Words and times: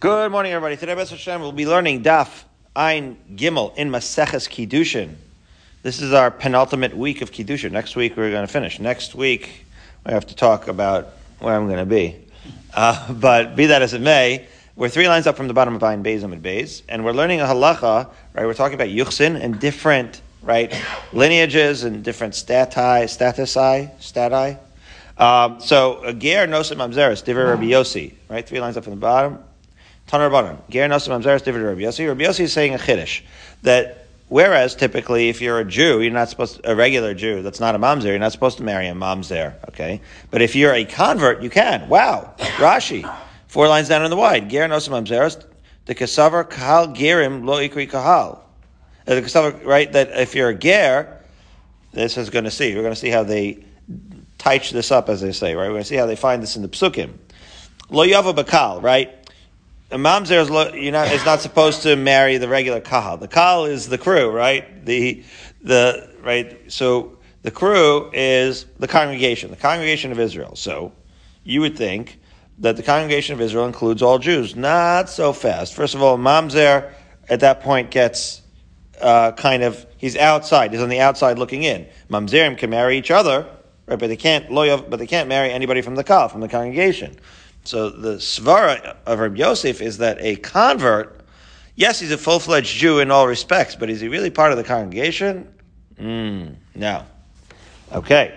Good 0.00 0.32
morning, 0.32 0.52
everybody. 0.52 0.76
Today, 0.76 0.94
B'ez 0.94 1.10
Hashem, 1.10 1.40
we'll 1.40 1.52
be 1.52 1.66
learning 1.66 2.02
Daf 2.02 2.44
Ein 2.76 3.16
Gimel 3.36 3.74
in 3.76 3.90
Maseches 3.90 4.48
Kiddushin. 4.48 5.14
This 5.82 6.02
is 6.02 6.12
our 6.12 6.30
penultimate 6.30 6.94
week 6.94 7.22
of 7.22 7.30
Kiddushin. 7.30 7.70
Next 7.70 7.96
week, 7.96 8.14
we're 8.16 8.30
going 8.30 8.46
to 8.46 8.52
finish. 8.52 8.78
Next 8.78 9.14
week, 9.14 9.64
we 10.04 10.12
have 10.12 10.26
to 10.26 10.34
talk 10.34 10.68
about 10.68 11.08
where 11.38 11.54
I'm 11.54 11.68
going 11.68 11.78
to 11.78 11.86
be. 11.86 12.16
Uh, 12.74 13.12
but 13.14 13.56
be 13.56 13.66
that 13.66 13.80
as 13.80 13.94
it 13.94 14.02
may, 14.02 14.46
we're 14.76 14.90
three 14.90 15.08
lines 15.08 15.26
up 15.26 15.36
from 15.36 15.48
the 15.48 15.54
bottom 15.54 15.74
of 15.74 15.82
Ein 15.82 16.04
Beis 16.04 16.22
and 16.22 16.42
Beis, 16.42 16.82
and 16.88 17.02
we're 17.04 17.12
learning 17.12 17.40
a 17.40 17.44
halacha, 17.44 18.10
right? 18.34 18.44
We're 18.44 18.52
talking 18.52 18.74
about 18.74 18.88
Yuchsin 18.88 19.40
and 19.40 19.58
different, 19.58 20.20
right, 20.42 20.70
lineages 21.14 21.84
and 21.84 22.04
different 22.04 22.34
stati, 22.34 23.04
statusi, 23.04 23.90
stati. 24.00 24.58
Um, 25.16 25.60
so, 25.60 26.12
Ger 26.18 26.46
Nosim 26.46 26.76
Amzeres, 26.76 27.24
Diver 27.24 27.46
Rabbi 27.46 27.66
Yossi, 27.66 28.12
right? 28.28 28.46
Three 28.46 28.60
lines 28.60 28.76
up 28.76 28.84
from 28.84 28.94
the 28.94 29.00
bottom. 29.00 29.38
Tanar 30.08 30.30
Banan. 30.30 30.58
Ger 30.68 30.88
Nosim 30.88 31.20
Amzeres, 31.20 31.42
Diver 31.42 31.62
Rabbi 31.62 31.80
Yossi. 31.80 32.06
Rabbi 32.06 32.24
Yossi 32.24 32.40
is 32.40 32.52
saying 32.52 32.74
a 32.74 32.78
Chiddush 32.78 33.22
that 33.62 34.06
whereas 34.28 34.74
typically 34.74 35.28
if 35.28 35.40
you're 35.40 35.60
a 35.60 35.64
Jew, 35.64 36.00
you're 36.00 36.12
not 36.12 36.28
supposed 36.28 36.56
to, 36.56 36.70
a 36.70 36.74
regular 36.74 37.14
Jew 37.14 37.42
that's 37.42 37.60
not 37.60 37.74
a 37.74 37.78
mamzer, 37.78 38.04
you're 38.04 38.18
not 38.18 38.32
supposed 38.32 38.58
to 38.58 38.62
marry 38.62 38.88
a 38.88 38.94
mamzer, 38.94 39.54
okay? 39.68 40.00
But 40.30 40.42
if 40.42 40.54
you're 40.54 40.74
a 40.74 40.84
convert, 40.84 41.42
you 41.42 41.50
can. 41.50 41.88
Wow. 41.88 42.34
Rashi. 42.38 43.10
Four 43.46 43.68
lines 43.68 43.88
down 43.88 44.04
in 44.04 44.10
the 44.10 44.16
wide. 44.16 44.50
Ger 44.50 44.68
Nosim 44.68 44.90
Amzeres, 44.90 45.44
the 45.86 45.94
Kasavar 45.94 46.48
Kahal 46.48 46.88
Gerim 46.88 47.44
Lo 47.44 47.56
Ikri 47.58 47.88
Kahal. 47.88 48.40
Uh, 49.06 49.14
the 49.14 49.22
Kasavar, 49.22 49.64
right, 49.64 49.90
that 49.92 50.10
if 50.18 50.34
you're 50.34 50.50
a 50.50 50.54
Ger, 50.54 51.20
this 51.92 52.18
is 52.18 52.30
going 52.30 52.44
to 52.44 52.50
see. 52.50 52.74
We're 52.74 52.82
going 52.82 52.94
to 52.94 53.00
see 53.00 53.10
how 53.10 53.22
they 53.22 53.64
teach 54.38 54.72
this 54.72 54.90
up, 54.90 55.08
as 55.08 55.20
they 55.20 55.32
say, 55.32 55.54
right? 55.54 55.66
We're 55.66 55.74
going 55.74 55.82
to 55.82 55.88
see 55.88 55.96
how 55.96 56.06
they 56.06 56.16
find 56.16 56.42
this 56.42 56.56
in 56.56 56.62
the 56.62 56.68
psukim. 56.68 57.12
Lo 57.90 58.04
yava 58.04 58.34
bakal, 58.34 58.82
right? 58.82 59.23
A 59.94 59.96
mamzer 59.96 60.42
is, 60.42 60.50
you're 60.74 60.90
not, 60.90 61.12
is 61.12 61.24
not 61.24 61.40
supposed 61.40 61.82
to 61.82 61.94
marry 61.94 62.36
the 62.38 62.48
regular 62.48 62.80
kahal. 62.80 63.16
The 63.16 63.28
kahal 63.28 63.66
is 63.66 63.88
the 63.88 63.96
crew, 63.96 64.28
right? 64.28 64.84
The, 64.84 65.22
the, 65.62 66.10
right? 66.20 66.60
So 66.66 67.18
the 67.42 67.52
crew 67.52 68.10
is 68.12 68.66
the 68.80 68.88
congregation, 68.88 69.52
the 69.52 69.56
congregation 69.56 70.10
of 70.10 70.18
Israel. 70.18 70.56
So 70.56 70.92
you 71.44 71.60
would 71.60 71.78
think 71.78 72.18
that 72.58 72.76
the 72.76 72.82
congregation 72.82 73.34
of 73.34 73.40
Israel 73.40 73.66
includes 73.66 74.02
all 74.02 74.18
Jews. 74.18 74.56
Not 74.56 75.08
so 75.10 75.32
fast. 75.32 75.74
First 75.74 75.94
of 75.94 76.02
all, 76.02 76.18
mamzer 76.18 76.92
at 77.28 77.38
that 77.40 77.60
point 77.60 77.92
gets 77.92 78.42
uh, 79.00 79.30
kind 79.30 79.62
of, 79.62 79.86
he's 79.96 80.16
outside. 80.16 80.72
He's 80.72 80.82
on 80.82 80.88
the 80.88 80.98
outside 80.98 81.38
looking 81.38 81.62
in. 81.62 81.86
Mamzerim 82.10 82.58
can 82.58 82.68
marry 82.68 82.98
each 82.98 83.12
other, 83.12 83.46
right? 83.86 83.96
But 83.96 84.08
they 84.08 84.16
can't 84.16 84.52
but 84.52 84.96
they 84.96 85.06
can't 85.06 85.28
marry 85.28 85.52
anybody 85.52 85.82
from 85.82 85.94
the 85.94 86.02
kahal 86.02 86.30
from 86.30 86.40
the 86.40 86.48
congregation. 86.48 87.16
So 87.64 87.88
the 87.88 88.16
svara 88.16 88.96
of 89.06 89.18
Rabbi 89.18 89.38
Yosef 89.38 89.80
is 89.80 89.98
that 89.98 90.18
a 90.20 90.36
convert, 90.36 91.20
yes, 91.76 91.98
he's 91.98 92.12
a 92.12 92.18
full 92.18 92.38
fledged 92.38 92.76
Jew 92.76 93.00
in 93.00 93.10
all 93.10 93.26
respects, 93.26 93.74
but 93.74 93.88
is 93.88 94.00
he 94.00 94.08
really 94.08 94.30
part 94.30 94.52
of 94.52 94.58
the 94.58 94.64
congregation? 94.64 95.52
Mm, 95.98 96.56
no. 96.74 97.04
Okay. 97.92 98.34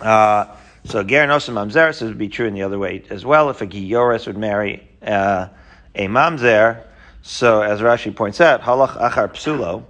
Uh, 0.00 0.46
so 0.84 1.02
Ger 1.02 1.26
Nosim 1.26 1.54
Mamzeres 1.54 2.00
would 2.02 2.16
be 2.16 2.28
true 2.28 2.46
in 2.46 2.54
the 2.54 2.62
other 2.62 2.78
way 2.78 3.04
as 3.10 3.26
well. 3.26 3.50
If 3.50 3.60
a 3.60 3.66
Gioris 3.66 4.26
would 4.26 4.38
marry 4.38 4.88
uh, 5.02 5.48
a 5.94 6.06
Mamzer, 6.06 6.82
so 7.20 7.60
as 7.60 7.80
Rashi 7.80 8.14
points 8.14 8.40
out, 8.40 8.62
Halach 8.62 8.98
Achar 8.98 9.28
Psulo, 9.28 9.84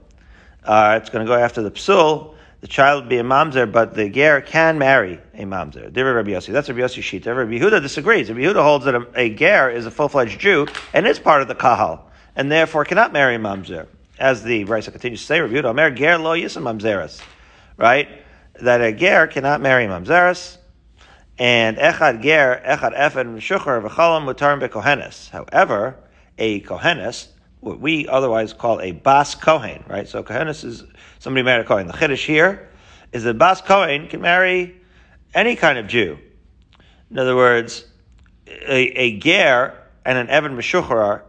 uh, 0.64 0.98
it's 1.00 1.08
going 1.08 1.24
to 1.24 1.30
go 1.30 1.38
after 1.38 1.62
the 1.62 1.70
Psul, 1.70 2.31
the 2.62 2.68
child 2.68 3.08
be 3.08 3.18
a 3.18 3.24
mamzer, 3.24 3.70
but 3.70 3.94
the 3.94 4.08
ger 4.08 4.40
can 4.40 4.78
marry 4.78 5.20
a 5.34 5.42
mamzer. 5.42 5.90
Divrei 5.90 6.14
Rabbi 6.14 6.30
Yossi. 6.30 6.52
That's 6.52 6.68
Rabbi 6.68 6.80
Yehuda 6.80 7.82
disagrees. 7.82 8.28
Rabbi 8.28 8.40
Yehuda 8.40 8.62
holds 8.62 8.84
that 8.84 8.94
a, 8.94 9.04
a 9.16 9.34
ger 9.34 9.68
is 9.68 9.84
a 9.84 9.90
full-fledged 9.90 10.38
Jew 10.38 10.68
and 10.94 11.04
is 11.04 11.18
part 11.18 11.42
of 11.42 11.48
the 11.48 11.56
kahal, 11.56 12.08
and 12.36 12.52
therefore 12.52 12.84
cannot 12.84 13.12
marry 13.12 13.34
a 13.34 13.38
mamzer. 13.40 13.88
As 14.16 14.44
the 14.44 14.62
Raisa 14.62 14.92
continues 14.92 15.20
to 15.22 15.26
say, 15.26 15.40
Rabbi 15.40 15.54
Yehuda, 15.54 15.64
Omer 15.64 15.90
ger 15.90 16.18
lo 16.18 16.36
yisam 16.36 16.62
mamzeres. 16.62 17.20
Right? 17.76 18.08
That 18.60 18.80
a 18.80 18.92
ger 18.92 19.26
cannot 19.26 19.60
marry 19.60 19.86
mamzeres, 19.86 20.58
and 21.38 21.78
echad 21.78 22.22
ger, 22.22 22.62
echad 22.64 22.96
efen, 22.96 23.38
shuchar, 23.38 23.84
v'chalam, 23.84 24.24
mutar, 24.24 24.60
bekohenes. 24.60 25.30
However, 25.30 25.96
a 26.38 26.60
kohenes, 26.60 27.26
what 27.62 27.78
we 27.78 28.08
otherwise 28.08 28.52
call 28.52 28.80
a 28.80 28.90
bas 28.90 29.36
kohen, 29.36 29.84
right? 29.88 30.08
So 30.08 30.24
kohenes 30.24 30.64
is 30.64 30.82
somebody 31.20 31.44
married 31.44 31.64
a 31.64 31.68
kohen. 31.68 31.86
The 31.86 31.92
chiddush 31.92 32.26
here 32.26 32.68
is 33.12 33.22
that 33.22 33.38
bas 33.38 33.60
kohen 33.60 34.08
can 34.08 34.20
marry 34.20 34.80
any 35.32 35.54
kind 35.54 35.78
of 35.78 35.86
Jew. 35.86 36.18
In 37.08 37.18
other 37.20 37.36
words, 37.36 37.84
a, 38.48 38.80
a 38.98 39.18
ger 39.20 39.78
and 40.04 40.18
an 40.18 40.28
evan 40.28 40.56
meshuchar 40.56 41.22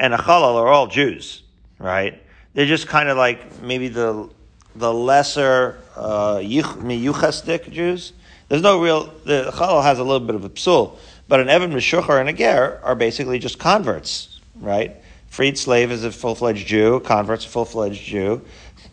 and 0.00 0.12
a 0.12 0.16
chalal 0.16 0.56
are 0.56 0.66
all 0.66 0.88
Jews, 0.88 1.44
right? 1.78 2.20
They're 2.54 2.66
just 2.66 2.88
kind 2.88 3.08
of 3.08 3.16
like 3.16 3.62
maybe 3.62 3.86
the 3.86 4.28
the 4.74 4.92
lesser 4.92 5.78
uh, 5.94 6.38
miyuchastik 6.38 7.70
Jews. 7.70 8.14
There's 8.48 8.62
no 8.62 8.82
real. 8.82 9.14
The 9.24 9.52
chalal 9.54 9.84
has 9.84 10.00
a 10.00 10.02
little 10.02 10.26
bit 10.26 10.34
of 10.34 10.44
a 10.44 10.50
psul, 10.50 10.98
but 11.28 11.38
an 11.38 11.48
evan 11.48 11.70
meshuchar 11.72 12.18
and 12.18 12.28
a 12.28 12.32
ger 12.32 12.80
are 12.82 12.96
basically 12.96 13.38
just 13.38 13.60
converts, 13.60 14.40
right? 14.56 14.96
Freed 15.32 15.56
slave 15.56 15.90
is 15.90 16.04
a 16.04 16.12
full 16.12 16.34
fledged 16.34 16.66
Jew, 16.66 17.00
convert's 17.00 17.46
a 17.46 17.48
full 17.48 17.64
fledged 17.64 18.04
Jew. 18.04 18.42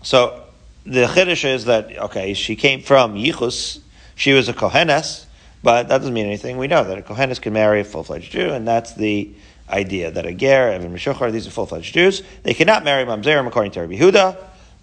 So 0.03 0.41
the 0.85 1.05
chiddush 1.05 1.43
is 1.43 1.65
that 1.65 1.97
okay, 1.97 2.33
she 2.33 2.55
came 2.55 2.81
from 2.81 3.15
Yichus, 3.15 3.81
she 4.15 4.31
was 4.31 4.47
a 4.47 4.53
kohenes, 4.53 5.25
but 5.63 5.89
that 5.89 5.97
doesn't 5.97 6.13
mean 6.13 6.27
anything. 6.27 6.57
We 6.57 6.67
know 6.67 6.85
that 6.85 6.97
a 6.97 7.01
kohenes 7.01 7.41
can 7.41 7.51
marry 7.51 7.81
a 7.81 7.83
full 7.83 8.05
fledged 8.05 8.31
Jew, 8.31 8.51
and 8.51 8.65
that's 8.65 8.93
the 8.93 9.33
idea 9.69 10.11
that 10.11 10.25
a 10.25 10.33
ger, 10.33 10.71
Evan 10.71 10.93
Meshuchar, 10.93 11.29
these 11.29 11.45
are 11.45 11.51
full 11.51 11.65
fledged 11.65 11.93
Jews. 11.93 12.23
They 12.43 12.53
cannot 12.53 12.85
marry 12.85 13.03
mamzerim 13.03 13.45
according 13.45 13.73
to 13.73 13.81
Rabbi 13.81 13.97
Huda. 13.97 14.37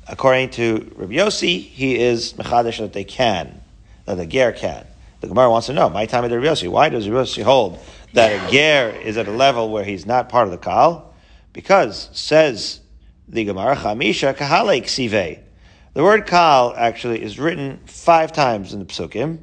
According 0.09 0.51
to 0.51 0.93
Rabbi 0.95 1.15
Yossi, 1.15 1.63
he 1.63 1.99
is 1.99 2.35
mechadish 2.35 2.81
that 2.81 2.93
they 2.93 3.05
can, 3.05 3.63
that 4.05 4.21
a 4.21 4.27
ger 4.27 4.53
can. 4.53 4.87
The 5.23 5.29
Gemara 5.29 5.49
wants 5.49 5.69
to 5.69 5.73
know, 5.73 5.89
my 5.89 6.05
time 6.05 6.23
of 6.23 6.31
Rabbi 6.31 6.49
Yossi, 6.49 6.69
why 6.69 6.91
does 6.91 7.09
Rabbi 7.09 7.25
Yossi 7.25 7.43
hold 7.43 7.79
that 8.13 8.31
a 8.31 8.53
ger 8.53 8.91
is 8.91 9.17
at 9.17 9.27
a 9.27 9.33
level 9.33 9.71
where 9.71 9.85
he's 9.85 10.05
not 10.05 10.29
part 10.29 10.45
of 10.45 10.51
the 10.51 10.59
kal? 10.59 11.15
Because, 11.57 12.11
says 12.13 12.81
the 13.27 13.43
Gemara, 13.47 13.77
Chamisha 13.77 14.35
Kahale 14.35 14.83
Ksive. 14.83 15.39
The 15.95 16.03
word 16.03 16.27
Kal 16.27 16.75
actually 16.77 17.23
is 17.23 17.39
written 17.39 17.81
five 17.87 18.31
times 18.31 18.75
in 18.75 18.81
the 18.81 18.85
Psukim. 18.85 19.39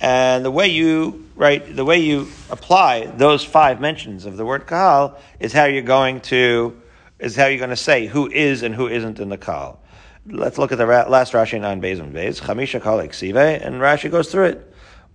And 0.00 0.44
the 0.44 0.50
way 0.50 0.68
you, 0.68 1.30
right, 1.36 1.74
the 1.74 1.86
way 1.86 2.00
you 2.00 2.28
apply 2.50 3.06
those 3.06 3.42
five 3.42 3.80
mentions 3.80 4.26
of 4.26 4.36
the 4.36 4.44
word 4.44 4.66
Kal 4.66 5.18
is 5.38 5.54
how 5.54 5.64
you're 5.64 5.80
going 5.80 6.20
to, 6.28 6.78
is 7.18 7.36
how 7.36 7.46
you're 7.46 7.56
going 7.56 7.70
to 7.70 7.74
say 7.76 8.06
who 8.06 8.30
is 8.30 8.62
and 8.62 8.74
who 8.74 8.86
isn't 8.88 9.18
in 9.18 9.30
the 9.30 9.38
Kal. 9.38 9.80
Let's 10.26 10.58
look 10.58 10.72
at 10.72 10.78
the 10.78 10.84
last 10.84 11.32
Rashi 11.32 11.64
on 11.64 11.80
Beis 11.80 12.00
Beis. 12.12 12.42
Chamisha 12.42 12.82
Kal 12.82 12.98
Ksive, 12.98 13.66
and 13.66 13.76
Rashi 13.76 14.10
goes 14.10 14.30
through 14.30 14.44
it. 14.44 14.69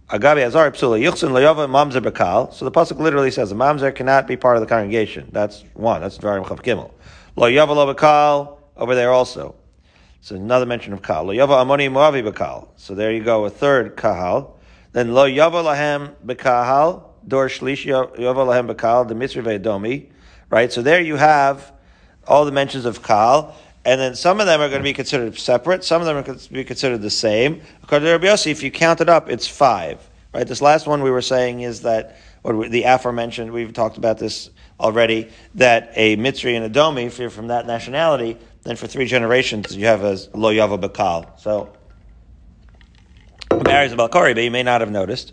Agabi 0.09 0.45
Azar 0.45 0.69
Psula 0.69 1.01
Yuchsin 1.01 1.31
Layova 1.31 1.67
Mamzer 1.67 1.99
Bakal. 1.99 2.53
So 2.53 2.63
the 2.63 2.69
pasuk 2.69 2.99
literally 2.99 3.31
says 3.31 3.49
the 3.49 3.55
Mamzer 3.55 3.93
cannot 3.93 4.27
be 4.27 4.37
part 4.37 4.55
of 4.55 4.61
the 4.61 4.67
congregation. 4.67 5.29
That's 5.31 5.63
one. 5.73 6.01
That's 6.01 6.19
Dvarim 6.19 6.45
Chav 6.45 6.61
Gimel. 6.61 6.91
Lo 7.35 7.49
Yava 7.49 7.75
Lo 7.75 7.91
Bakal 7.91 8.59
over 8.77 8.93
there 8.93 9.11
also. 9.11 9.55
So 10.21 10.35
another 10.35 10.67
mention 10.67 10.93
of 10.93 11.01
Kal. 11.01 11.23
Lo 11.23 11.33
Yava 11.33 11.65
Amoni 11.65 11.89
Moavi 11.89 12.23
Bakal. 12.23 12.67
So 12.75 12.93
there 12.93 13.11
you 13.11 13.23
go, 13.23 13.45
a 13.45 13.49
third 13.49 13.97
Kahal. 13.97 14.55
Then 14.91 15.15
Lo 15.15 15.27
Yava 15.27 15.63
Lahem 15.63 16.13
Bakal. 16.23 17.03
Dor 17.27 17.47
Shlish 17.47 17.87
Yava 17.87 18.15
Lahem 18.15 18.71
Bakal. 18.71 19.07
The 19.07 19.15
Mitzvah 19.15 19.57
Domi. 19.57 20.11
Right. 20.51 20.71
So 20.71 20.83
there 20.83 21.01
you 21.01 21.15
have 21.15 21.73
all 22.27 22.45
the 22.45 22.51
mentions 22.51 22.85
of 22.85 23.01
Kal. 23.01 23.55
And 23.85 24.01
then 24.01 24.15
some 24.15 24.39
of 24.39 24.47
them 24.47 24.61
are 24.61 24.67
going 24.67 24.79
to 24.79 24.83
be 24.83 24.93
considered 24.93 25.37
separate. 25.37 25.83
Some 25.83 26.01
of 26.01 26.07
them 26.07 26.17
are 26.17 26.23
going 26.23 26.39
to 26.39 26.51
be 26.51 26.63
considered 26.63 27.03
the 27.03 27.11
same. 27.11 27.61
According 27.83 28.07
to 28.07 28.11
Rabbi 28.13 28.25
Yossi, 28.25 28.51
if 28.51 28.63
you 28.63 28.71
count 28.71 28.99
it 28.99 29.09
up, 29.09 29.29
it's 29.29 29.47
five. 29.47 30.01
Right? 30.33 30.47
This 30.47 30.59
last 30.59 30.87
one 30.87 31.03
we 31.03 31.11
were 31.11 31.21
saying 31.21 31.61
is 31.61 31.81
that, 31.83 32.17
what 32.41 32.71
the 32.71 32.83
aforementioned, 32.83 33.51
we've 33.51 33.73
talked 33.73 33.97
about 33.97 34.17
this 34.17 34.49
already, 34.79 35.29
that 35.53 35.91
a 35.95 36.17
Mitzri 36.17 36.55
and 36.55 36.65
a 36.65 36.69
Domi, 36.69 37.03
if 37.03 37.19
you're 37.19 37.29
from 37.29 37.47
that 37.47 37.67
nationality, 37.67 38.37
then 38.63 38.75
for 38.75 38.87
three 38.87 39.05
generations 39.05 39.75
you 39.75 39.85
have 39.85 40.03
a 40.03 40.17
Lo 40.33 40.51
Yava 40.51 40.81
Bakal. 40.81 41.39
So, 41.39 41.71
marries 43.51 43.93
a 43.93 43.95
Balkori, 43.95 44.33
but 44.33 44.43
you 44.43 44.51
may 44.51 44.63
not 44.63 44.81
have 44.81 44.91
noticed, 44.91 45.31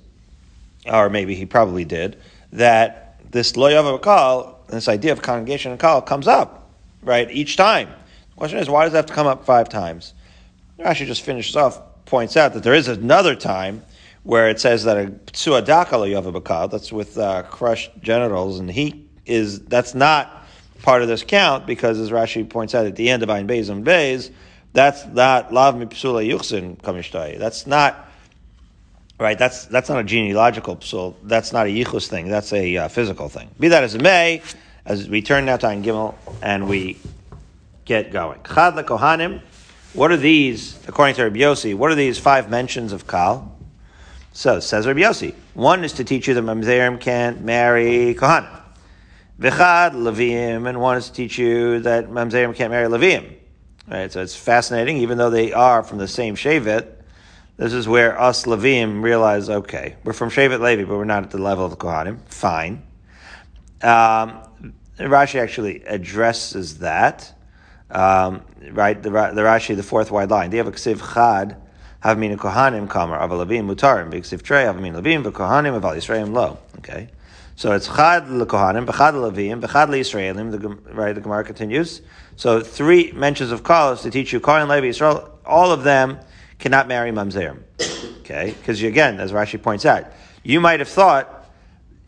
or 0.84 1.08
maybe 1.08 1.34
he 1.34 1.46
probably 1.46 1.86
did, 1.86 2.18
that 2.52 3.18
this 3.30 3.56
Lo 3.56 3.70
Yava 3.70 3.98
Bakal, 3.98 4.66
this 4.68 4.88
idea 4.88 5.12
of 5.12 5.22
congregation 5.22 5.72
and 5.72 5.80
Kal, 5.80 6.02
comes 6.02 6.28
up, 6.28 6.70
right, 7.02 7.30
each 7.30 7.56
time. 7.56 7.88
The 8.34 8.38
question 8.38 8.58
is, 8.58 8.68
why 8.68 8.84
does 8.84 8.94
it 8.94 8.96
have 8.96 9.06
to 9.06 9.14
come 9.14 9.26
up 9.26 9.44
five 9.44 9.68
times? 9.68 10.14
Rashi 10.78 11.06
just 11.06 11.22
finishes 11.22 11.56
off, 11.56 11.80
points 12.06 12.36
out 12.36 12.54
that 12.54 12.62
there 12.62 12.74
is 12.74 12.88
another 12.88 13.34
time 13.34 13.82
where 14.22 14.48
it 14.48 14.60
says 14.60 14.84
that 14.84 14.96
a 14.96 15.10
psuadaka 15.10 15.92
lo 15.92 16.32
bakal, 16.32 16.70
that's 16.70 16.92
with 16.92 17.18
uh, 17.18 17.42
crushed 17.42 17.90
genitals, 18.00 18.58
and 18.58 18.70
he 18.70 19.06
is, 19.26 19.60
that's 19.60 19.94
not 19.94 20.44
part 20.82 21.02
of 21.02 21.08
this 21.08 21.22
count, 21.22 21.66
because 21.66 21.98
as 21.98 22.10
Rashi 22.10 22.48
points 22.48 22.74
out 22.74 22.86
at 22.86 22.96
the 22.96 23.10
end 23.10 23.22
of 23.22 23.30
Ein 23.30 23.46
Beis 23.46 23.70
and 23.70 23.84
Beis, 23.84 24.30
that's 24.72 25.04
not 25.06 25.52
lav 25.52 25.76
mi 25.76 25.86
psula 25.86 26.26
yuchsin 26.26 26.76
kamishtai. 26.78 27.38
That's 27.38 27.66
not 27.66 28.08
Right, 29.22 29.38
that's 29.38 29.66
that's 29.66 29.88
not 29.88 30.00
a 30.00 30.04
genealogical 30.04 30.80
so 30.80 31.14
That's 31.22 31.52
not 31.52 31.66
a 31.66 31.70
yichus 31.70 32.08
thing. 32.08 32.28
That's 32.28 32.52
a 32.52 32.76
uh, 32.76 32.88
physical 32.88 33.28
thing. 33.28 33.50
Be 33.60 33.68
that 33.68 33.84
as 33.84 33.94
it 33.94 34.02
may, 34.02 34.42
as 34.84 35.08
we 35.08 35.22
turn 35.22 35.44
now 35.44 35.58
to 35.58 35.68
Ein 35.68 35.84
Gimel 35.84 36.16
and 36.42 36.68
we 36.68 36.98
get 37.92 38.10
going. 38.10 38.40
Chad 38.42 38.74
kohanim. 38.86 39.42
What 39.92 40.10
are 40.10 40.16
these, 40.16 40.78
according 40.88 41.16
to 41.16 41.24
Rabbi 41.24 41.40
Yossi, 41.40 41.74
what 41.74 41.90
are 41.90 41.94
these 41.94 42.18
five 42.18 42.48
mentions 42.48 42.92
of 42.92 43.06
Kal? 43.06 43.54
So, 44.32 44.60
says 44.60 44.86
Rabbi 44.86 45.00
Yossi, 45.00 45.34
one 45.52 45.84
is 45.84 45.92
to 45.94 46.04
teach 46.04 46.26
you 46.26 46.34
that 46.34 46.44
Mamzerim 46.44 46.98
can't 46.98 47.42
marry 47.42 48.14
Kohanim. 48.14 48.60
Vichad 49.38 49.92
Leviim, 49.92 50.66
and 50.66 50.80
one 50.80 50.96
is 50.96 51.08
to 51.08 51.12
teach 51.12 51.36
you 51.36 51.80
that 51.80 52.08
Mamzerim 52.08 52.54
can't 52.54 52.70
marry 52.70 52.88
Leviim. 52.88 53.34
Right, 53.86 54.10
so 54.10 54.22
it's 54.22 54.36
fascinating, 54.36 54.96
even 54.98 55.18
though 55.18 55.28
they 55.28 55.52
are 55.52 55.82
from 55.82 55.98
the 55.98 56.08
same 56.08 56.36
Shevet, 56.36 56.86
this 57.58 57.74
is 57.74 57.86
where 57.86 58.18
us 58.18 58.46
Levim 58.46 59.02
realize, 59.02 59.50
okay, 59.50 59.96
we're 60.04 60.14
from 60.14 60.30
Shevet 60.30 60.60
Levi, 60.60 60.84
but 60.84 60.96
we're 60.96 61.04
not 61.04 61.24
at 61.24 61.30
the 61.30 61.38
level 61.38 61.66
of 61.66 61.70
the 61.72 61.76
Kohanim. 61.76 62.20
Fine. 62.28 62.82
Um, 63.82 64.40
Rashi 64.98 65.40
actually 65.40 65.84
addresses 65.84 66.78
that. 66.78 67.34
Um, 67.92 68.42
right, 68.70 69.00
the, 69.00 69.10
the 69.10 69.42
Rashi, 69.42 69.76
the 69.76 69.82
fourth 69.82 70.10
wide 70.10 70.30
line. 70.30 70.50
They 70.50 70.56
have 70.56 70.66
a 70.66 70.72
ksiv 70.72 71.14
chad, 71.14 71.56
have 72.00 72.18
mean 72.18 72.36
kohanim 72.38 72.88
kamar, 72.88 73.20
aval 73.20 73.46
levim 73.46 73.72
mutarim, 73.72 74.10
ksiv 74.10 74.42
trey, 74.42 74.64
have 74.64 74.80
mean 74.80 74.94
levim, 74.94 75.22
v'kohanim, 75.22 75.78
aval 75.78 75.94
yisraelim 75.94 76.32
lo. 76.32 76.58
Okay. 76.78 77.08
So 77.54 77.72
it's 77.72 77.86
chad 77.86 78.24
lekohanim, 78.24 78.86
b'chad 78.86 79.12
levim, 79.12 79.60
b'chad 79.60 79.88
leisraelim, 79.88 80.50
the, 80.50 80.68
right, 80.94 81.14
the 81.14 81.20
Gemara 81.20 81.44
continues. 81.44 82.00
So 82.36 82.60
three 82.60 83.12
mentions 83.12 83.52
of 83.52 83.62
kalos 83.62 84.02
to 84.02 84.10
teach 84.10 84.32
you 84.32 84.40
Kohen, 84.40 84.68
Levi, 84.68 84.86
Israel, 84.86 85.38
all 85.44 85.70
of 85.70 85.84
them 85.84 86.18
cannot 86.58 86.88
marry 86.88 87.10
mamzerim. 87.10 87.62
Okay, 88.20 88.54
because 88.58 88.82
again, 88.82 89.20
as 89.20 89.32
Rashi 89.32 89.60
points 89.60 89.84
out, 89.84 90.06
you 90.42 90.60
might 90.60 90.80
have 90.80 90.88
thought 90.88 91.50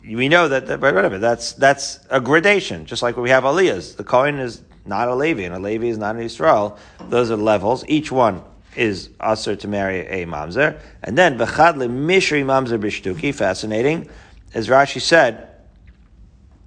we 0.02 0.28
know 0.28 0.48
that, 0.48 0.66
that 0.66 0.80
whatever 0.80 1.19
that's 1.19 1.52
that's 1.52 1.98
a 2.10 2.20
gradation, 2.20 2.87
just 2.87 3.02
like 3.02 3.16
we 3.16 3.30
have 3.30 3.44
aliyahs. 3.44 3.96
The 3.96 4.04
Kohen 4.04 4.38
is 4.38 4.62
not 4.86 5.08
a 5.08 5.14
Levi, 5.14 5.42
and 5.42 5.54
a 5.54 5.58
Levi 5.58 5.86
is 5.86 5.98
not 5.98 6.16
an 6.16 6.22
Israel. 6.22 6.78
Those 7.08 7.31
are 7.31 7.36
levels. 7.36 7.84
Each 7.88 8.12
one 8.12 8.42
is 8.76 9.10
usher 9.20 9.56
to 9.56 9.69
marry 9.69 10.00
a 10.00 10.26
mamzer, 10.26 10.78
and 11.02 11.16
then 11.16 11.38
v'chad 11.38 11.76
mishri 11.76 12.44
mamzer 12.44 12.78
b'shtuki. 12.78 13.34
Fascinating, 13.34 14.08
as 14.52 14.69
Rashi 14.69 15.00
said, 15.00 15.48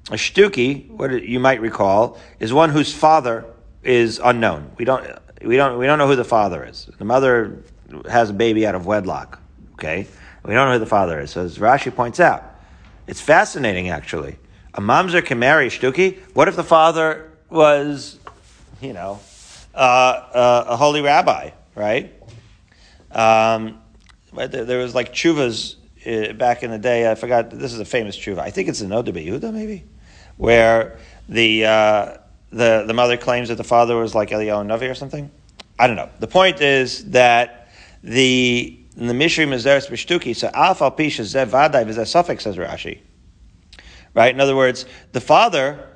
a 0.09 0.15
shtuki, 0.15 0.89
what 0.89 1.23
you 1.23 1.39
might 1.39 1.61
recall, 1.61 2.17
is 2.39 2.53
one 2.53 2.69
whose 2.69 2.93
father 2.93 3.45
is 3.83 4.19
unknown. 4.23 4.71
We 4.77 4.85
don't 4.85 5.05
we 5.43 5.57
don't 5.57 5.77
we 5.77 5.85
don't 5.85 5.97
know 5.97 6.07
who 6.07 6.15
the 6.15 6.23
father 6.23 6.63
is. 6.63 6.89
The 6.97 7.05
mother 7.05 7.63
has 8.09 8.29
a 8.29 8.33
baby 8.33 8.65
out 8.65 8.75
of 8.75 8.85
wedlock. 8.85 9.41
Okay, 9.73 10.07
we 10.43 10.53
don't 10.53 10.67
know 10.67 10.73
who 10.73 10.79
the 10.79 10.85
father 10.85 11.19
is. 11.19 11.31
So 11.31 11.43
as 11.43 11.57
Rashi 11.57 11.93
points 11.93 12.19
out, 12.19 12.43
it's 13.05 13.21
fascinating 13.21 13.89
actually. 13.89 14.37
A 14.73 14.81
mamzer 14.81 15.25
can 15.25 15.39
marry 15.39 15.69
shtuki. 15.69 16.19
What 16.33 16.47
if 16.47 16.55
the 16.55 16.63
father 16.63 17.26
was, 17.49 18.19
you 18.81 18.93
know, 18.93 19.19
uh, 19.73 19.77
uh, 19.77 20.65
a 20.69 20.77
holy 20.77 21.01
rabbi, 21.01 21.51
right? 21.75 22.13
Um, 23.11 23.79
there 24.33 24.79
was 24.79 24.93
like 24.93 25.13
chuvas 25.13 25.75
uh, 26.05 26.33
back 26.33 26.63
in 26.63 26.71
the 26.71 26.77
day. 26.77 27.09
I 27.09 27.15
forgot. 27.15 27.49
This 27.49 27.73
is 27.73 27.79
a 27.79 27.85
famous 27.85 28.17
chuva. 28.17 28.39
I 28.39 28.51
think 28.51 28.69
it's 28.69 28.81
in 28.81 28.91
Oda 28.91 29.11
Yehuda, 29.11 29.53
maybe, 29.53 29.85
where 30.37 30.97
the 31.29 31.65
uh, 31.65 32.17
the 32.51 32.83
the 32.85 32.93
mother 32.93 33.17
claims 33.17 33.49
that 33.49 33.55
the 33.55 33.63
father 33.63 33.95
was 33.97 34.13
like 34.13 34.29
Eliyahu 34.29 34.65
Navi 34.65 34.89
or 34.89 34.95
something. 34.95 35.31
I 35.79 35.87
don't 35.87 35.95
know. 35.95 36.09
The 36.19 36.27
point 36.27 36.61
is 36.61 37.05
that 37.11 37.69
the 38.03 38.79
in 38.97 39.07
the 39.07 39.13
Mishri 39.13 39.47
Mazeres 39.47 39.89
Bishtuki, 39.89 40.35
so 40.35 40.49
Alpha 40.53 40.89
Pisha 40.91 41.23
Zevadai 41.23 41.85
Vizesafik 41.85 42.41
says 42.41 42.57
Rashi. 42.57 42.99
Right? 44.13 44.33
In 44.33 44.41
other 44.41 44.55
words, 44.55 44.85
the 45.11 45.21
father, 45.21 45.86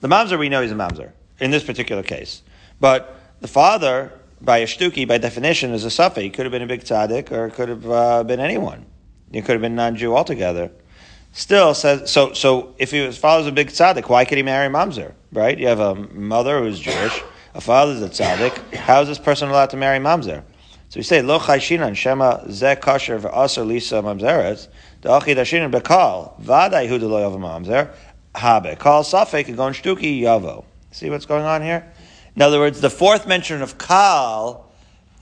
the 0.00 0.08
mamzer 0.08 0.38
we 0.38 0.48
know 0.48 0.62
he's 0.62 0.72
a 0.72 0.74
mamzer 0.74 1.12
in 1.40 1.50
this 1.50 1.64
particular 1.64 2.02
case. 2.02 2.42
But 2.80 3.18
the 3.40 3.48
father, 3.48 4.12
by 4.40 4.58
a 4.58 4.66
shtuki, 4.66 5.06
by 5.06 5.18
definition, 5.18 5.72
is 5.72 5.84
a 5.84 5.90
suffix. 5.90 6.22
He 6.22 6.30
could 6.30 6.44
have 6.44 6.52
been 6.52 6.62
a 6.62 6.66
big 6.66 6.82
tzaddik 6.82 7.30
or 7.32 7.46
it 7.46 7.54
could 7.54 7.68
have 7.68 7.90
uh, 7.90 8.24
been 8.24 8.40
anyone. 8.40 8.86
He 9.32 9.40
could 9.40 9.52
have 9.52 9.62
been 9.62 9.74
non-Jew 9.74 10.16
altogether. 10.16 10.70
Still 11.32 11.74
says 11.74 12.10
so. 12.10 12.32
So 12.32 12.74
if 12.78 12.90
he 12.90 13.00
was 13.02 13.18
father's 13.18 13.46
a 13.46 13.52
big 13.52 13.68
tzaddik, 13.68 14.08
why 14.08 14.24
could 14.24 14.38
he 14.38 14.42
marry 14.42 14.72
mamzer? 14.72 15.12
Right? 15.32 15.58
You 15.58 15.68
have 15.68 15.80
a 15.80 15.94
mother 15.94 16.60
who's 16.60 16.80
Jewish, 16.80 17.22
a 17.54 17.60
father's 17.60 18.02
a 18.02 18.08
tzaddik. 18.08 18.74
How 18.74 19.02
is 19.02 19.08
this 19.08 19.18
person 19.18 19.48
allowed 19.48 19.70
to 19.70 19.76
marry 19.76 19.98
mamzer? 19.98 20.42
So 20.90 20.98
we 20.98 21.04
say 21.04 21.20
lo 21.20 21.38
chayshinan 21.38 21.94
shema 21.94 22.50
ze 22.50 22.74
kasher 22.76 23.20
v'aser 23.20 23.66
lisa 23.66 23.96
mamzeres 23.96 24.68
da'achi 25.02 25.36
dashinan 25.36 25.70
bekal 25.70 26.40
vaday 26.40 26.88
hu 26.88 26.98
lo 26.98 27.20
yavam 27.20 27.40
mamzer 27.40 27.94
ha 28.38 28.60
bekal 28.60 29.02
safek 29.02 29.54
gon 29.56 29.72
shtuki 29.72 30.20
yavo. 30.20 30.64
See 30.90 31.10
what's 31.10 31.26
going 31.26 31.44
on 31.44 31.62
here? 31.62 31.92
In 32.34 32.42
other 32.42 32.58
words, 32.58 32.80
the 32.80 32.90
fourth 32.90 33.26
mention 33.26 33.62
of 33.62 33.78
kal 33.78 34.70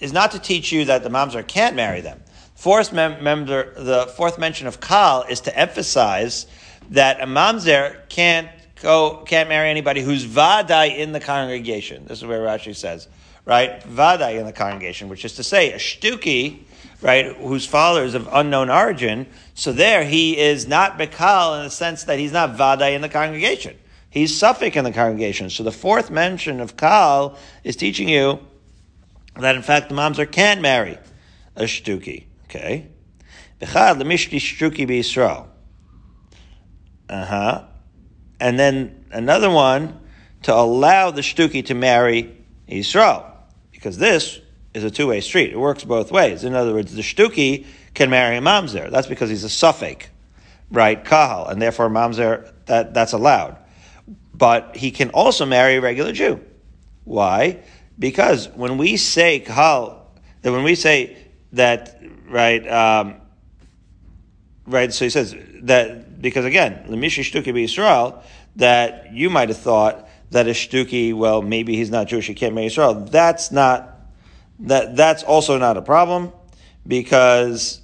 is 0.01 0.13
not 0.13 0.33
to 0.33 0.39
teach 0.39 0.71
you 0.71 0.85
that 0.85 1.03
the 1.03 1.09
mamzer 1.09 1.47
can't 1.47 1.75
marry 1.75 2.01
them. 2.01 2.23
Fourth 2.55 2.93
mem- 2.93 3.23
member, 3.23 3.73
the 3.75 4.07
fourth 4.17 4.39
mention 4.39 4.67
of 4.67 4.81
kal 4.81 5.25
is 5.29 5.41
to 5.43 5.59
emphasize 5.59 6.47
that 6.91 7.21
a 7.21 7.27
mamzer 7.27 8.09
can't 8.09 8.49
go 8.83 9.25
can't 9.27 9.49
marry 9.49 9.71
anybody 9.71 10.03
who's 10.03 10.25
vaday 10.27 10.97
in 10.97 11.13
the 11.13 11.21
congregation. 11.21 12.05
This 12.07 12.19
is 12.19 12.25
where 12.25 12.41
Rashi 12.41 12.77
says 12.77 13.09
right? 13.47 13.81
Vadai 13.83 14.39
in 14.39 14.45
the 14.45 14.53
congregation, 14.53 15.09
which 15.09 15.25
is 15.25 15.37
to 15.37 15.43
say, 15.43 15.73
a 15.73 15.77
shtuki, 15.77 16.59
right, 17.07 17.37
whose 17.37 17.65
father 17.65 18.03
is 18.03 18.15
of 18.15 18.29
unknown 18.33 18.69
origin. 18.69 19.29
So 19.55 19.73
there, 19.73 20.03
he 20.03 20.37
is 20.37 20.67
not 20.67 20.99
bekal 20.99 21.57
in 21.59 21.65
the 21.65 21.71
sense 21.71 22.03
that 22.05 22.19
he's 22.19 22.33
not 22.33 22.57
vadai 22.57 22.97
in 22.97 23.01
the 23.01 23.09
congregation. 23.09 23.79
He's 24.11 24.37
suffix 24.37 24.77
in 24.77 24.83
the 24.83 24.91
congregation. 24.91 25.49
So 25.51 25.63
the 25.63 25.71
fourth 25.71 26.11
mention 26.11 26.61
of 26.61 26.77
kal 26.77 27.39
is 27.63 27.77
teaching 27.77 28.09
you 28.09 28.41
that 29.37 29.55
in 29.55 29.63
fact 29.63 29.89
the 29.89 29.95
mamzer 29.95 30.31
can't 30.31 30.61
marry 30.61 30.99
a 31.55 31.63
shtuki. 31.63 32.25
Okay, 32.47 32.89
bechad 33.61 34.03
lemishti 34.03 34.39
shtuki 34.39 34.89
b'Yisrael. 34.89 35.47
Uh 37.09 37.25
huh. 37.25 37.65
And 38.41 38.59
then 38.59 39.05
another 39.13 39.49
one 39.49 40.01
to 40.43 40.53
allow 40.53 41.13
the 41.13 41.21
shtuki 41.21 41.65
to 41.67 41.75
marry 41.75 42.37
Yisrael 42.69 43.31
because 43.71 43.97
this 43.99 44.41
is 44.77 44.85
a 44.85 44.91
two-way 44.91 45.21
street. 45.23 45.53
It 45.53 45.59
works 45.59 45.85
both 45.85 46.13
ways. 46.13 46.45
In 46.45 46.55
other 46.55 46.75
words, 46.75 46.95
the 46.95 47.01
shtuki 47.01 47.65
can 47.95 48.11
marry 48.11 48.37
a 48.37 48.41
mamzer. 48.41 48.91
That's 48.91 49.07
because 49.07 49.31
he's 49.31 49.43
a 49.43 49.49
suffix, 49.49 50.07
right? 50.71 51.03
Kahal, 51.03 51.49
and 51.49 51.61
therefore 51.63 51.89
mamzer 51.89 52.53
that 52.67 52.93
that's 52.93 53.15
allowed. 53.15 53.57
But 54.35 54.77
he 54.77 54.91
can 54.91 55.09
also 55.11 55.47
marry 55.47 55.77
a 55.77 55.81
regular 55.81 56.13
Jew. 56.13 56.45
Why? 57.05 57.61
Because 57.99 58.49
when 58.51 58.77
we 58.77 58.99
say 58.99 59.41
kahal, 59.41 60.13
that 60.43 60.53
when 60.53 60.63
we 60.63 60.75
say 60.75 61.17
that, 61.53 61.99
right, 62.29 62.69
um, 62.69 63.15
right. 64.67 64.93
So 64.93 65.07
he 65.07 65.11
says 65.11 65.35
that 65.63 66.21
because 66.21 66.45
again, 66.45 66.85
lemishi 66.87 67.25
shtuki 67.25 67.65
Israel, 67.65 68.23
that 68.57 69.11
you 69.15 69.31
might 69.31 69.49
have 69.49 69.59
thought 69.59 70.07
that 70.33 70.47
a 70.47 70.51
shtuki, 70.51 71.15
well, 71.15 71.41
maybe 71.41 71.77
he's 71.77 71.91
not 71.91 72.09
Jewish, 72.09 72.27
he 72.27 72.35
can't 72.35 72.55
marry 72.55 72.67
Israel. 72.67 72.93
That's 72.93 73.51
not 73.51 73.96
that. 74.61 74.97
That's 74.97 75.23
also 75.23 75.59
not 75.59 75.77
a 75.77 75.83
problem 75.83 76.33
because 76.87 77.81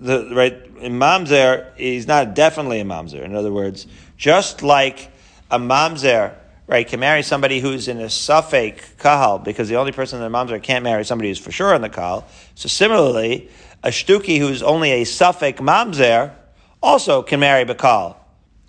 the 0.00 0.34
right 0.34 0.54
in 0.80 0.94
mamzer 0.94 1.74
he's 1.76 2.06
not 2.06 2.34
definitely 2.34 2.80
a 2.80 2.84
mamzer. 2.84 3.22
In 3.22 3.34
other 3.34 3.52
words, 3.52 3.86
just 4.16 4.62
like 4.62 5.10
a 5.50 5.58
mamzer 5.58 6.34
right 6.66 6.86
can 6.86 7.00
marry 7.00 7.22
somebody 7.22 7.60
who's 7.60 7.88
in 7.88 7.98
a 7.98 8.08
suffix 8.08 8.88
kahal 8.98 9.38
because 9.38 9.68
the 9.68 9.76
only 9.76 9.92
person 9.92 10.22
in 10.22 10.30
the 10.30 10.36
mamzer 10.36 10.62
can't 10.62 10.84
marry 10.84 11.04
somebody 11.04 11.28
who's 11.28 11.38
for 11.38 11.52
sure 11.52 11.74
in 11.74 11.82
the 11.82 11.90
kahal. 11.90 12.26
So 12.54 12.68
similarly, 12.68 13.50
a 13.82 13.88
shtuki 13.88 14.38
who's 14.38 14.62
only 14.62 14.90
a 14.92 15.04
suffix 15.04 15.60
mamzer 15.60 16.32
also 16.82 17.22
can 17.22 17.40
marry 17.40 17.64
bakal 17.64 18.16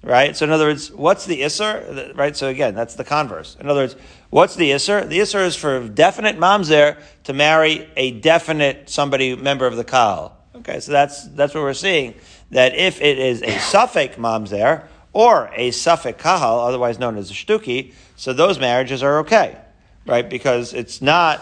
right? 0.04 0.36
So 0.36 0.46
in 0.46 0.52
other 0.52 0.66
words, 0.66 0.92
what's 0.92 1.26
the 1.26 1.42
isser? 1.42 2.16
Right. 2.16 2.36
So 2.36 2.50
again, 2.50 2.76
that's 2.76 2.96
the 2.96 3.04
converse. 3.04 3.58
In 3.60 3.70
other 3.70 3.82
words, 3.82 3.96
what's 4.34 4.56
the 4.56 4.72
isser? 4.72 5.08
The 5.08 5.20
isser 5.20 5.46
is 5.46 5.56
for 5.56 5.88
definite 5.88 6.38
mamzer 6.38 6.98
to 7.26 7.34
marry 7.34 7.88
a 7.96 8.12
definite 8.12 8.90
somebody 8.90 9.36
member 9.36 9.68
of 9.68 9.76
the 9.78 9.84
kal. 9.84 10.36
Okay, 10.56 10.80
so 10.80 10.92
that's 10.92 11.28
that's 11.30 11.54
what 11.54 11.62
we're 11.62 11.74
seeing. 11.74 12.16
That 12.52 12.76
if 12.76 13.02
it 13.02 13.20
is 13.20 13.42
a 13.44 13.60
suffix 13.60 14.16
mamzer 14.18 14.86
or 15.14 15.52
a 15.54 15.72
suffix 15.72 16.22
kahal, 16.22 16.60
otherwise 16.60 16.98
known 17.00 17.18
as 17.18 17.30
a 17.30 17.34
shtuki, 17.34 17.94
so 18.16 18.34
those 18.34 18.60
marriages 18.60 19.04
are 19.04 19.20
okay, 19.20 19.58
right? 20.06 20.28
Because 20.28 20.74
it's 20.74 21.02
not 21.02 21.42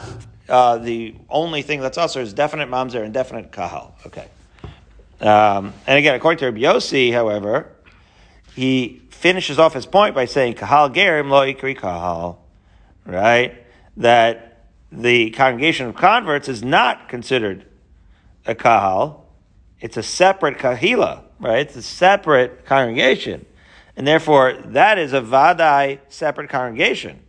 uh, 0.50 0.78
the 0.78 1.16
only 1.30 1.62
thing 1.62 1.80
that's 1.80 1.98
also 1.98 2.22
is 2.22 2.34
definite 2.34 2.70
mamzer 2.70 3.04
and 3.04 3.14
definite 3.14 3.52
kahal. 3.52 3.96
Okay. 4.06 4.28
Um, 5.22 5.74
and 5.88 5.98
again, 5.98 6.16
according 6.16 6.40
to 6.40 6.46
Rabbi 6.46 6.62
Yossi, 6.62 7.14
however, 7.14 7.68
he 8.56 9.02
finishes 9.12 9.60
off 9.60 9.74
his 9.74 9.86
point 9.86 10.16
by 10.16 10.26
saying, 10.26 10.56
Kahal 10.56 10.90
Gerim 10.90 11.30
lo 11.30 11.42
ikri 11.42 11.78
kahal, 11.78 12.41
right? 13.06 13.66
That 13.98 14.70
the 14.92 15.32
congregation 15.32 15.88
of 15.88 15.96
converts 15.96 16.50
is 16.50 16.64
not 16.64 17.08
considered 17.10 17.66
a 18.46 18.56
kahal 18.56 19.26
It's 19.80 19.98
a 19.98 20.04
separate 20.04 20.58
kahila, 20.58 21.24
right? 21.40 21.60
It's 21.60 21.76
a 21.76 21.82
separate 21.82 22.66
congregation. 22.66 23.46
And 23.96 24.08
therefore, 24.08 24.54
that 24.68 24.98
is 24.98 25.14
a 25.14 25.22
vadai 25.22 26.00
separate 26.10 26.50
congregation. 26.50 27.20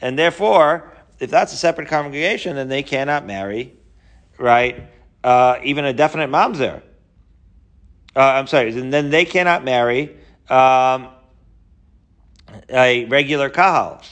And 0.00 0.18
therefore, 0.18 0.92
if 1.18 1.30
that's 1.30 1.52
a 1.52 1.56
separate 1.56 1.88
congregation, 1.88 2.56
then 2.56 2.68
they 2.68 2.82
cannot 2.82 3.26
marry, 3.26 3.74
right? 4.38 4.88
Uh, 5.22 5.58
even 5.62 5.84
a 5.84 5.92
definite 5.92 6.30
mamzer. 6.30 6.82
Uh, 8.16 8.20
I'm 8.20 8.46
sorry, 8.46 8.70
and 8.78 8.92
then 8.92 9.10
they 9.10 9.24
cannot 9.24 9.64
marry 9.64 10.16
um, 10.48 11.08
a 12.68 13.06
regular 13.06 13.50
kahal. 13.50 14.02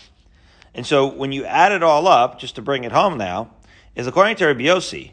And 0.75 0.87
so 0.87 1.07
when 1.07 1.33
you 1.33 1.45
add 1.45 1.73
it 1.73 1.83
all 1.83 2.07
up, 2.07 2.39
just 2.39 2.55
to 2.57 2.63
bring 2.63 2.85
it 2.85 2.93
home 2.93 3.19
now, 3.19 3.51
is 3.95 4.07
according 4.07 4.37
to 4.37 4.47
Rabbi 4.47 4.63
Yossi, 4.63 5.13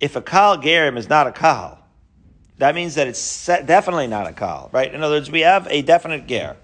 if 0.00 0.16
a 0.16 0.22
Kal 0.22 0.58
gerim 0.58 0.96
is 0.96 1.08
not 1.08 1.26
a 1.26 1.32
Kal, 1.32 1.78
that 2.58 2.74
means 2.74 2.96
that 2.96 3.06
it's 3.06 3.46
definitely 3.46 4.06
not 4.06 4.26
a 4.26 4.32
Kal, 4.32 4.68
right? 4.72 4.92
In 4.92 5.02
other 5.02 5.16
words, 5.16 5.30
we 5.30 5.40
have 5.40 5.66
a 5.68 5.82
definite 5.82 6.26
ger. 6.26 6.56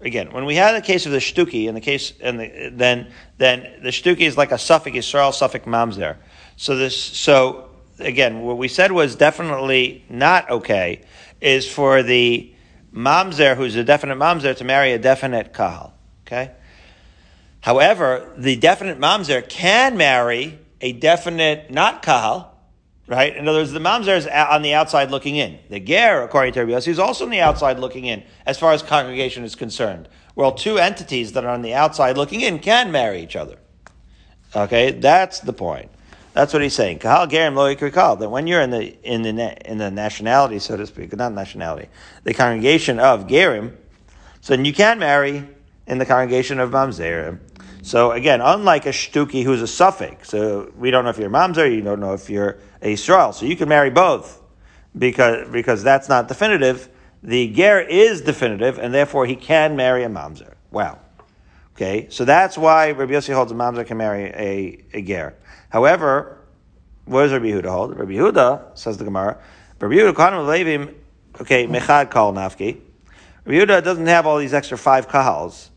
Again, 0.00 0.30
when 0.30 0.44
we 0.44 0.54
had 0.54 0.76
the 0.76 0.86
case 0.86 1.06
of 1.06 1.12
the 1.12 1.18
shtuki, 1.18 1.66
in 1.66 1.74
the 1.74 1.80
case, 1.80 2.12
and 2.20 2.38
the, 2.38 2.70
then 2.72 3.10
then 3.36 3.80
the 3.82 3.88
shtuki 3.88 4.20
is 4.20 4.36
like 4.36 4.52
a 4.52 4.58
suffix 4.58 4.96
Yisrael, 4.96 5.34
suffix 5.34 5.66
mamzer. 5.66 6.16
So 6.56 6.76
this, 6.76 6.96
so 6.96 7.70
again, 7.98 8.42
what 8.42 8.58
we 8.58 8.68
said 8.68 8.92
was 8.92 9.16
definitely 9.16 10.04
not 10.08 10.48
okay 10.50 11.02
is 11.40 11.68
for 11.68 12.04
the 12.04 12.54
mamzer, 12.94 13.56
who's 13.56 13.74
a 13.74 13.82
definite 13.82 14.18
mamzer, 14.18 14.56
to 14.56 14.64
marry 14.64 14.92
a 14.92 14.98
definite 14.98 15.52
kahal. 15.52 15.92
Okay. 16.26 16.52
However, 17.68 18.32
the 18.38 18.56
definite 18.56 18.98
mamzer 18.98 19.46
can 19.46 19.98
marry 19.98 20.58
a 20.80 20.92
definite 20.92 21.70
not 21.70 22.00
kahal, 22.00 22.58
right? 23.06 23.36
In 23.36 23.46
other 23.46 23.58
words, 23.58 23.72
the 23.72 23.78
mamzer 23.78 24.16
is 24.16 24.26
on 24.26 24.62
the 24.62 24.72
outside 24.72 25.10
looking 25.10 25.36
in. 25.36 25.58
The 25.68 25.78
ger, 25.78 26.22
according 26.22 26.54
to 26.54 26.60
Rabbi 26.60 26.72
Yossi, 26.72 26.88
is 26.88 26.98
also 26.98 27.24
on 27.24 27.30
the 27.30 27.42
outside 27.42 27.78
looking 27.78 28.06
in, 28.06 28.22
as 28.46 28.58
far 28.58 28.72
as 28.72 28.82
congregation 28.82 29.44
is 29.44 29.54
concerned. 29.54 30.08
Well, 30.34 30.52
two 30.52 30.78
entities 30.78 31.32
that 31.32 31.44
are 31.44 31.50
on 31.50 31.60
the 31.60 31.74
outside 31.74 32.16
looking 32.16 32.40
in 32.40 32.58
can 32.58 32.90
marry 32.90 33.20
each 33.20 33.36
other. 33.36 33.58
Okay, 34.56 34.92
that's 34.92 35.40
the 35.40 35.52
point. 35.52 35.90
That's 36.32 36.54
what 36.54 36.62
he's 36.62 36.72
saying. 36.72 37.00
Kahal 37.00 37.26
gerim 37.26 37.54
lo 37.54 37.74
yikrikal. 37.74 38.18
That 38.18 38.30
when 38.30 38.46
you're 38.46 38.62
in 38.62 38.70
the 38.70 38.96
in 39.02 39.20
the 39.20 39.70
in 39.70 39.76
the 39.76 39.90
nationality, 39.90 40.58
so 40.58 40.78
to 40.78 40.86
speak, 40.86 41.14
not 41.14 41.34
nationality, 41.34 41.90
the 42.24 42.32
congregation 42.32 42.98
of 42.98 43.26
gerim, 43.26 43.76
so 44.40 44.56
then 44.56 44.64
you 44.64 44.72
can 44.72 44.98
marry 44.98 45.46
in 45.88 45.98
the 45.98 46.06
congregation 46.06 46.60
of 46.60 46.70
mamzerim. 46.70 47.40
So 47.82 48.12
again, 48.12 48.40
unlike 48.40 48.86
a 48.86 48.90
shtuki 48.90 49.44
who's 49.44 49.62
a 49.62 49.66
suffix, 49.66 50.30
so 50.30 50.72
we 50.76 50.90
don't 50.90 51.04
know 51.04 51.10
if 51.10 51.18
you're 51.18 51.30
mamzer, 51.30 51.72
you 51.72 51.82
don't 51.82 52.00
know 52.00 52.12
if 52.12 52.28
you're 52.28 52.58
a 52.82 52.94
Yisrael. 52.94 53.32
So 53.32 53.46
you 53.46 53.56
can 53.56 53.68
marry 53.68 53.90
both 53.90 54.40
because, 54.96 55.48
because 55.48 55.82
that's 55.82 56.08
not 56.08 56.28
definitive. 56.28 56.88
The 57.22 57.52
ger 57.52 57.80
is 57.80 58.20
definitive, 58.20 58.78
and 58.78 58.94
therefore 58.94 59.26
he 59.26 59.36
can 59.36 59.76
marry 59.76 60.04
a 60.04 60.08
mamzer. 60.08 60.54
Wow. 60.70 60.98
Okay, 61.74 62.08
so 62.10 62.24
that's 62.24 62.58
why 62.58 62.90
Rabbi 62.90 63.12
Yossi 63.12 63.32
holds 63.32 63.52
a 63.52 63.54
mamzer 63.54 63.86
can 63.86 63.96
marry 63.96 64.24
a, 64.24 64.84
a 64.92 65.02
ger. 65.02 65.36
However, 65.68 66.38
what 67.04 67.22
does 67.22 67.32
Rabbi 67.32 67.46
Yehuda 67.46 67.66
hold? 67.66 67.96
Rabbi 67.96 68.12
Yehuda, 68.12 68.76
says 68.76 68.98
the 68.98 69.04
Gemara, 69.04 69.38
Rabbi 69.80 69.94
Yehuda, 69.94 70.94
okay, 71.40 71.66
mechad 71.66 72.10
kal 72.10 72.32
nafki. 72.32 72.80
Rabbi 73.44 73.58
Yehuda 73.58 73.84
doesn't 73.84 74.06
have 74.06 74.26
all 74.26 74.38
these 74.38 74.54
extra 74.54 74.76
five 74.76 75.08
kahals. 75.08 75.70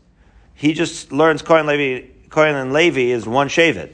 He 0.54 0.72
just 0.72 1.12
learns 1.12 1.42
Kohen 1.42 1.66
Levi, 1.66 2.08
Kohen 2.28 2.54
and 2.54 2.72
Levi 2.72 3.10
is 3.12 3.26
one 3.26 3.48
shavit 3.48 3.92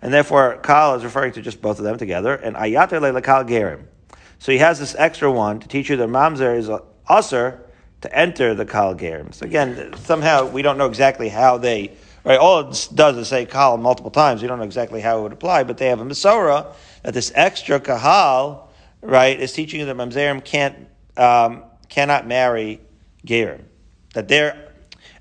and 0.00 0.12
therefore 0.12 0.58
kal 0.62 0.94
is 0.94 1.04
referring 1.04 1.32
to 1.32 1.42
just 1.42 1.60
both 1.60 1.78
of 1.78 1.84
them 1.84 1.98
together, 1.98 2.34
and 2.34 2.56
ayater 2.56 3.00
lekal 3.00 3.48
gerim. 3.48 3.84
So 4.38 4.52
he 4.52 4.58
has 4.58 4.78
this 4.78 4.94
extra 4.96 5.30
one 5.30 5.60
to 5.60 5.68
teach 5.68 5.90
you 5.90 5.96
that 5.96 6.08
mamzer 6.08 6.56
is 6.56 6.70
usher 7.08 7.60
to 8.02 8.16
enter 8.16 8.54
the 8.54 8.64
kal 8.64 8.94
gerim. 8.94 9.34
So 9.34 9.46
again, 9.46 9.94
somehow 9.98 10.46
we 10.46 10.62
don't 10.62 10.78
know 10.78 10.86
exactly 10.86 11.28
how 11.28 11.58
they, 11.58 11.96
right, 12.24 12.38
all 12.38 12.60
it 12.60 12.88
does 12.94 13.16
is 13.16 13.28
say 13.28 13.44
kal 13.44 13.76
multiple 13.76 14.10
times, 14.10 14.42
we 14.42 14.48
don't 14.48 14.58
know 14.58 14.64
exactly 14.64 15.00
how 15.00 15.18
it 15.18 15.22
would 15.22 15.32
apply, 15.32 15.64
but 15.64 15.78
they 15.78 15.88
have 15.88 16.00
a 16.00 16.04
Masorah 16.04 16.72
that 17.02 17.14
this 17.14 17.32
extra 17.34 17.80
kahal, 17.80 18.68
right, 19.02 19.38
is 19.38 19.52
teaching 19.52 19.80
you 19.80 19.86
that 19.86 19.96
mamzerim 19.96 20.44
can't, 20.44 20.76
um, 21.16 21.64
cannot 21.88 22.26
marry 22.26 22.80
gerim. 23.26 23.62
That 24.14 24.28
they're, 24.28 24.67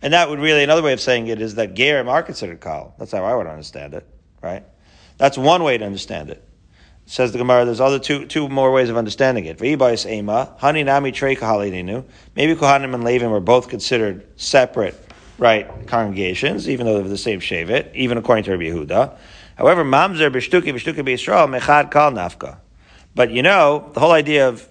and 0.01 0.13
that 0.13 0.29
would 0.29 0.39
really, 0.39 0.63
another 0.63 0.81
way 0.83 0.93
of 0.93 1.01
saying 1.01 1.27
it 1.27 1.41
is 1.41 1.55
that 1.55 1.73
gerim 1.73 2.07
are 2.07 2.23
considered 2.23 2.61
kal. 2.61 2.95
That's 2.97 3.11
how 3.11 3.23
I 3.23 3.35
would 3.35 3.47
understand 3.47 3.93
it 3.93 4.07
right? 4.41 4.63
That's 5.17 5.37
one 5.37 5.63
way 5.63 5.77
to 5.77 5.85
understand 5.85 6.29
it. 6.29 6.43
Says 7.05 7.31
the 7.31 7.37
Gemara, 7.37 7.63
there's 7.65 7.79
other 7.79 7.99
two 7.99 8.25
two 8.25 8.49
more 8.49 8.71
ways 8.71 8.89
of 8.89 8.97
understanding 8.97 9.45
it. 9.45 9.61
Maybe 9.61 9.77
Kohanim 9.79 10.43
and 12.35 13.03
Levim 13.03 13.31
were 13.31 13.39
both 13.39 13.69
considered 13.69 14.27
separate, 14.35 14.95
right, 15.37 15.87
congregations, 15.87 16.67
even 16.69 16.85
though 16.85 16.99
they're 16.99 17.07
the 17.07 17.17
same 17.17 17.39
Shevet, 17.39 17.95
even 17.95 18.17
according 18.17 18.43
to 18.45 18.51
Rabbi 18.51 18.65
Yehuda. 18.65 19.17
However, 19.55 19.85
Mamzer 19.85 20.29
b'shtuki 20.29 20.73
b'shtuki 20.73 20.97
b'Yisrael 20.97 21.47
mechad 21.47 21.91
kal 21.91 22.11
nafka. 22.11 22.57
But 23.15 23.31
you 23.31 23.41
know, 23.41 23.89
the 23.93 24.01
whole 24.01 24.11
idea 24.11 24.49
of 24.49 24.67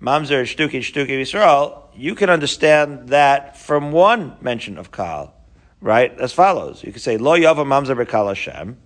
Mamzer 0.00 0.42
shtuki 0.44 0.78
shtuki 0.78 1.10
b'Yisrael, 1.10 1.81
you 1.94 2.14
can 2.14 2.30
understand 2.30 3.08
that 3.08 3.56
from 3.56 3.92
one 3.92 4.36
mention 4.40 4.78
of 4.78 4.90
kal, 4.90 5.34
right, 5.80 6.16
as 6.18 6.32
follows. 6.32 6.82
You 6.82 6.92
could 6.92 7.02
say, 7.02 7.16
Lo 7.16 7.38
yava 7.38 7.64
Mamzer 7.64 7.96
b'kal 8.04 8.28
Hashem, 8.28 8.78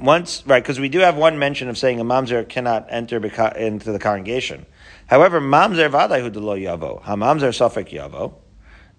once, 0.00 0.42
right, 0.46 0.62
because 0.62 0.80
we 0.80 0.88
do 0.88 1.00
have 1.00 1.16
one 1.16 1.38
mention 1.38 1.68
of 1.68 1.76
saying 1.76 2.00
a 2.00 2.04
mamzer 2.04 2.48
cannot 2.48 2.86
enter 2.88 3.18
into 3.56 3.92
the 3.92 3.98
congregation. 3.98 4.64
However, 5.06 5.40
mamzer 5.40 5.90
vadayu 5.90 6.32
de 6.32 6.40
lo 6.40 6.56
yavo, 6.56 7.02
ha 7.02 7.16
mamzer 7.16 7.50
safek 7.50 7.90
yavo, 7.90 8.34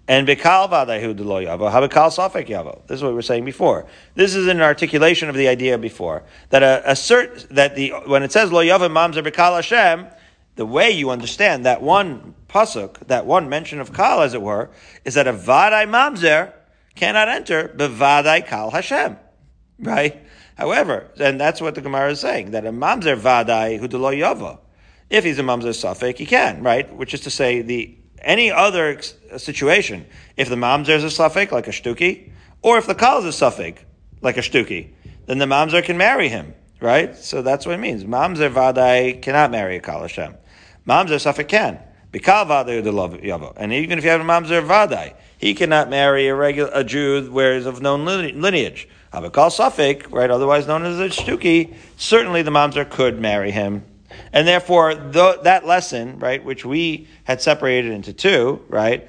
and 0.06 0.28
bekal 0.28 0.70
vadayu 0.70 1.16
de 1.16 1.24
lo 1.24 1.42
yavo, 1.42 1.70
ha 1.70 1.80
bekal 1.80 2.10
safek 2.10 2.46
yavo. 2.46 2.86
This 2.86 2.96
is 2.96 3.02
what 3.02 3.10
we 3.10 3.14
were 3.16 3.22
saying 3.22 3.44
before. 3.44 3.86
This 4.14 4.34
is 4.34 4.46
an 4.46 4.60
articulation 4.60 5.28
of 5.28 5.34
the 5.34 5.48
idea 5.48 5.76
before 5.76 6.22
that 6.50 6.62
a, 6.62 6.90
a 6.90 6.92
cert, 6.92 7.48
that 7.48 7.74
the 7.74 7.90
when 8.06 8.22
it 8.22 8.30
says 8.30 8.52
lo 8.52 8.62
yavo 8.62 8.88
mamzer 8.88 9.26
bekal 9.26 9.56
Hashem, 9.56 10.06
the 10.56 10.66
way 10.66 10.90
you 10.90 11.10
understand 11.10 11.64
that 11.64 11.82
one 11.82 12.34
pasuk, 12.48 13.06
that 13.06 13.26
one 13.26 13.48
mention 13.48 13.80
of 13.80 13.92
kal, 13.92 14.22
as 14.22 14.34
it 14.34 14.42
were, 14.42 14.70
is 15.04 15.14
that 15.14 15.26
a 15.26 15.32
vadai 15.32 15.86
mamzer 15.86 16.52
cannot 16.94 17.28
enter 17.28 17.68
bevadai 17.68 18.46
kal 18.46 18.70
Hashem, 18.70 19.16
right? 19.78 20.20
However, 20.56 21.10
and 21.18 21.40
that's 21.40 21.60
what 21.60 21.74
the 21.74 21.80
Gemara 21.80 22.10
is 22.10 22.20
saying, 22.20 22.50
that 22.50 22.66
a 22.66 22.72
mamzer 22.72 23.18
vadai 23.18 23.80
hudelo 23.80 24.14
yava. 24.14 24.58
If 25.08 25.24
he's 25.24 25.38
a 25.38 25.42
mamzer 25.42 25.74
suffix, 25.74 26.18
he 26.18 26.26
can, 26.26 26.62
right? 26.62 26.92
Which 26.94 27.14
is 27.14 27.20
to 27.22 27.30
say, 27.30 27.62
the 27.62 27.98
any 28.20 28.52
other 28.52 29.00
situation, 29.36 30.06
if 30.36 30.48
the 30.48 30.56
mamzer 30.56 30.96
is 30.96 31.04
a 31.04 31.10
suffix, 31.10 31.50
like 31.50 31.66
a 31.66 31.70
shtuki, 31.70 32.30
or 32.62 32.78
if 32.78 32.86
the 32.86 32.94
kal 32.94 33.18
is 33.18 33.24
a 33.24 33.32
suffix, 33.32 33.82
like 34.20 34.36
a 34.36 34.40
shtuki, 34.40 34.90
then 35.26 35.38
the 35.38 35.46
mamzer 35.46 35.82
can 35.82 35.96
marry 35.96 36.28
him, 36.28 36.54
right? 36.80 37.16
So 37.16 37.42
that's 37.42 37.66
what 37.66 37.74
it 37.74 37.78
means. 37.78 38.04
Mamzer 38.04 38.52
vadai 38.52 39.20
cannot 39.20 39.50
marry 39.50 39.76
a 39.76 39.80
kal 39.80 40.02
Hashem. 40.02 40.34
Mamzer 40.86 41.20
suffix 41.20 41.50
can. 41.50 41.78
Bikal 42.12 42.46
vadai 42.46 42.82
yavo. 42.82 43.54
And 43.56 43.72
even 43.72 43.98
if 43.98 44.04
you 44.04 44.10
have 44.10 44.20
a 44.20 44.24
mamzer 44.24 44.66
vadai, 44.66 45.14
he 45.38 45.54
cannot 45.54 45.88
marry 45.88 46.28
a 46.28 46.34
regular 46.34 46.70
a 46.72 46.84
Jew 46.84 47.30
where 47.30 47.54
is 47.54 47.66
of 47.66 47.80
known 47.80 48.04
lineage. 48.04 48.88
Habakal 49.12 49.50
Safik, 49.50 50.10
right, 50.10 50.30
otherwise 50.30 50.66
known 50.66 50.84
as 50.84 50.98
a 50.98 51.08
Shtuki, 51.08 51.74
certainly 51.98 52.40
the 52.40 52.50
Mamzer 52.50 52.88
could 52.88 53.20
marry 53.20 53.50
him. 53.50 53.84
And 54.32 54.48
therefore, 54.48 54.94
the, 54.94 55.38
that 55.42 55.66
lesson, 55.66 56.18
right, 56.18 56.42
which 56.42 56.64
we 56.64 57.08
had 57.24 57.42
separated 57.42 57.92
into 57.92 58.12
two, 58.14 58.62
right, 58.68 59.08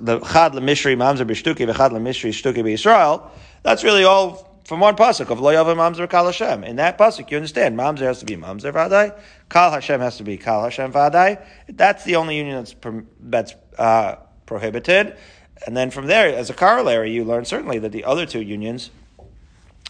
the 0.00 0.18
Chad 0.20 0.52
Lemishri 0.52 0.96
Mamzer 0.96 1.26
B'Shtuki, 1.26 1.66
the 1.66 1.72
Chad 1.72 1.92
Lemishri 1.92 2.30
Shtuki 2.30 2.64
B'Yisrael, 2.64 3.30
that's 3.62 3.84
really 3.84 4.04
all 4.04 4.53
from 4.64 4.80
one 4.80 4.96
pasuk 4.96 5.30
of 5.30 5.40
Lo 5.40 5.52
Yavim 5.52 5.76
Mamzer 5.76 6.08
Kal 6.08 6.26
Hashem. 6.26 6.64
In 6.64 6.76
that 6.76 6.98
pasuk, 6.98 7.30
you 7.30 7.36
understand, 7.36 7.78
Mamzer 7.78 8.00
has 8.00 8.20
to 8.20 8.26
be 8.26 8.36
Mamzer 8.36 8.72
Vadai, 8.72 9.18
Kal 9.50 9.70
Hashem 9.70 10.00
has 10.00 10.16
to 10.16 10.24
be 10.24 10.36
Kal 10.36 10.62
Hashem 10.62 10.92
Vadai. 10.92 11.44
That's 11.68 12.04
the 12.04 12.16
only 12.16 12.36
union 12.36 12.56
that's, 12.56 12.74
that's 13.20 13.54
uh, 13.78 14.16
prohibited. 14.46 15.16
And 15.66 15.76
then 15.76 15.90
from 15.90 16.06
there, 16.06 16.34
as 16.34 16.50
a 16.50 16.54
corollary, 16.54 17.12
you 17.12 17.24
learn 17.24 17.44
certainly 17.44 17.78
that 17.78 17.92
the 17.92 18.04
other 18.04 18.26
two 18.26 18.40
unions 18.40 18.90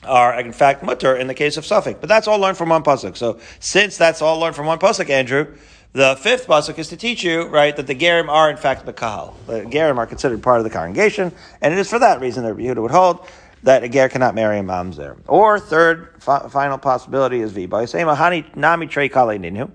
are 0.04 0.38
in 0.38 0.52
fact 0.52 0.82
mutter 0.82 1.16
in 1.16 1.28
the 1.28 1.34
case 1.34 1.56
of 1.56 1.64
suffix. 1.64 1.98
But 2.00 2.08
that's 2.08 2.28
all 2.28 2.38
learned 2.38 2.56
from 2.56 2.68
one 2.68 2.82
pasuk. 2.82 3.16
So 3.16 3.40
since 3.60 3.96
that's 3.96 4.20
all 4.20 4.38
learned 4.38 4.56
from 4.56 4.66
one 4.66 4.78
pasuk, 4.78 5.08
Andrew, 5.08 5.54
the 5.92 6.16
fifth 6.16 6.46
pasuk 6.46 6.78
is 6.78 6.88
to 6.88 6.96
teach 6.96 7.22
you, 7.22 7.46
right, 7.46 7.74
that 7.76 7.86
the 7.86 7.94
gerim 7.94 8.28
are 8.28 8.50
in 8.50 8.56
fact 8.56 8.84
the 8.84 8.92
kahal. 8.92 9.36
The 9.46 9.60
gerim 9.62 9.96
are 9.96 10.06
considered 10.06 10.42
part 10.42 10.58
of 10.58 10.64
the 10.64 10.70
congregation, 10.70 11.32
and 11.62 11.72
it 11.72 11.78
is 11.78 11.88
for 11.88 12.00
that 12.00 12.20
reason 12.20 12.42
that 12.44 12.56
Yehuda 12.56 12.82
would 12.82 12.90
hold 12.90 13.26
that 13.64 13.82
a 13.82 13.88
ger 13.88 14.08
cannot 14.08 14.34
marry 14.34 14.58
a 14.58 14.62
mamzer. 14.62 15.18
Or 15.26 15.58
third, 15.58 16.22
fi- 16.22 16.48
final 16.48 16.78
possibility 16.78 17.40
is. 17.40 17.52
Say 17.52 17.58
mahani 17.58 18.54
nami 18.54 18.86
trei 18.86 19.08
kale 19.08 19.70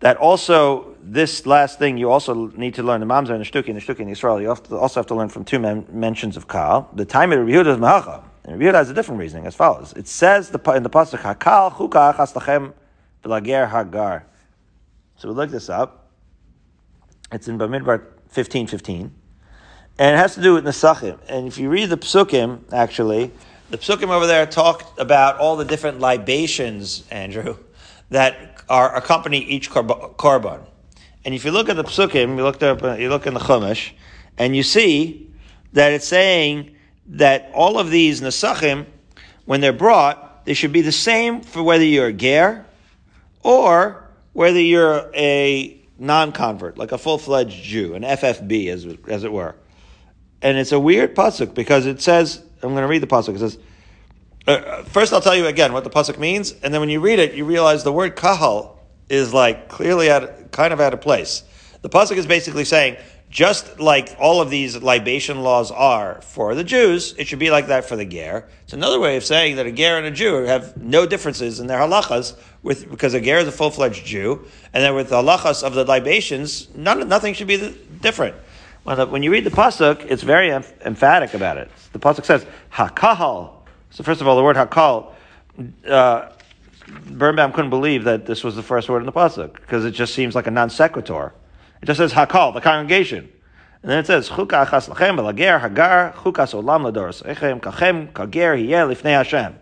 That 0.00 0.16
also, 0.18 0.94
this 1.02 1.46
last 1.46 1.78
thing, 1.78 1.96
you 1.96 2.10
also 2.10 2.48
need 2.48 2.74
to 2.74 2.82
learn 2.82 3.00
the 3.00 3.06
mamzer 3.06 3.30
and 3.30 3.44
the 3.44 3.50
shtuki 3.50 3.68
and 3.68 3.76
the 3.76 3.80
shtuki 3.80 4.00
in 4.00 4.08
Israel. 4.08 4.40
You 4.40 4.50
also 4.50 5.00
have 5.00 5.06
to 5.06 5.14
learn 5.14 5.30
from 5.30 5.44
two 5.44 5.58
men- 5.58 5.86
mentions 5.90 6.36
of 6.36 6.48
kal. 6.48 6.90
The 6.94 7.06
time 7.06 7.32
of 7.32 7.38
Yehuda 7.38 7.72
is 7.72 7.78
mahacha. 7.78 8.24
And 8.44 8.60
Rabbi 8.60 8.76
has 8.76 8.90
a 8.90 8.94
different 8.94 9.20
reasoning 9.20 9.46
as 9.46 9.54
follows. 9.54 9.94
It 9.96 10.06
says 10.06 10.50
the, 10.50 10.60
in 10.72 10.82
the 10.82 10.90
pasuk 10.90 11.20
Hakal 11.20 11.72
chukach 11.72 12.16
haslachem 12.16 12.74
v'lager 13.24 13.70
hagar. 13.70 14.26
So 15.16 15.28
we 15.28 15.34
look 15.34 15.50
this 15.50 15.70
up. 15.70 16.10
It's 17.32 17.48
in 17.48 17.58
Bamidbar 17.58 18.00
1515. 18.32 19.19
And 20.00 20.14
it 20.14 20.18
has 20.18 20.34
to 20.36 20.40
do 20.40 20.54
with 20.54 20.64
Nesachim. 20.64 21.18
And 21.28 21.46
if 21.46 21.58
you 21.58 21.68
read 21.68 21.90
the 21.90 21.98
Psukim, 21.98 22.60
actually, 22.72 23.30
the 23.68 23.76
Psukim 23.76 24.08
over 24.08 24.26
there 24.26 24.46
talk 24.46 24.98
about 24.98 25.36
all 25.36 25.56
the 25.56 25.64
different 25.66 26.00
libations, 26.00 27.04
Andrew, 27.10 27.58
that 28.08 28.64
are 28.70 28.96
accompany 28.96 29.40
each 29.40 29.68
korban. 29.68 30.64
And 31.22 31.34
if 31.34 31.44
you 31.44 31.50
look 31.50 31.68
at 31.68 31.76
the 31.76 31.84
Psukim, 31.84 32.38
you 32.38 32.42
look 32.42 32.62
up, 32.62 32.98
you 32.98 33.10
look 33.10 33.26
in 33.26 33.34
the 33.34 33.40
Chumash, 33.40 33.90
and 34.38 34.56
you 34.56 34.62
see 34.62 35.30
that 35.74 35.92
it's 35.92 36.06
saying 36.06 36.74
that 37.08 37.50
all 37.52 37.78
of 37.78 37.90
these 37.90 38.22
Nesachim, 38.22 38.86
when 39.44 39.60
they're 39.60 39.74
brought, 39.74 40.46
they 40.46 40.54
should 40.54 40.72
be 40.72 40.80
the 40.80 40.92
same 40.92 41.42
for 41.42 41.62
whether 41.62 41.84
you're 41.84 42.06
a 42.06 42.12
ger 42.14 42.64
or 43.42 44.08
whether 44.32 44.60
you're 44.60 45.10
a 45.14 45.78
non-convert, 45.98 46.78
like 46.78 46.92
a 46.92 46.96
full-fledged 46.96 47.62
Jew, 47.62 47.94
an 47.94 48.02
FFB, 48.02 48.68
as, 48.68 48.86
as 49.06 49.24
it 49.24 49.30
were. 49.30 49.56
And 50.42 50.56
it's 50.56 50.72
a 50.72 50.80
weird 50.80 51.14
pasuk 51.14 51.54
because 51.54 51.86
it 51.86 52.00
says, 52.00 52.42
I'm 52.62 52.70
going 52.70 52.82
to 52.82 52.88
read 52.88 53.02
the 53.02 53.06
pasuk. 53.06 53.34
It 53.34 53.40
says, 53.40 53.58
uh, 54.46 54.82
first 54.84 55.12
I'll 55.12 55.20
tell 55.20 55.36
you 55.36 55.46
again 55.46 55.72
what 55.72 55.84
the 55.84 55.90
pasuk 55.90 56.18
means, 56.18 56.54
and 56.62 56.72
then 56.72 56.80
when 56.80 56.88
you 56.88 57.00
read 57.00 57.18
it, 57.18 57.34
you 57.34 57.44
realize 57.44 57.84
the 57.84 57.92
word 57.92 58.16
kahal 58.16 58.78
is 59.08 59.34
like 59.34 59.68
clearly 59.68 60.10
out, 60.10 60.50
kind 60.50 60.72
of 60.72 60.80
out 60.80 60.94
of 60.94 61.00
place. 61.00 61.42
The 61.82 61.88
pasuk 61.88 62.16
is 62.16 62.26
basically 62.26 62.64
saying, 62.64 62.96
just 63.28 63.78
like 63.78 64.16
all 64.18 64.40
of 64.40 64.50
these 64.50 64.82
libation 64.82 65.42
laws 65.42 65.70
are 65.70 66.20
for 66.20 66.56
the 66.56 66.64
Jews, 66.64 67.14
it 67.16 67.28
should 67.28 67.38
be 67.38 67.50
like 67.50 67.68
that 67.68 67.84
for 67.84 67.94
the 67.94 68.04
ger. 68.04 68.48
It's 68.64 68.72
another 68.72 68.98
way 68.98 69.16
of 69.16 69.24
saying 69.24 69.56
that 69.56 69.66
a 69.66 69.72
ger 69.72 69.96
and 69.96 70.06
a 70.06 70.10
Jew 70.10 70.44
have 70.44 70.76
no 70.76 71.06
differences 71.06 71.60
in 71.60 71.68
their 71.68 71.78
halachas, 71.78 72.36
with 72.62 72.90
because 72.90 73.14
a 73.14 73.20
ger 73.20 73.38
is 73.38 73.46
a 73.46 73.52
full 73.52 73.70
fledged 73.70 74.04
Jew, 74.04 74.44
and 74.72 74.82
then 74.82 74.94
with 74.96 75.10
the 75.10 75.22
halachas 75.22 75.62
of 75.62 75.74
the 75.74 75.84
libations, 75.84 76.74
none, 76.74 77.08
nothing 77.08 77.34
should 77.34 77.46
be 77.46 77.76
different. 78.00 78.34
When 78.84 79.22
you 79.22 79.30
read 79.30 79.44
the 79.44 79.50
pasuk, 79.50 80.04
it's 80.08 80.22
very 80.22 80.50
emphatic 80.50 81.34
about 81.34 81.58
it. 81.58 81.70
The 81.92 81.98
pasuk 81.98 82.24
says 82.24 82.46
hakahal. 82.72 83.52
So 83.90 84.02
first 84.02 84.20
of 84.20 84.28
all, 84.28 84.36
the 84.36 84.42
word 84.42 84.56
hakal. 84.56 85.12
Uh, 85.86 86.30
Birnbaum 86.88 87.52
couldn't 87.52 87.70
believe 87.70 88.04
that 88.04 88.26
this 88.26 88.42
was 88.42 88.56
the 88.56 88.62
first 88.62 88.88
word 88.88 89.00
in 89.00 89.06
the 89.06 89.12
pasuk 89.12 89.52
because 89.54 89.84
it 89.84 89.92
just 89.92 90.14
seems 90.14 90.34
like 90.34 90.46
a 90.46 90.50
non 90.50 90.70
sequitur. 90.70 91.32
It 91.82 91.86
just 91.86 91.98
says 91.98 92.12
hakal, 92.12 92.52
the 92.54 92.60
congregation. 92.60 93.30
And 93.82 93.90
then 93.90 93.98
it 93.98 94.06
says, 94.06 94.28
Chuka 94.28 94.66
achas 94.66 94.88
lachem 94.88 95.16
belager 95.18 95.60
hagar 95.60 96.12
chukas 96.12 96.52
olam 96.54 96.90
ladoros 96.90 97.22
echem 97.22 97.60
kachem 97.60 98.12
kager 98.12 98.56
hiyeh 98.58 98.94
lifnei 98.94 99.12
Hashem. 99.12 99.58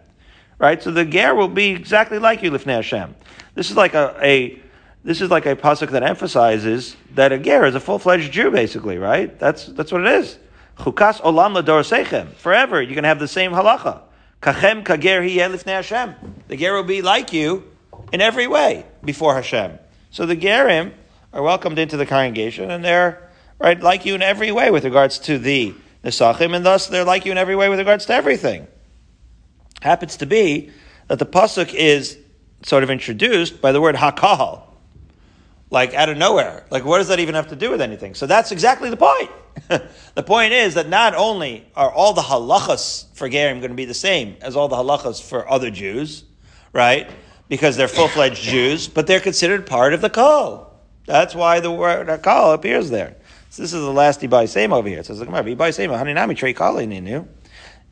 Right? 0.59 0.83
So 0.83 0.91
the 0.91 1.05
ger 1.05 1.35
will 1.35 1.49
be 1.49 1.71
exactly 1.71 2.19
like 2.19 2.43
you 2.43 2.51
lifnei 2.51 2.77
Hashem. 2.77 3.15
This 3.55 3.71
is 3.71 3.77
like 3.77 3.95
a, 3.95 4.17
a 4.21 4.61
this 5.09 5.23
is 5.23 5.31
like 5.31 5.47
a 5.47 5.57
pasuk 5.57 5.93
that 5.93 6.03
emphasizes 6.03 6.95
that 7.15 7.33
a 7.33 7.39
ger 7.39 7.65
is 7.65 7.75
a 7.75 7.81
full-fledged 7.81 8.31
Jew, 8.31 8.51
basically, 8.51 8.99
right? 8.99 9.39
That's, 9.39 9.65
that's 9.65 9.91
what 9.91 10.03
it 10.03 10.13
is. 10.13 10.37
Chukas 10.77 11.23
olam 11.23 11.57
ladoros 11.57 12.35
Forever, 12.35 12.83
you're 12.83 12.93
going 12.93 13.05
to 13.05 13.09
have 13.09 13.19
the 13.19 13.27
same 13.27 13.53
halacha. 13.53 14.03
Kachem 14.43 14.85
kager 14.85 15.27
lifnei 15.27 15.77
Hashem. 15.77 16.15
The 16.49 16.59
ger 16.59 16.75
will 16.75 16.83
be 16.83 17.01
like 17.01 17.33
you 17.33 17.65
in 18.13 18.21
every 18.21 18.47
way 18.47 18.85
before 19.03 19.35
Hashem. 19.35 19.79
So 20.11 20.27
the 20.27 20.37
gerim 20.37 20.93
are 21.33 21.43
welcomed 21.43 21.79
into 21.79 21.97
the 21.97 22.05
congregation, 22.05 22.71
and 22.71 22.85
they're 22.85 23.31
right 23.59 23.81
like 23.81 24.05
you 24.05 24.15
in 24.15 24.21
every 24.21 24.53
way 24.53 24.71
with 24.71 24.85
regards 24.85 25.19
to 25.21 25.39
the 25.39 25.75
nesachim, 26.05 26.55
and 26.55 26.67
thus 26.67 26.87
they're 26.87 27.05
like 27.05 27.25
you 27.25 27.33
in 27.33 27.39
every 27.39 27.57
way 27.57 27.71
with 27.71 27.79
regards 27.79 28.05
to 28.07 28.13
everything. 28.13 28.67
Happens 29.81 30.19
to 30.19 30.27
be 30.27 30.71
that 31.07 31.19
the 31.19 31.25
pasuk 31.25 31.73
is 31.73 32.19
sort 32.63 32.83
of 32.83 32.91
introduced 32.91 33.63
by 33.63 33.73
the 33.73 33.81
word 33.81 33.95
hakahal, 33.95 34.68
like 35.71 35.95
out 35.95 36.09
of 36.09 36.17
nowhere. 36.17 36.65
Like, 36.71 36.85
what 36.85 36.99
does 36.99 37.09
that 37.09 37.21
even 37.21 37.35
have 37.35 37.49
to 37.49 37.57
do 37.57 37.71
with 37.71 37.81
anything? 37.81 38.15
So 38.15 38.27
that's 38.27 38.53
exactly 38.53 38.91
the 38.91 38.97
point. 38.97 39.31
the 40.15 40.23
point 40.23 40.53
is 40.53 40.75
that 40.75 40.89
not 40.89 41.15
only 41.15 41.67
are 41.77 41.91
all 41.91 42.15
the 42.15 42.23
halachas 42.23 43.07
for 43.15 43.29
Gerim 43.29 43.61
going 43.61 43.71
to 43.71 43.75
be 43.75 43.85
the 43.85 43.95
same 43.95 44.37
as 44.41 44.57
all 44.57 44.69
the 44.69 44.77
halachas 44.77 45.23
for 45.23 45.49
other 45.51 45.71
Jews, 45.71 46.25
right? 46.73 47.11
Because 47.49 47.77
they're 47.77 47.89
full 47.89 48.09
fledged 48.09 48.43
Jews, 48.43 48.89
but 48.89 49.07
they're 49.07 49.21
considered 49.21 49.67
part 49.67 49.93
of 49.95 50.01
the 50.01 50.11
call. 50.11 50.81
That's 51.07 51.35
why 51.35 51.61
the 51.61 51.71
word 51.71 52.09
hakal 52.09 52.55
appears 52.55 52.91
there. 52.91 53.17
So 53.51 53.63
this 53.63 53.73
is 53.73 53.81
the 53.81 53.93
last 53.93 54.21
Ibai 54.21 54.49
Same 54.49 54.73
over 54.73 54.89
here. 54.89 55.01
It 55.01 55.07
says, 55.07 55.21
Ibai 55.21 55.73
Same, 55.73 55.91
Haninami 55.91 56.37
Trey 56.37 56.53
Kali 56.53 56.87
Ninu. 56.87 57.27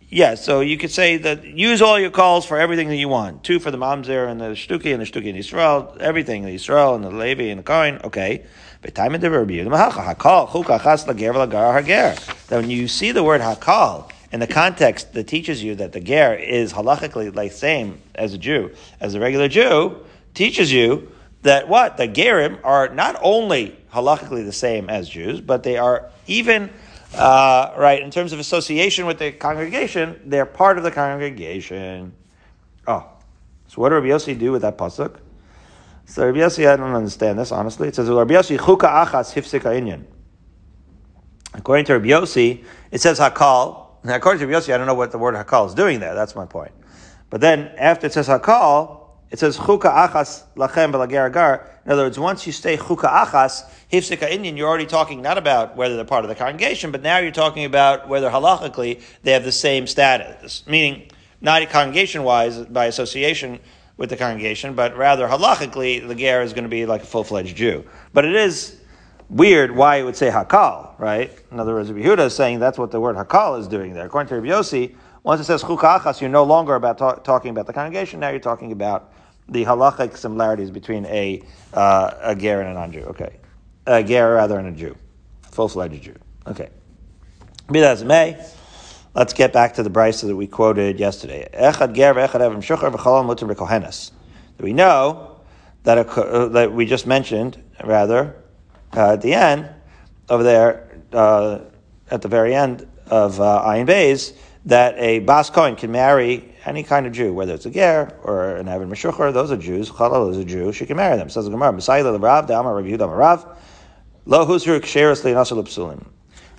Yeah, 0.08 0.36
so 0.36 0.60
you 0.60 0.78
could 0.78 0.92
say 0.92 1.16
that 1.16 1.44
use 1.44 1.82
all 1.82 1.98
your 1.98 2.10
calls 2.10 2.46
for 2.46 2.58
everything 2.58 2.88
that 2.88 2.96
you 2.96 3.08
want. 3.08 3.42
Two 3.42 3.58
for 3.58 3.72
the 3.72 3.78
mamzer 3.78 4.28
and 4.30 4.40
the 4.40 4.50
shtuki 4.50 4.92
and 4.92 5.02
the 5.02 5.06
shtuki 5.06 5.26
in 5.26 5.34
Israel, 5.34 5.96
everything, 5.98 6.44
the 6.44 6.54
Israel 6.54 6.94
and 6.94 7.02
the 7.02 7.10
Levi 7.10 7.44
and 7.44 7.58
the 7.58 7.64
Kohen, 7.64 8.00
okay. 8.04 8.46
But 8.82 8.94
time 8.94 9.16
in 9.16 9.20
the. 9.20 9.28
That 12.48 12.60
when 12.60 12.70
you 12.70 12.86
see 12.86 13.10
the 13.10 13.24
word 13.24 13.40
hakal 13.40 14.10
in 14.30 14.38
the 14.38 14.46
context 14.46 15.12
that 15.14 15.26
teaches 15.26 15.64
you 15.64 15.74
that 15.76 15.92
the 15.92 16.00
ger 16.00 16.34
is 16.34 16.72
halachically 16.72 17.34
like 17.34 17.50
same 17.50 18.00
as 18.14 18.32
a 18.32 18.38
Jew, 18.38 18.70
as 19.00 19.14
a 19.16 19.20
regular 19.20 19.48
Jew, 19.48 20.04
teaches 20.34 20.72
you 20.72 21.10
that 21.42 21.68
what? 21.68 21.96
The 21.96 22.06
Gerim 22.06 22.58
are 22.62 22.88
not 22.90 23.18
only 23.22 23.76
halachically 23.92 24.44
the 24.44 24.52
same 24.52 24.88
as 24.88 25.08
Jews, 25.08 25.40
but 25.40 25.62
they 25.62 25.78
are 25.78 26.10
even, 26.26 26.70
uh, 27.16 27.74
right, 27.78 28.02
in 28.02 28.10
terms 28.10 28.32
of 28.32 28.38
association 28.38 29.06
with 29.06 29.18
the 29.18 29.32
congregation, 29.32 30.20
they're 30.26 30.46
part 30.46 30.78
of 30.78 30.84
the 30.84 30.90
congregation. 30.90 32.12
Oh, 32.86 33.08
so 33.68 33.80
what 33.80 33.88
did 33.88 33.96
Rabbi 33.96 34.08
Yossi 34.08 34.38
do 34.38 34.52
with 34.52 34.62
that 34.62 34.76
pasuk? 34.76 35.18
So 36.04 36.26
Rabbi 36.26 36.38
Yossi, 36.38 36.68
I 36.68 36.76
don't 36.76 36.94
understand 36.94 37.38
this, 37.38 37.52
honestly. 37.52 37.88
It 37.88 37.94
says, 37.94 38.08
Rabbi 38.08 38.34
Yossi, 38.34 38.58
chuka 38.58 39.06
achas 39.06 39.32
hifsika 39.32 39.74
inyan. 39.80 40.04
According 41.54 41.86
to 41.86 41.94
Rabbi 41.94 42.08
Yossi, 42.08 42.64
it 42.90 43.00
says 43.00 43.18
hakal. 43.18 43.86
Now, 44.04 44.14
according 44.16 44.40
to 44.40 44.46
Rabbi 44.46 44.58
Yossi, 44.58 44.74
I 44.74 44.76
don't 44.76 44.86
know 44.86 44.94
what 44.94 45.10
the 45.10 45.18
word 45.18 45.34
hakal 45.34 45.66
is 45.66 45.74
doing 45.74 46.00
there. 46.00 46.14
That's 46.14 46.36
my 46.36 46.46
point. 46.46 46.72
But 47.30 47.40
then, 47.40 47.72
after 47.76 48.06
it 48.06 48.12
says 48.12 48.28
hakal, 48.28 49.08
it 49.30 49.38
says 49.38 49.56
chuka 49.56 49.92
achas 50.08 50.44
lachem 50.54 50.92
belager 50.92 51.28
agar. 51.28 51.70
In 51.86 51.92
other 51.92 52.02
words, 52.02 52.18
once 52.18 52.48
you 52.48 52.52
say 52.52 52.76
chuka 52.76 53.08
achas, 53.08 53.62
hifsika 53.92 54.28
inyan, 54.28 54.56
you're 54.56 54.68
already 54.68 54.86
talking 54.86 55.22
not 55.22 55.38
about 55.38 55.76
whether 55.76 55.94
they're 55.94 56.04
part 56.04 56.24
of 56.24 56.28
the 56.28 56.34
congregation, 56.34 56.90
but 56.90 57.00
now 57.00 57.18
you're 57.18 57.30
talking 57.30 57.64
about 57.64 58.08
whether 58.08 58.28
halachically 58.28 59.00
they 59.22 59.30
have 59.30 59.44
the 59.44 59.52
same 59.52 59.86
status. 59.86 60.66
Meaning, 60.66 61.08
not 61.40 61.68
congregation 61.70 62.24
wise 62.24 62.58
by 62.58 62.86
association 62.86 63.60
with 63.98 64.10
the 64.10 64.16
congregation, 64.16 64.74
but 64.74 64.96
rather 64.96 65.28
halachically, 65.28 66.06
the 66.06 66.16
ger 66.16 66.42
is 66.42 66.52
going 66.52 66.64
to 66.64 66.68
be 66.68 66.86
like 66.86 67.04
a 67.04 67.06
full 67.06 67.22
fledged 67.22 67.56
Jew. 67.56 67.84
But 68.12 68.24
it 68.24 68.34
is 68.34 68.80
weird 69.30 69.70
why 69.70 69.96
it 69.96 70.02
would 70.02 70.16
say 70.16 70.28
hakal, 70.28 70.98
right? 70.98 71.30
In 71.52 71.60
other 71.60 71.74
words, 71.74 71.88
Yehuda 71.88 72.26
is 72.26 72.34
saying 72.34 72.58
that's 72.58 72.78
what 72.78 72.90
the 72.90 73.00
word 73.00 73.14
hakal 73.14 73.60
is 73.60 73.68
doing 73.68 73.94
there. 73.94 74.06
According 74.06 74.28
to 74.30 74.34
Rabbi 74.40 74.48
Yossi, 74.48 74.96
once 75.22 75.40
it 75.40 75.44
says 75.44 75.62
chukachas, 75.62 76.20
you're 76.20 76.30
no 76.30 76.42
longer 76.42 76.74
about 76.74 76.98
talk, 76.98 77.22
talking 77.22 77.50
about 77.50 77.66
the 77.66 77.72
congregation. 77.72 78.18
Now 78.18 78.30
you're 78.30 78.40
talking 78.40 78.72
about 78.72 79.12
the 79.48 79.64
halachic 79.64 80.16
similarities 80.16 80.70
between 80.70 81.06
a 81.06 81.42
uh, 81.72 82.10
a 82.20 82.34
ger 82.34 82.60
and 82.60 82.70
a 82.70 82.74
non-Jew. 82.74 83.02
Okay, 83.02 83.36
a 83.86 84.02
ger 84.02 84.34
rather 84.34 84.56
than 84.56 84.66
a 84.66 84.72
Jew, 84.72 84.96
full-fledged 85.50 86.02
Jew. 86.02 86.16
Okay, 86.46 86.70
be 87.70 87.80
that 87.80 87.92
as 87.92 88.02
it 88.02 88.06
may. 88.06 88.44
Let's 89.14 89.32
get 89.32 89.52
back 89.52 89.74
to 89.74 89.82
the 89.82 89.88
brisa 89.88 90.26
that 90.26 90.36
we 90.36 90.46
quoted 90.46 91.00
yesterday. 91.00 91.48
Echad 91.54 91.94
ger 91.94 92.14
echad 92.14 92.40
evim 92.40 92.58
shuchar 92.58 92.92
v'chalom 92.92 93.26
mutar 93.26 93.50
b'kohenes. 93.52 94.10
We 94.58 94.72
know 94.72 95.40
that, 95.84 95.98
a, 95.98 96.10
uh, 96.10 96.48
that 96.48 96.72
we 96.72 96.86
just 96.86 97.06
mentioned, 97.06 97.62
rather, 97.84 98.36
uh, 98.94 99.12
at 99.12 99.22
the 99.22 99.34
end, 99.34 99.68
over 100.28 100.42
there, 100.42 101.00
uh, 101.12 101.60
at 102.10 102.22
the 102.22 102.28
very 102.28 102.54
end 102.54 102.86
of 103.08 103.40
uh, 103.40 103.62
Ayin 103.64 103.86
Bays, 103.86 104.32
that 104.64 104.94
a 104.98 105.20
Bas 105.20 105.50
Kohen 105.50 105.76
can 105.76 105.92
marry 105.92 106.52
any 106.66 106.82
kind 106.82 107.06
of 107.06 107.12
Jew, 107.12 107.32
whether 107.32 107.54
it's 107.54 107.64
a 107.64 107.70
Ger 107.70 108.12
or 108.22 108.56
an 108.56 108.68
Avid 108.68 108.88
Meshucher, 108.88 109.32
those 109.32 109.52
are 109.52 109.56
Jews, 109.56 109.88
Chalal 109.88 110.30
is 110.30 110.36
a 110.36 110.44
Jew, 110.44 110.72
she 110.72 110.84
can 110.84 110.96
marry 110.96 111.16
them. 111.16 111.30
Says 111.30 111.44
the 111.44 111.50
Gemara, 111.50 111.72
the 111.72 112.18
Rav, 112.20 112.46
Dama 112.46 112.72
Rav 112.74 112.84
Yehuda 112.84 113.16
Rav, 113.16 113.58
Lo 114.26 114.44
Husru 114.44 114.80
Ksheris 114.80 115.22
Le'inasul 115.22 115.62
Psulim. 115.64 116.04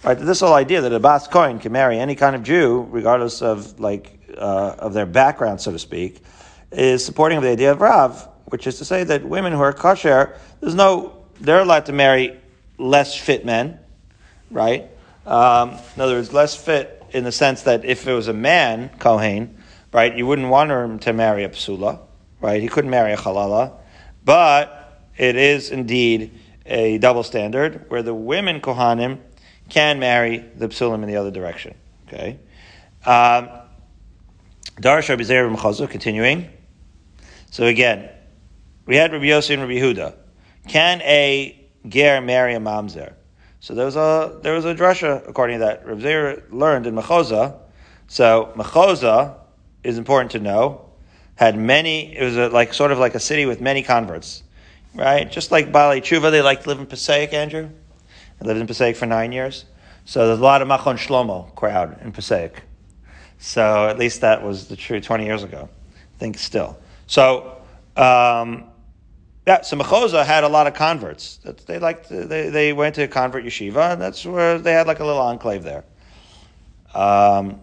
Right, 0.04 0.17
this 0.17 0.39
whole 0.39 0.54
idea 0.54 0.82
that 0.82 0.93
a 0.93 1.00
Bas 1.00 1.28
Kohen 1.28 1.60
can 1.60 1.72
marry 1.72 2.00
any 2.00 2.15
kind 2.15 2.36
of 2.36 2.43
Jew, 2.43 2.88
regardless 2.89 3.41
of 3.41 3.80
like 3.80 4.17
uh, 4.38 4.76
of 4.80 4.93
their 4.93 5.06
background, 5.06 5.60
so 5.60 5.72
to 5.72 5.80
speak, 5.80 6.22
is 6.72 7.04
supporting 7.04 7.41
the 7.41 7.50
idea 7.50 7.72
of 7.72 7.82
Rav, 7.82 8.28
which 8.46 8.67
is 8.67 8.78
to 8.78 8.86
say 8.86 9.04
that 9.04 9.26
women 9.26 9.52
who 9.52 9.60
are 9.60 9.74
kosher, 9.74 10.38
there's 10.62 10.76
no, 10.76 11.26
they're 11.41 11.62
allowed 11.62 11.88
to 11.88 11.93
marry 11.93 12.39
less 12.78 13.15
fit 13.15 13.46
men, 13.46 13.80
right? 14.52 14.89
Um, 15.26 15.72
in 15.96 16.02
other 16.02 16.15
words, 16.15 16.32
less 16.32 16.56
fit 16.56 17.04
in 17.12 17.24
the 17.24 17.32
sense 17.32 17.63
that 17.63 17.84
if 17.84 18.08
it 18.08 18.13
was 18.13 18.28
a 18.28 18.34
man, 18.34 18.89
Kohen, 19.00 19.57
right, 19.91 20.15
you 20.15 20.26
wouldn't 20.26 20.50
want 20.50 20.71
him 20.71 21.00
to 21.00 21.13
marry 21.13 21.43
a 21.43 21.50
psula, 21.50 22.00
right? 22.41 22.62
He 22.62 22.67
couldn't 22.67 22.89
marry 22.89 23.13
a 23.13 23.17
halala, 23.17 23.73
but 24.23 25.02
it 25.17 25.36
is 25.36 25.71
indeed 25.71 26.38
a 26.65 26.97
double 26.97 27.23
standard 27.23 27.89
where 27.89 28.04
the 28.04 28.13
women 28.13 28.62
Kohanim 28.62 29.19
can 29.69 30.00
marry 30.00 30.38
the 30.56 30.67
psulim 30.67 31.02
in 31.04 31.08
the 31.08 31.15
other 31.15 31.32
direction. 31.32 31.76
Okay. 32.08 32.39
Um, 33.06 33.50
Darash 34.82 35.10
Rabbi 35.10 35.23
Zeir 35.23 35.88
continuing. 35.88 36.50
So 37.50 37.65
again, 37.65 38.10
we 38.86 38.95
had 38.95 39.12
Rabbi 39.12 39.26
Yossi 39.26 39.54
and 39.54 39.62
Rabbi 39.62 39.76
Huda. 39.76 40.15
Can 40.67 41.02
a 41.02 41.67
ger 41.88 42.21
marry 42.21 42.54
a 42.54 42.60
mamzer? 42.60 43.13
So 43.60 43.73
there 43.73 43.86
was 43.86 43.95
a 43.95 44.39
there 44.43 44.54
was 44.54 44.65
a 44.65 44.76
drasha 44.76 45.28
according 45.28 45.60
to 45.60 45.65
that. 45.65 45.86
Rav 45.86 45.97
Zera 45.97 46.43
learned 46.52 46.86
in 46.86 46.95
Mechoza. 46.95 47.58
So 48.08 48.54
Mechoza 48.56 49.36
is 49.88 49.97
important 49.97 50.32
to 50.32 50.39
know. 50.39 50.82
Had 51.36 51.58
many. 51.58 52.15
It 52.15 52.23
was 52.23 52.36
a, 52.36 52.50
like 52.50 52.73
sort 52.73 52.91
of 52.91 53.00
like 53.00 53.15
a 53.15 53.19
city 53.19 53.45
with 53.45 53.62
many 53.62 53.84
converts, 53.84 54.43
right? 54.93 55.32
Just 55.32 55.52
like 55.52 55.71
Bali 55.71 56.02
Tshuva, 56.02 56.30
they 56.30 56.41
like 56.41 56.63
to 56.63 56.69
live 56.69 56.80
in 56.80 56.86
Passaic, 56.86 57.34
Andrew. 57.34 57.69
I 58.41 58.45
lived 58.45 58.60
in 58.60 58.67
Passaic 58.67 58.97
for 58.97 59.06
nine 59.06 59.32
years. 59.32 59.65
So 60.06 60.28
there's 60.28 60.39
a 60.39 60.43
lot 60.43 60.62
of 60.62 60.67
Machon 60.67 60.97
Shlomo 60.97 61.54
crowd 61.56 62.00
in 62.02 62.12
Passaic. 62.12 62.63
So 63.39 63.88
at 63.88 63.97
least 63.97 64.21
that 64.21 64.43
was 64.43 64.67
the 64.67 64.76
truth 64.76 65.04
20 65.04 65.26
years 65.26 65.43
ago. 65.43 65.69
I 65.93 66.19
think 66.19 66.38
still. 66.38 66.78
So, 67.06 67.62
um, 67.95 68.65
yeah, 69.45 69.62
so 69.62 69.78
Mechoza 69.78 70.26
had 70.26 70.43
a 70.43 70.50
lot 70.50 70.67
of 70.67 70.73
converts. 70.73 71.39
They 71.65 71.80
liked, 71.80 72.10
they, 72.10 72.50
they 72.50 72.73
went 72.73 72.95
to 72.95 73.08
convert 73.08 73.45
yeshiva, 73.45 73.93
and 73.93 74.02
that's 74.02 74.26
where 74.26 74.58
they 74.58 74.73
had 74.73 74.88
like 74.88 75.00
a 75.00 75.06
little 75.06 75.21
enclave 75.21 75.63
there. 75.63 75.86
Um, 76.93 77.62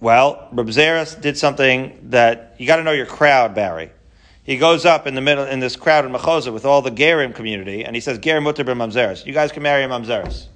well, 0.00 0.48
Reb 0.52 0.68
Zeres 0.68 1.20
did 1.20 1.36
something 1.38 2.08
that 2.10 2.56
you 2.58 2.66
got 2.66 2.76
to 2.76 2.84
know 2.84 2.92
your 2.92 3.06
crowd, 3.06 3.54
Barry. 3.54 3.90
He 4.42 4.56
goes 4.56 4.84
up 4.84 5.06
in 5.06 5.14
the 5.14 5.20
middle 5.20 5.44
in 5.44 5.60
this 5.60 5.76
crowd 5.76 6.04
in 6.04 6.12
Mechoza 6.12 6.52
with 6.52 6.64
all 6.64 6.82
the 6.82 6.90
Gerim 6.90 7.34
community, 7.34 7.84
and 7.84 7.94
he 7.94 8.00
says, 8.00 8.18
"Gerim 8.18 8.42
mutter 8.42 8.64
mamzeres. 8.64 9.24
You 9.24 9.32
guys 9.32 9.52
can 9.52 9.62
marry 9.62 9.84
a 9.84 9.88
mamzeres." 9.88 10.46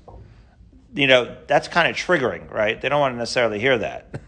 You 0.94 1.06
know 1.06 1.36
that's 1.46 1.68
kind 1.68 1.88
of 1.88 1.96
triggering, 1.96 2.50
right? 2.50 2.80
They 2.80 2.88
don't 2.88 3.00
want 3.00 3.14
to 3.14 3.18
necessarily 3.18 3.60
hear 3.60 3.78
that. 3.78 4.20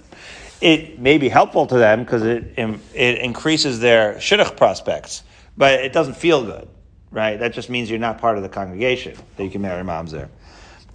it 0.60 0.98
may 0.98 1.18
be 1.18 1.28
helpful 1.28 1.66
to 1.66 1.76
them 1.76 2.04
because 2.04 2.22
it 2.22 2.54
it 2.56 3.18
increases 3.18 3.80
their 3.80 4.14
shidduch 4.14 4.56
prospects 4.56 5.24
but 5.60 5.74
it 5.74 5.92
doesn't 5.92 6.14
feel 6.14 6.42
good, 6.42 6.68
right? 7.10 7.38
That 7.38 7.52
just 7.52 7.68
means 7.68 7.90
you're 7.90 7.98
not 7.98 8.18
part 8.18 8.38
of 8.38 8.42
the 8.42 8.48
congregation 8.48 9.14
that 9.36 9.44
you 9.44 9.50
can 9.50 9.60
marry 9.60 9.84
moms 9.84 10.10
there. 10.10 10.30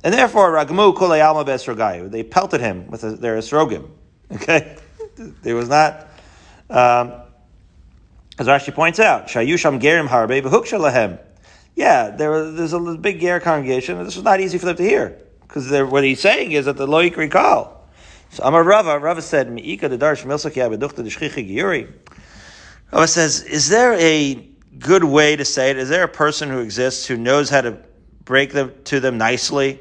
And 0.06 0.13
therefore, 0.13 0.52
Ragmu 0.52 0.96
Kule 0.96 1.20
Alma 1.20 1.44
Besrogayu, 1.44 2.12
they 2.12 2.22
pelted 2.22 2.62
him 2.62 2.86
with 2.91 3.02
their 3.20 3.38
esrogim. 3.38 3.89
Okay? 4.32 4.76
there 5.44 5.56
was 5.56 5.70
not, 5.70 6.08
um, 6.70 7.13
as 8.38 8.48
Rashi 8.48 8.74
points 8.74 9.00
out, 9.00 9.28
Shayusham 9.28 9.80
Gerim 9.80 10.08
Harbe 10.08 10.44
Behuksha 10.44 11.20
Yeah, 11.76 12.10
there 12.12 12.30
was, 12.30 12.56
there's 12.56 12.74
a 12.74 12.98
big 12.98 13.20
Ger 13.20 13.39
congregation, 13.39 13.98
and 13.98 14.06
this 14.06 14.15
was 14.15 14.24
not 14.24 14.39
easy 14.39 14.60
for 14.60 14.68
them 14.68 14.76
to 14.76 14.84
hear. 14.84 15.18
Because 15.41 15.72
what 15.89 16.04
he's 16.04 16.20
saying 16.20 16.52
is 16.52 16.65
that 16.65 16.78
the 16.78 16.88
Loik 16.88 17.18
recall. 17.18 17.88
So 18.30 18.44
Amar 18.44 18.63
Rava, 18.63 19.00
Rava 19.00 19.24
said, 19.24 19.48
Mi'ika 19.50 19.89
the 19.89 19.98
Darsh 19.98 20.24
Milsaki 20.24 20.58
Abeduchta 20.58 20.98
the 20.98 21.04
Shchichi 21.04 21.50
Giyuri. 21.50 21.91
Rava 22.91 23.08
says, 23.08 23.41
is 23.41 23.70
there 23.70 23.94
a 23.94 24.36
good 24.78 25.04
way 25.04 25.36
to 25.36 25.46
say 25.46 25.72
it? 25.72 25.78
Is 25.78 25.89
there 25.89 26.04
a 26.04 26.08
person 26.08 26.50
who 26.50 26.60
exists 26.60 27.08
who 27.08 27.18
knows 27.18 27.50
how 27.50 27.62
to 27.62 27.78
break 28.24 28.54
them 28.54 28.72
to 28.86 29.00
them 29.00 29.18
nicely 29.18 29.80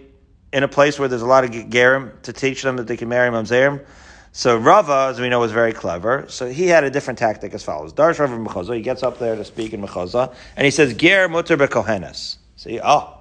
in 0.55 0.63
a 0.63 0.69
place 0.69 0.99
where 0.99 1.09
there's 1.09 1.23
a 1.23 1.27
lot 1.27 1.45
of 1.45 1.51
gerim 1.51 2.11
to 2.23 2.33
teach 2.33 2.63
them 2.63 2.77
that 2.77 2.87
they 2.87 2.97
can 2.97 3.11
marry 3.11 3.31
mamzerim? 3.31 3.85
So 4.33 4.57
Rava, 4.57 5.09
as 5.11 5.21
we 5.21 5.29
know, 5.29 5.39
was 5.41 5.53
very 5.53 5.75
clever. 5.75 6.25
So 6.29 6.49
he 6.49 6.67
had 6.67 6.83
a 6.83 6.91
different 6.91 7.19
tactic 7.19 7.53
as 7.53 7.63
follows. 7.63 7.93
Darsh 7.93 8.19
Rava 8.19 8.37
Mechoza, 8.37 8.75
he 8.75 8.81
gets 8.81 9.03
up 9.03 9.19
there 9.19 9.37
to 9.37 9.45
speak 9.45 9.75
in 9.75 9.83
Mechoza, 9.83 10.35
and 10.57 10.65
he 10.65 10.71
says, 10.71 10.95
Ger 10.95 11.29
mutter 11.29 11.57
bekohenes. 11.57 12.39
See, 12.57 12.81
oh, 12.83 13.19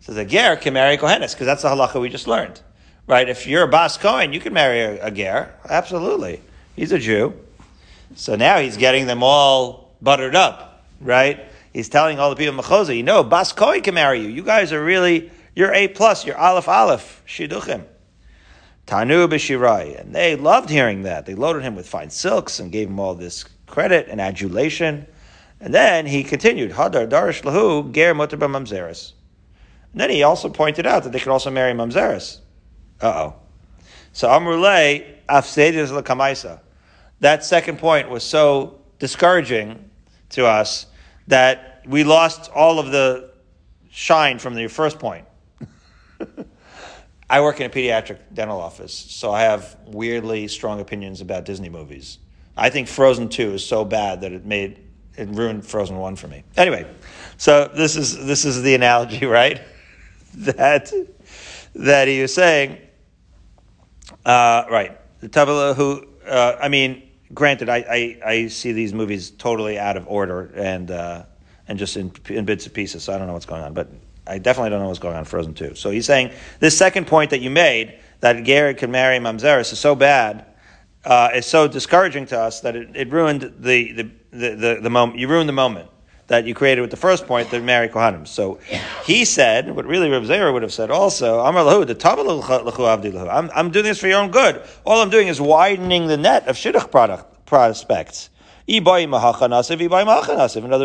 says 0.00 0.16
a 0.16 0.24
ger 0.24 0.56
can 0.56 0.74
marry 0.74 0.98
kohenes, 0.98 1.32
because 1.32 1.46
that's 1.46 1.62
the 1.62 1.68
halacha 1.68 2.00
we 2.00 2.08
just 2.08 2.26
learned. 2.26 2.60
Right? 3.06 3.28
If 3.28 3.46
you're 3.46 3.62
a 3.62 3.68
bas 3.68 3.96
kohen, 3.96 4.32
you 4.32 4.40
can 4.40 4.52
marry 4.52 4.80
a, 4.80 5.06
a 5.06 5.10
ger. 5.10 5.54
Absolutely. 5.68 6.40
He's 6.74 6.90
a 6.90 6.98
Jew. 6.98 7.34
So 8.16 8.34
now 8.34 8.58
he's 8.58 8.76
getting 8.76 9.06
them 9.06 9.22
all 9.22 9.94
buttered 10.02 10.34
up 10.34 10.74
right? 11.00 11.44
He's 11.72 11.88
telling 11.88 12.18
all 12.18 12.30
the 12.30 12.36
people 12.36 12.54
in 12.54 12.60
Mechoza, 12.60 12.96
you 12.96 13.02
know, 13.02 13.22
Bas 13.22 13.52
Koi 13.52 13.80
can 13.80 13.94
marry 13.94 14.20
you. 14.20 14.28
You 14.28 14.42
guys 14.42 14.72
are 14.72 14.82
really, 14.82 15.30
you're 15.54 15.72
A 15.72 15.88
plus, 15.88 16.26
you're 16.26 16.36
Aleph 16.36 16.68
Aleph, 16.68 17.22
Shiduchim. 17.26 17.84
Tanu 18.86 19.28
b'shirai. 19.28 20.00
And 20.00 20.14
they 20.14 20.36
loved 20.36 20.68
hearing 20.68 21.02
that. 21.02 21.26
They 21.26 21.34
loaded 21.34 21.62
him 21.62 21.74
with 21.74 21.88
fine 21.88 22.10
silks 22.10 22.60
and 22.60 22.70
gave 22.70 22.88
him 22.88 23.00
all 23.00 23.14
this 23.14 23.44
credit 23.66 24.08
and 24.08 24.20
adulation. 24.20 25.06
And 25.60 25.72
then 25.72 26.06
he 26.06 26.22
continued, 26.24 26.72
Hadar 26.72 27.08
darish 27.08 27.42
lahu 27.42 27.90
ger 27.92 28.14
mutter 28.14 28.36
mamzeres. 28.36 29.12
And 29.92 30.00
then 30.00 30.10
he 30.10 30.22
also 30.22 30.48
pointed 30.48 30.86
out 30.86 31.04
that 31.04 31.12
they 31.12 31.20
could 31.20 31.32
also 31.32 31.50
marry 31.50 31.72
mamzeres. 31.72 32.40
Uh-oh. 33.00 33.36
So 34.12 34.28
Amrulay 34.28 35.16
afsedis 35.28 35.90
lakamaisa. 35.90 36.60
That 37.20 37.44
second 37.44 37.78
point 37.78 38.10
was 38.10 38.22
so 38.22 38.80
discouraging 38.98 39.90
to 40.30 40.46
us 40.46 40.86
that 41.28 41.82
we 41.86 42.04
lost 42.04 42.50
all 42.54 42.78
of 42.78 42.90
the 42.90 43.30
shine 43.90 44.38
from 44.38 44.54
the 44.54 44.66
first 44.68 44.98
point. 44.98 45.26
I 47.30 47.40
work 47.40 47.60
in 47.60 47.66
a 47.66 47.70
pediatric 47.70 48.18
dental 48.32 48.60
office, 48.60 48.92
so 48.92 49.32
I 49.32 49.42
have 49.42 49.76
weirdly 49.86 50.46
strong 50.48 50.80
opinions 50.80 51.20
about 51.20 51.44
Disney 51.44 51.68
movies. 51.68 52.18
I 52.56 52.70
think 52.70 52.86
Frozen 52.86 53.30
2 53.30 53.54
is 53.54 53.66
so 53.66 53.84
bad 53.84 54.20
that 54.20 54.32
it 54.32 54.44
made 54.44 54.80
it 55.16 55.28
ruined 55.28 55.64
Frozen 55.66 55.96
1 55.96 56.16
for 56.16 56.28
me. 56.28 56.44
Anyway, 56.56 56.92
so 57.36 57.70
this 57.74 57.96
is 57.96 58.26
this 58.26 58.44
is 58.44 58.62
the 58.62 58.74
analogy, 58.74 59.26
right? 59.40 59.60
that 60.36 60.92
that 61.74 62.08
he 62.08 62.20
was 62.20 62.34
saying 62.34 62.78
uh, 64.24 64.64
right. 64.70 64.98
The 65.20 65.28
Tabla 65.28 65.74
who 65.74 66.06
uh, 66.26 66.56
I 66.60 66.68
mean 66.68 67.10
granted, 67.32 67.68
I, 67.68 67.76
I, 67.76 68.18
I, 68.24 68.46
see 68.48 68.72
these 68.72 68.94
movies 68.94 69.30
totally 69.30 69.78
out 69.78 69.96
of 69.96 70.06
order 70.08 70.52
and 70.54 70.90
uh, 70.90 71.24
and 71.68 71.78
just 71.78 71.96
in, 71.96 72.12
in 72.28 72.44
bits 72.44 72.66
and 72.66 72.74
pieces, 72.74 73.04
so 73.04 73.14
I 73.14 73.18
don't 73.18 73.26
know 73.26 73.32
what's 73.32 73.46
going 73.46 73.62
on. 73.62 73.74
But 73.74 73.90
I 74.26 74.38
definitely 74.38 74.70
don't 74.70 74.80
know 74.80 74.88
what's 74.88 74.98
going 74.98 75.14
on 75.14 75.20
in 75.20 75.24
Frozen 75.26 75.54
2. 75.54 75.74
So 75.74 75.90
he's 75.90 76.06
saying 76.06 76.32
this 76.60 76.76
second 76.76 77.06
point 77.06 77.30
that 77.30 77.40
you 77.40 77.50
made, 77.50 77.98
that 78.20 78.42
Gary 78.44 78.74
can 78.74 78.90
marry 78.90 79.18
Mamzeris, 79.18 79.72
is 79.72 79.78
so 79.78 79.94
bad, 79.94 80.46
uh, 81.04 81.30
is 81.34 81.46
so 81.46 81.68
discouraging 81.68 82.26
to 82.26 82.40
us 82.40 82.60
that 82.60 82.74
it, 82.74 82.88
it 82.94 83.10
ruined 83.10 83.42
the, 83.42 83.92
the, 83.92 84.10
the, 84.30 84.50
the, 84.56 84.78
the 84.82 84.90
moment. 84.90 85.18
You 85.18 85.28
ruined 85.28 85.48
the 85.48 85.54
moment 85.54 85.90
that 86.28 86.46
you 86.46 86.54
created 86.54 86.80
with 86.80 86.90
the 86.90 86.96
first 86.96 87.26
point 87.26 87.50
that 87.50 87.62
marry 87.62 87.88
Kohanim. 87.88 88.26
So 88.26 88.58
he 89.04 89.26
said, 89.26 89.74
what 89.74 89.84
really 89.84 90.08
Rav 90.08 90.22
Zera 90.22 90.52
would 90.52 90.62
have 90.62 90.72
said 90.72 90.90
also, 90.90 91.40
I'm, 91.40 91.56
I'm 93.54 93.70
doing 93.70 93.84
this 93.84 93.98
for 93.98 94.08
your 94.08 94.20
own 94.20 94.30
good. 94.30 94.62
All 94.86 95.02
I'm 95.02 95.10
doing 95.10 95.28
is 95.28 95.38
widening 95.40 96.06
the 96.06 96.16
net 96.16 96.48
of 96.48 96.56
Shidduch 96.56 96.90
product, 96.90 97.44
prospects. 97.44 98.30
In 98.66 98.86
other 98.86 99.04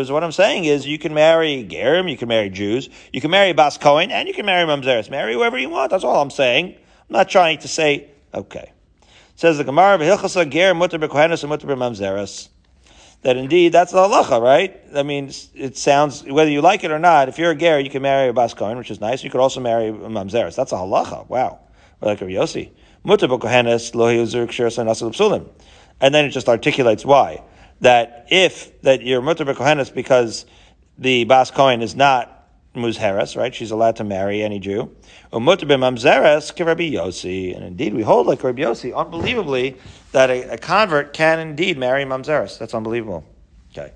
words, 0.00 0.12
what 0.12 0.24
I'm 0.24 0.32
saying 0.32 0.64
is 0.64 0.86
you 0.86 0.98
can 0.98 1.14
marry 1.14 1.66
Gerim, 1.70 2.10
you 2.10 2.16
can 2.16 2.28
marry 2.28 2.50
Jews, 2.50 2.90
you 3.12 3.20
can 3.20 3.30
marry 3.30 3.52
Bas 3.54 3.78
Cohen, 3.78 4.10
and 4.10 4.28
you 4.28 4.34
can 4.34 4.44
marry 4.44 4.66
Mamzeres. 4.66 5.10
Marry 5.10 5.32
whoever 5.32 5.58
you 5.58 5.70
want. 5.70 5.90
That's 5.90 6.04
all 6.04 6.20
I'm 6.20 6.30
saying. 6.30 6.74
I'm 6.74 7.12
not 7.14 7.30
trying 7.30 7.58
to 7.58 7.68
say, 7.68 8.10
okay. 8.34 8.72
Says 9.34 9.56
the 9.56 9.64
Gemara, 9.64 9.98
Ger 9.98 10.74
mutter 10.74 10.98
bekohenes 10.98 11.42
and 11.42 11.48
mutter 11.48 11.66
Mamzeres 11.66 12.48
that 13.22 13.36
indeed 13.36 13.72
that's 13.72 13.92
the 13.92 13.98
halacha, 13.98 14.40
right? 14.40 14.80
I 14.94 15.02
mean, 15.02 15.30
it 15.54 15.76
sounds 15.76 16.24
whether 16.24 16.50
you 16.50 16.62
like 16.62 16.84
it 16.84 16.90
or 16.90 16.98
not. 16.98 17.28
If 17.28 17.38
you're 17.38 17.50
a 17.50 17.56
ger, 17.56 17.78
you 17.78 17.90
can 17.90 18.02
marry 18.02 18.28
a 18.28 18.32
bas 18.32 18.54
kohen, 18.54 18.78
which 18.78 18.90
is 18.90 19.00
nice. 19.00 19.22
You 19.22 19.30
could 19.30 19.40
also 19.40 19.60
marry 19.60 19.88
a 19.88 19.92
mamzeres. 19.92 20.56
That's 20.56 20.72
a 20.72 20.76
halacha. 20.76 21.28
Wow, 21.28 21.60
like 22.00 22.22
a 22.22 22.24
Yossi. 22.24 22.70
And 26.02 26.14
then 26.14 26.24
it 26.24 26.30
just 26.30 26.48
articulates 26.48 27.04
why 27.04 27.42
that 27.80 28.26
if 28.30 28.80
that 28.82 29.02
you're 29.02 29.22
mutter 29.22 29.44
b'kohenes 29.44 29.92
because 29.92 30.46
the 30.98 31.24
bas 31.24 31.50
kohen 31.50 31.82
is 31.82 31.94
not 31.94 32.40
muzheres, 32.74 33.36
right? 33.36 33.54
She's 33.54 33.70
allowed 33.70 33.96
to 33.96 34.04
marry 34.04 34.42
any 34.42 34.58
Jew. 34.58 34.94
Um, 35.32 35.44
Umut 35.44 35.60
b'mamzeres 35.60 36.64
Rabbi 36.64 36.90
Yossi. 36.90 37.54
And 37.54 37.64
indeed, 37.64 37.94
we 37.94 38.02
hold 38.02 38.26
like 38.26 38.42
Rabbi 38.42 38.62
Yossi, 38.62 38.94
unbelievably, 38.94 39.76
that 40.12 40.30
a, 40.30 40.54
a 40.54 40.58
convert 40.58 41.12
can 41.12 41.38
indeed 41.40 41.78
marry 41.78 42.04
mamzeres. 42.04 42.58
That's 42.58 42.74
unbelievable. 42.74 43.24
Okay. 43.72 43.92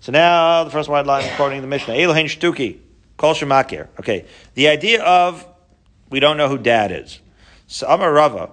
So 0.00 0.12
now 0.12 0.64
the 0.64 0.70
first 0.70 0.88
wide 0.88 1.06
line 1.06 1.28
quoting 1.36 1.60
the 1.60 1.66
Mishnah. 1.66 1.94
Elohein 1.94 2.26
shtuki. 2.26 2.78
Kol 3.16 3.34
shemakir. 3.34 3.88
Okay. 3.98 4.26
The 4.54 4.68
idea 4.68 5.02
of 5.02 5.46
we 6.10 6.20
don't 6.20 6.36
know 6.36 6.48
who 6.48 6.58
dad 6.58 6.92
is. 6.92 7.20
So 7.66 7.86
Amar 7.88 8.12
Rava. 8.12 8.50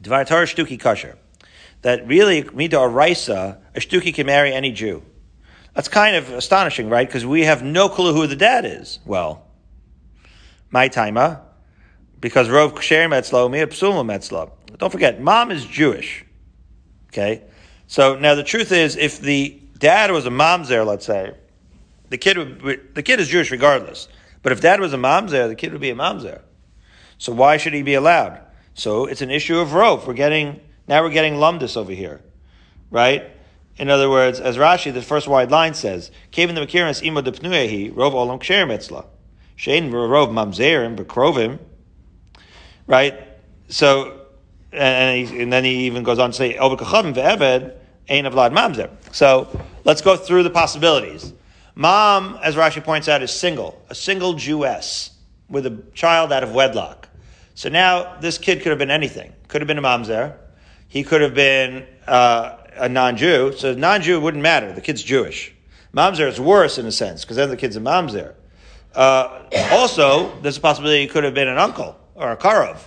Dvar 0.00 0.26
Torah 0.26 0.46
shtuki 0.46 0.78
kasher. 0.80 1.16
That 1.82 2.06
really, 2.06 2.42
mida 2.52 2.76
araisa, 2.76 3.58
a 3.74 4.12
can 4.12 4.26
marry 4.26 4.52
any 4.52 4.72
Jew. 4.72 5.02
That's 5.74 5.88
kind 5.88 6.16
of 6.16 6.30
astonishing, 6.32 6.88
right? 6.88 7.06
Because 7.06 7.26
we 7.26 7.42
have 7.42 7.62
no 7.62 7.88
clue 7.88 8.14
who 8.14 8.26
the 8.26 8.36
dad 8.36 8.64
is. 8.64 8.98
Well, 9.04 9.46
my 10.70 10.88
timer, 10.88 11.42
because 12.20 12.48
Rov 12.48 12.72
Ksher 12.72 13.08
Metzlo, 13.08 13.50
me 13.50 13.58
Psula 13.60 14.04
Metzlo. 14.04 14.52
Don't 14.78 14.90
forget, 14.90 15.20
mom 15.20 15.50
is 15.50 15.64
Jewish. 15.64 16.24
Okay? 17.08 17.44
So 17.86 18.18
now 18.18 18.34
the 18.34 18.42
truth 18.42 18.72
is, 18.72 18.96
if 18.96 19.20
the 19.20 19.60
dad 19.78 20.10
was 20.10 20.26
a 20.26 20.30
mamzer, 20.30 20.84
let's 20.84 21.06
say, 21.06 21.34
the 22.08 22.18
kid 22.18 22.62
would, 22.62 22.94
the 22.94 23.02
kid 23.02 23.20
is 23.20 23.28
Jewish 23.28 23.50
regardless. 23.50 24.08
But 24.42 24.52
if 24.52 24.60
dad 24.60 24.80
was 24.80 24.92
a 24.92 24.96
mamzer, 24.98 25.48
the 25.48 25.54
kid 25.54 25.72
would 25.72 25.80
be 25.80 25.90
a 25.90 25.94
mamzer. 25.94 26.40
So 27.18 27.32
why 27.32 27.56
should 27.56 27.74
he 27.74 27.82
be 27.82 27.94
allowed? 27.94 28.40
So 28.74 29.06
it's 29.06 29.22
an 29.22 29.30
issue 29.30 29.58
of 29.58 29.68
Rov. 29.68 30.06
We're 30.06 30.14
getting, 30.14 30.60
now 30.88 31.02
we're 31.02 31.10
getting 31.10 31.34
lumdus 31.34 31.76
over 31.76 31.92
here. 31.92 32.22
Right? 32.90 33.30
In 33.76 33.90
other 33.90 34.08
words, 34.08 34.40
as 34.40 34.56
Rashi, 34.56 34.92
the 34.92 35.02
first 35.02 35.28
wide 35.28 35.50
line 35.50 35.74
says, 35.74 36.10
Kevin 36.30 36.54
the 36.54 36.62
Makiris 36.62 37.04
imo 37.04 37.20
depnuehi, 37.20 37.92
rov 37.92 38.12
olam 38.12 38.40
ksherim 38.40 38.74
etzla. 38.74 39.06
Shein 39.58 39.90
rov 39.90 40.30
mamzerim, 40.30 40.96
bekrovim. 40.96 41.58
Right? 42.86 43.18
So, 43.68 44.20
and, 44.72 45.28
he, 45.28 45.42
and, 45.42 45.52
then 45.52 45.64
he 45.64 45.86
even 45.86 46.04
goes 46.04 46.18
on 46.18 46.30
to 46.30 46.36
say, 46.36 46.56
El 46.56 46.76
bekachavim 46.76 47.14
ve'eved, 47.14 47.74
ein 48.08 48.24
avlad 48.24 48.52
mamzer. 48.52 48.90
So, 49.12 49.48
let's 49.84 50.00
go 50.00 50.16
through 50.16 50.44
the 50.44 50.50
possibilities. 50.50 51.32
Mom, 51.74 52.38
as 52.42 52.54
Rashi 52.54 52.82
points 52.82 53.08
out, 53.08 53.22
is 53.22 53.30
single, 53.30 53.82
a 53.90 53.94
single 53.94 54.34
Jewess 54.34 55.10
with 55.50 55.66
a 55.66 55.82
child 55.92 56.32
out 56.32 56.42
of 56.42 56.52
wedlock. 56.52 57.08
So 57.54 57.68
now 57.68 58.18
this 58.20 58.38
kid 58.38 58.62
could 58.62 58.70
have 58.70 58.78
been 58.78 58.90
anything. 58.90 59.32
Could 59.48 59.60
have 59.60 59.68
been 59.68 59.78
a 59.78 59.82
mamzer. 59.82 60.36
He 60.88 61.02
could 61.02 61.20
have 61.20 61.34
been 61.34 61.86
uh, 62.06 62.56
a 62.76 62.88
non-Jew. 62.88 63.54
So 63.56 63.74
non-Jew 63.74 64.20
wouldn't 64.20 64.42
matter. 64.42 64.72
The 64.72 64.80
kid's 64.80 65.02
Jewish. 65.02 65.54
Mamzer 65.94 66.28
is 66.28 66.38
worse 66.38 66.76
in 66.78 66.86
a 66.86 66.92
sense 66.92 67.24
because 67.24 67.36
then 67.36 67.48
the 67.48 67.56
kid's 67.56 67.76
a 67.76 67.80
mamzer. 67.80 68.34
Uh, 68.94 69.42
also, 69.72 70.38
there's 70.40 70.58
a 70.58 70.60
possibility 70.60 71.02
he 71.02 71.06
could 71.06 71.24
have 71.24 71.34
been 71.34 71.48
an 71.48 71.58
uncle 71.58 71.96
or 72.14 72.32
a 72.32 72.36
karov, 72.36 72.78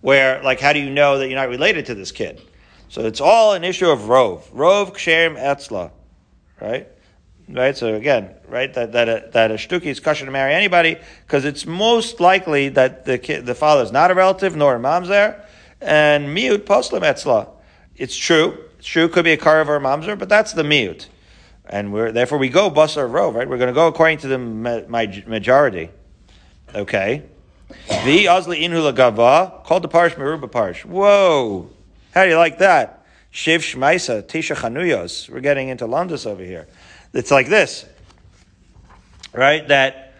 where 0.00 0.42
like 0.42 0.60
how 0.60 0.72
do 0.72 0.78
you 0.78 0.90
know 0.90 1.18
that 1.18 1.28
you're 1.28 1.38
not 1.38 1.48
related 1.48 1.86
to 1.86 1.94
this 1.94 2.12
kid? 2.12 2.40
So 2.88 3.06
it's 3.06 3.20
all 3.20 3.54
an 3.54 3.64
issue 3.64 3.88
of 3.88 4.00
rov. 4.00 4.42
Rov 4.50 4.92
ksherim 4.94 5.36
etzla, 5.36 5.90
right? 6.60 6.88
right? 7.48 7.76
So 7.76 7.94
again, 7.94 8.30
right, 8.48 8.72
that 8.74 8.92
that 8.92 9.08
a, 9.08 9.28
that 9.32 9.50
a 9.50 9.54
shtuki 9.54 9.86
is 9.86 9.98
kosher 10.00 10.24
to 10.24 10.30
marry 10.30 10.54
anybody 10.54 10.96
because 11.26 11.44
it's 11.44 11.66
most 11.66 12.20
likely 12.20 12.68
that 12.70 13.04
the 13.04 13.18
kid, 13.18 13.46
the 13.46 13.54
father 13.54 13.82
is 13.82 13.90
not 13.90 14.10
a 14.12 14.14
relative 14.14 14.54
nor 14.54 14.76
a 14.76 14.78
mamzer, 14.78 15.40
and 15.84 16.36
miut 16.36 16.58
poslam 16.58 17.02
etzla. 17.02 17.48
It's 17.96 18.16
true. 18.16 18.58
It's 18.78 18.86
true. 18.86 19.08
Could 19.08 19.24
be 19.24 19.32
a 19.32 19.36
karav 19.36 19.68
or 19.68 19.76
a 19.76 19.80
mamzer, 19.80 20.18
but 20.18 20.28
that's 20.28 20.52
the 20.52 20.62
miut, 20.62 21.06
and 21.66 21.92
we're 21.92 22.10
therefore 22.10 22.38
we 22.38 22.48
go 22.48 22.70
basar 22.70 23.08
rov, 23.08 23.34
right? 23.34 23.48
We're 23.48 23.58
going 23.58 23.68
to 23.68 23.74
go 23.74 23.86
according 23.86 24.18
to 24.18 24.28
the 24.28 24.38
majority. 24.38 25.90
Okay. 26.74 27.22
The 27.68 28.26
Azli 28.26 28.62
Inhu 28.62 28.92
Gava 28.94 29.64
called 29.64 29.82
the 29.82 29.88
Parish 29.88 30.14
Meruba 30.14 30.50
Parish. 30.50 30.84
Whoa! 30.84 31.70
How 32.12 32.24
do 32.24 32.30
you 32.30 32.36
like 32.36 32.58
that? 32.58 33.04
Shiv 33.30 33.62
Shmaisa, 33.62 34.22
Tisha 34.22 34.54
Chanuyos. 34.54 35.28
We're 35.28 35.40
getting 35.40 35.68
into 35.68 35.86
Londis 35.86 36.26
over 36.26 36.42
here. 36.42 36.68
It's 37.12 37.30
like 37.30 37.48
this, 37.48 37.84
right? 39.32 39.66
That 39.68 40.14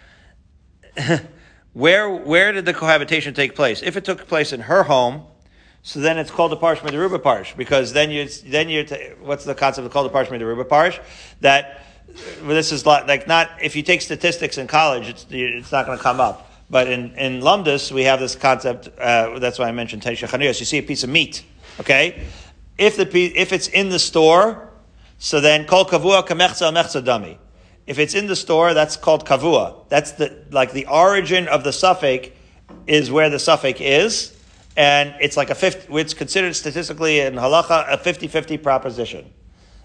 where 1.72 2.09
where 2.09 2.53
did 2.53 2.64
the 2.64 2.74
cohabitation 2.74 3.35
take 3.35 3.55
place? 3.55 3.83
If 3.83 3.96
it 3.96 4.05
took 4.05 4.27
place 4.27 4.53
in 4.53 4.61
her 4.61 4.85
home, 4.85 5.24
so 5.87 6.01
then 6.01 6.16
it's 6.16 6.31
called 6.31 6.51
the 6.51 6.57
Parsh 6.57 6.79
Medaruba 6.79 7.23
Parsh 7.23 7.55
because 7.55 7.92
then 7.92 8.11
you 8.11 8.27
then 8.47 8.70
you 8.70 8.87
what's 9.20 9.44
the 9.44 9.55
concept 9.55 9.85
of 9.87 9.92
called 9.92 10.07
the 10.07 10.14
Parsh 10.14 10.29
Medaruba 10.29 10.66
Parsh? 10.66 10.99
That 11.42 11.83
this 12.42 12.73
is 12.73 12.87
like 12.87 13.29
not 13.29 13.51
if 13.62 13.77
you 13.77 13.83
take 13.83 14.01
statistics 14.01 14.57
in 14.57 14.66
college, 14.66 15.09
it's 15.09 15.27
it's 15.29 15.70
not 15.70 15.85
going 15.85 15.99
to 15.99 16.03
come 16.03 16.20
up. 16.20 16.51
But 16.70 16.88
in, 16.88 17.14
in 17.16 17.42
Lumdus, 17.42 17.92
we 17.92 18.05
have 18.05 18.18
this 18.18 18.35
concept. 18.35 18.88
Uh, 18.99 19.38
that's 19.38 19.59
why 19.59 19.68
I 19.68 19.73
mentioned 19.73 20.03
Teisha 20.03 20.27
Chaniyos. 20.27 20.59
You 20.59 20.64
see 20.64 20.79
a 20.79 20.83
piece 20.83 21.05
of 21.05 21.11
meat, 21.11 21.44
okay? 21.79 22.25
If 22.79 22.97
the 22.97 23.07
if 23.38 23.53
it's 23.53 23.68
in 23.68 23.90
the 23.90 23.99
store, 23.99 24.70
so 25.18 25.42
then, 25.42 25.66
kol 25.66 25.85
kavua 25.85 26.27
kamechza 26.27 26.73
mechza 26.73 27.05
dami. 27.05 27.37
If 27.87 27.99
it's 27.99 28.14
in 28.14 28.27
the 28.27 28.37
store, 28.37 28.73
that's 28.73 28.97
called 28.97 29.27
kavua. 29.27 29.87
That's 29.90 30.12
the 30.12 30.44
like 30.51 30.73
the 30.73 30.87
origin 30.87 31.47
of 31.47 31.62
the 31.62 31.73
suffix 31.73 32.31
is 32.87 33.11
where 33.11 33.29
the 33.29 33.38
suffix 33.38 33.81
is, 33.83 34.34
and 34.77 35.15
it's 35.21 35.37
like 35.37 35.51
a 35.51 35.55
50, 35.55 35.95
it's 35.95 36.15
considered 36.15 36.55
statistically 36.57 37.21
in 37.21 37.35
halacha 37.35 37.93
a 37.93 37.97
50-50 37.97 38.63
proposition. 38.63 39.33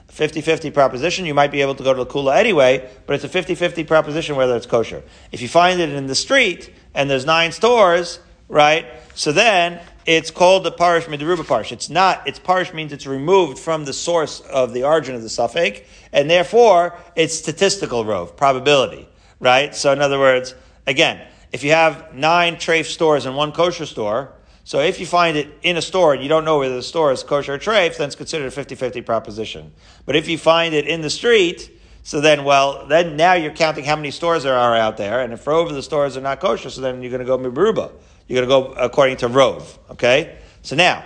A 0.07 0.11
50-50 0.11 0.73
proposition, 0.73 1.25
you 1.25 1.35
might 1.35 1.51
be 1.51 1.61
able 1.61 1.75
to 1.75 1.83
go 1.83 1.93
to 1.93 2.03
the 2.03 2.09
kula 2.09 2.35
anyway, 2.35 2.89
but 3.05 3.13
it's 3.13 3.23
a 3.23 3.29
50-50 3.29 3.85
proposition 3.87 4.35
whether 4.35 4.55
it's 4.55 4.65
kosher. 4.65 5.03
If 5.31 5.41
you 5.41 5.47
find 5.47 5.79
it 5.79 5.89
in 5.89 6.07
the 6.07 6.15
street 6.15 6.73
and 6.95 7.09
there's 7.09 7.25
nine 7.25 7.51
stores, 7.51 8.19
right? 8.47 8.87
So 9.13 9.31
then 9.31 9.79
it's 10.07 10.31
called 10.31 10.63
the 10.63 10.71
parish 10.71 11.05
midaruba 11.05 11.47
parish. 11.47 11.71
It's 11.71 11.89
not, 11.89 12.27
its 12.27 12.39
parish 12.39 12.73
means 12.73 12.91
it's 12.91 13.05
removed 13.05 13.59
from 13.59 13.85
the 13.85 13.93
source 13.93 14.39
of 14.41 14.73
the 14.73 14.83
origin 14.83 15.13
of 15.13 15.21
the 15.21 15.29
suffix, 15.29 15.81
and 16.11 16.27
therefore 16.27 16.97
it's 17.15 17.35
statistical 17.35 18.03
rove, 18.03 18.35
probability, 18.35 19.07
right? 19.39 19.75
So 19.75 19.91
in 19.93 20.01
other 20.01 20.17
words, 20.17 20.55
again, 20.87 21.21
if 21.51 21.63
you 21.63 21.71
have 21.71 22.15
nine 22.15 22.55
treif 22.55 22.85
stores 22.85 23.27
and 23.27 23.35
one 23.35 23.51
kosher 23.51 23.85
store, 23.85 24.33
so 24.69 24.81
if 24.81 24.99
you 24.99 25.07
find 25.07 25.35
it 25.35 25.47
in 25.63 25.77
a 25.77 25.81
store 25.81 26.13
and 26.13 26.21
you 26.21 26.29
don't 26.29 26.45
know 26.45 26.59
whether 26.59 26.75
the 26.75 26.83
store 26.83 27.11
is 27.11 27.23
kosher 27.23 27.55
or 27.55 27.57
treif, 27.57 27.97
then 27.97 28.05
it's 28.05 28.15
considered 28.15 28.53
a 28.53 28.55
50-50 28.55 29.03
proposition. 29.03 29.73
But 30.05 30.15
if 30.15 30.27
you 30.27 30.37
find 30.37 30.75
it 30.75 30.85
in 30.85 31.01
the 31.01 31.09
street, 31.09 31.71
so 32.03 32.21
then, 32.21 32.43
well, 32.43 32.85
then 32.85 33.17
now 33.17 33.33
you're 33.33 33.51
counting 33.51 33.83
how 33.83 33.95
many 33.95 34.11
stores 34.11 34.43
there 34.43 34.53
are 34.53 34.75
out 34.75 34.97
there, 34.97 35.21
and 35.21 35.33
if 35.33 35.47
over 35.47 35.73
the 35.73 35.81
stores 35.81 36.15
are 36.17 36.21
not 36.21 36.39
kosher, 36.39 36.69
so 36.69 36.81
then 36.81 37.01
you're 37.01 37.09
going 37.09 37.19
to 37.19 37.25
go 37.25 37.35
mibaruba. 37.35 37.91
You're 38.27 38.45
going 38.45 38.47
to 38.63 38.69
go 38.75 38.79
according 38.79 39.17
to 39.17 39.27
Rove. 39.27 39.79
Okay? 39.89 40.37
So 40.61 40.75
now, 40.75 41.03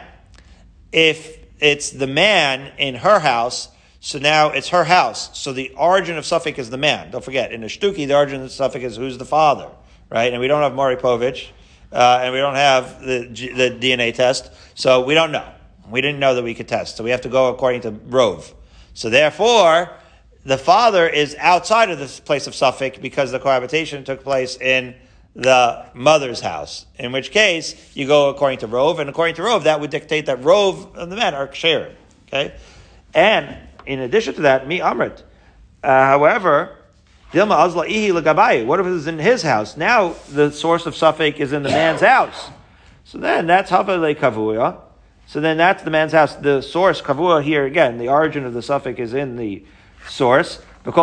if 0.91 1.37
it's 1.61 1.91
the 1.91 2.05
man 2.05 2.73
in 2.77 2.95
her 2.95 3.19
house, 3.19 3.69
so 4.01 4.19
now 4.19 4.49
it's 4.49 4.67
her 4.67 4.83
house. 4.83 5.39
So 5.39 5.53
the 5.53 5.69
origin 5.77 6.17
of 6.17 6.25
suffix 6.25 6.59
is 6.59 6.69
the 6.69 6.77
man. 6.77 7.11
Don't 7.11 7.23
forget, 7.23 7.53
in 7.53 7.61
the 7.61 7.67
shtuki, 7.67 8.07
the 8.07 8.15
origin 8.17 8.41
of 8.41 8.51
suffix 8.51 8.83
is 8.83 8.97
who's 8.97 9.17
the 9.17 9.23
father, 9.23 9.69
right? 10.09 10.33
And 10.33 10.41
we 10.41 10.49
don't 10.49 10.63
have 10.63 10.75
Maury 10.75 10.97
Povich, 10.97 11.51
uh, 11.93 12.19
and 12.23 12.33
we 12.33 12.39
don't 12.39 12.55
have 12.55 13.01
the, 13.01 13.27
the 13.27 13.77
DNA 13.79 14.13
test, 14.13 14.51
so 14.75 15.03
we 15.03 15.13
don't 15.13 15.31
know. 15.31 15.47
We 15.89 16.01
didn't 16.01 16.19
know 16.19 16.35
that 16.35 16.43
we 16.43 16.53
could 16.53 16.67
test, 16.67 16.97
so 16.97 17.03
we 17.03 17.11
have 17.11 17.21
to 17.21 17.29
go 17.29 17.49
according 17.49 17.81
to 17.81 17.91
Rove. 17.91 18.53
So 18.93 19.09
therefore, 19.09 19.91
the 20.45 20.57
father 20.57 21.07
is 21.07 21.35
outside 21.39 21.89
of 21.89 21.99
this 21.99 22.19
place 22.19 22.47
of 22.47 22.55
suffix 22.55 22.97
because 22.97 23.31
the 23.31 23.39
cohabitation 23.39 24.03
took 24.03 24.23
place 24.23 24.57
in 24.57 24.95
the 25.35 25.85
mother's 25.93 26.41
house. 26.41 26.85
In 26.97 27.11
which 27.11 27.31
case, 27.31 27.75
you 27.95 28.07
go 28.07 28.29
according 28.29 28.59
to 28.59 28.67
Rove, 28.67 28.99
and 28.99 29.09
according 29.09 29.35
to 29.35 29.43
Rove, 29.43 29.63
that 29.63 29.79
would 29.79 29.89
dictate 29.89 30.25
that 30.27 30.43
Rove 30.43 30.95
and 30.95 31.11
the 31.11 31.15
men 31.15 31.33
are 31.33 31.47
ksher. 31.47 31.93
Okay? 32.27 32.55
And 33.13 33.57
in 33.85 33.99
addition 33.99 34.35
to 34.35 34.41
that, 34.41 34.67
me 34.67 34.79
amrit. 34.79 35.23
Uh, 35.83 36.05
however, 36.05 36.77
Dilma 37.33 37.57
azla 37.65 37.85
ihi 37.87 38.09
lagabai. 38.11 38.63
What 38.65 38.79
if 38.79 38.85
it's 38.85 39.07
in 39.07 39.17
his 39.17 39.41
house? 39.41 39.75
Now 39.75 40.13
the 40.29 40.51
source 40.51 40.85
of 40.85 40.95
suffix 40.95 41.39
is 41.39 41.51
in 41.51 41.63
the 41.63 41.69
man's 41.69 42.01
house. 42.01 42.51
So 43.03 43.17
then 43.17 43.47
that's 43.47 43.71
havale 43.71 44.15
kavuya. 44.15 44.79
So 45.25 45.41
then 45.41 45.57
that's 45.57 45.81
the 45.81 45.89
man's 45.89 46.11
house. 46.11 46.35
The 46.35 46.61
source 46.61 47.01
kavua 47.01 47.43
here 47.43 47.65
again. 47.65 47.97
The 47.97 48.09
origin 48.09 48.45
of 48.45 48.53
the 48.53 48.61
suffix 48.61 48.99
is 48.99 49.15
in 49.15 49.35
the 49.35 49.65
source. 50.07 50.61
And 50.85 50.95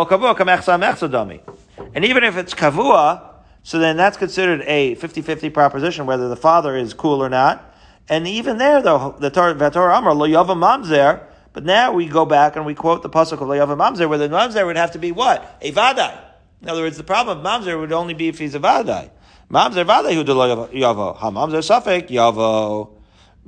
even 2.05 2.23
if 2.23 2.37
it's 2.37 2.53
kavua, 2.53 3.29
so 3.63 3.77
then 3.79 3.97
that's 3.97 4.15
considered 4.15 4.63
a 4.67 4.95
50-50 4.95 5.53
proposition, 5.53 6.05
whether 6.05 6.29
the 6.29 6.37
father 6.37 6.77
is 6.77 6.93
cool 6.93 7.21
or 7.21 7.29
not. 7.29 7.75
And 8.07 8.27
even 8.27 8.57
there, 8.57 8.81
though, 8.81 9.15
the 9.19 9.29
Torah 9.29 9.97
Amar, 9.97 10.13
lo 10.13 10.27
yava 10.27 10.55
mamzer, 10.55 11.23
but 11.53 11.63
now 11.63 11.93
we 11.93 12.07
go 12.07 12.25
back 12.25 12.55
and 12.55 12.65
we 12.65 12.75
quote 12.75 13.03
the 13.03 13.09
pasuk 13.09 13.33
of 13.33 13.41
lo 13.41 13.55
yava 13.55 13.77
mamzer, 13.77 14.07
where 14.07 14.17
the 14.17 14.29
mamzer 14.29 14.65
would 14.65 14.77
have 14.77 14.91
to 14.91 14.99
be 14.99 15.11
what? 15.11 15.57
A 15.61 15.71
vadai. 15.71 16.17
In 16.61 16.69
other 16.69 16.81
words, 16.81 16.97
the 16.97 17.03
problem 17.03 17.39
of 17.39 17.45
mamzer 17.45 17.79
would 17.79 17.91
only 17.91 18.13
be 18.13 18.27
if 18.27 18.39
he's 18.39 18.55
a 18.55 18.59
vadai. 18.59 19.09
Mamzer 19.49 19.85
vadai 19.85 20.13
who 20.13 20.23
yavo. 20.23 21.15
Ha 21.15 21.31
mamzer 21.31 21.61
safek 21.61 22.09
yavo 22.09 22.91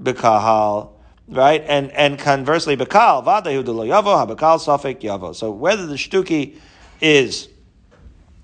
bekahal. 0.01 0.91
Right? 1.29 1.63
And, 1.65 1.89
and 1.91 2.19
conversely, 2.19 2.75
bekal, 2.75 3.23
vadai 3.23 3.53
who 3.53 3.63
yavo, 3.63 4.03
ha 4.03 4.25
bekal 4.25 4.59
safek 4.59 5.01
yavo. 5.01 5.33
So 5.33 5.51
whether 5.51 5.85
the 5.85 5.95
shtuki 5.95 6.57
is 6.99 7.47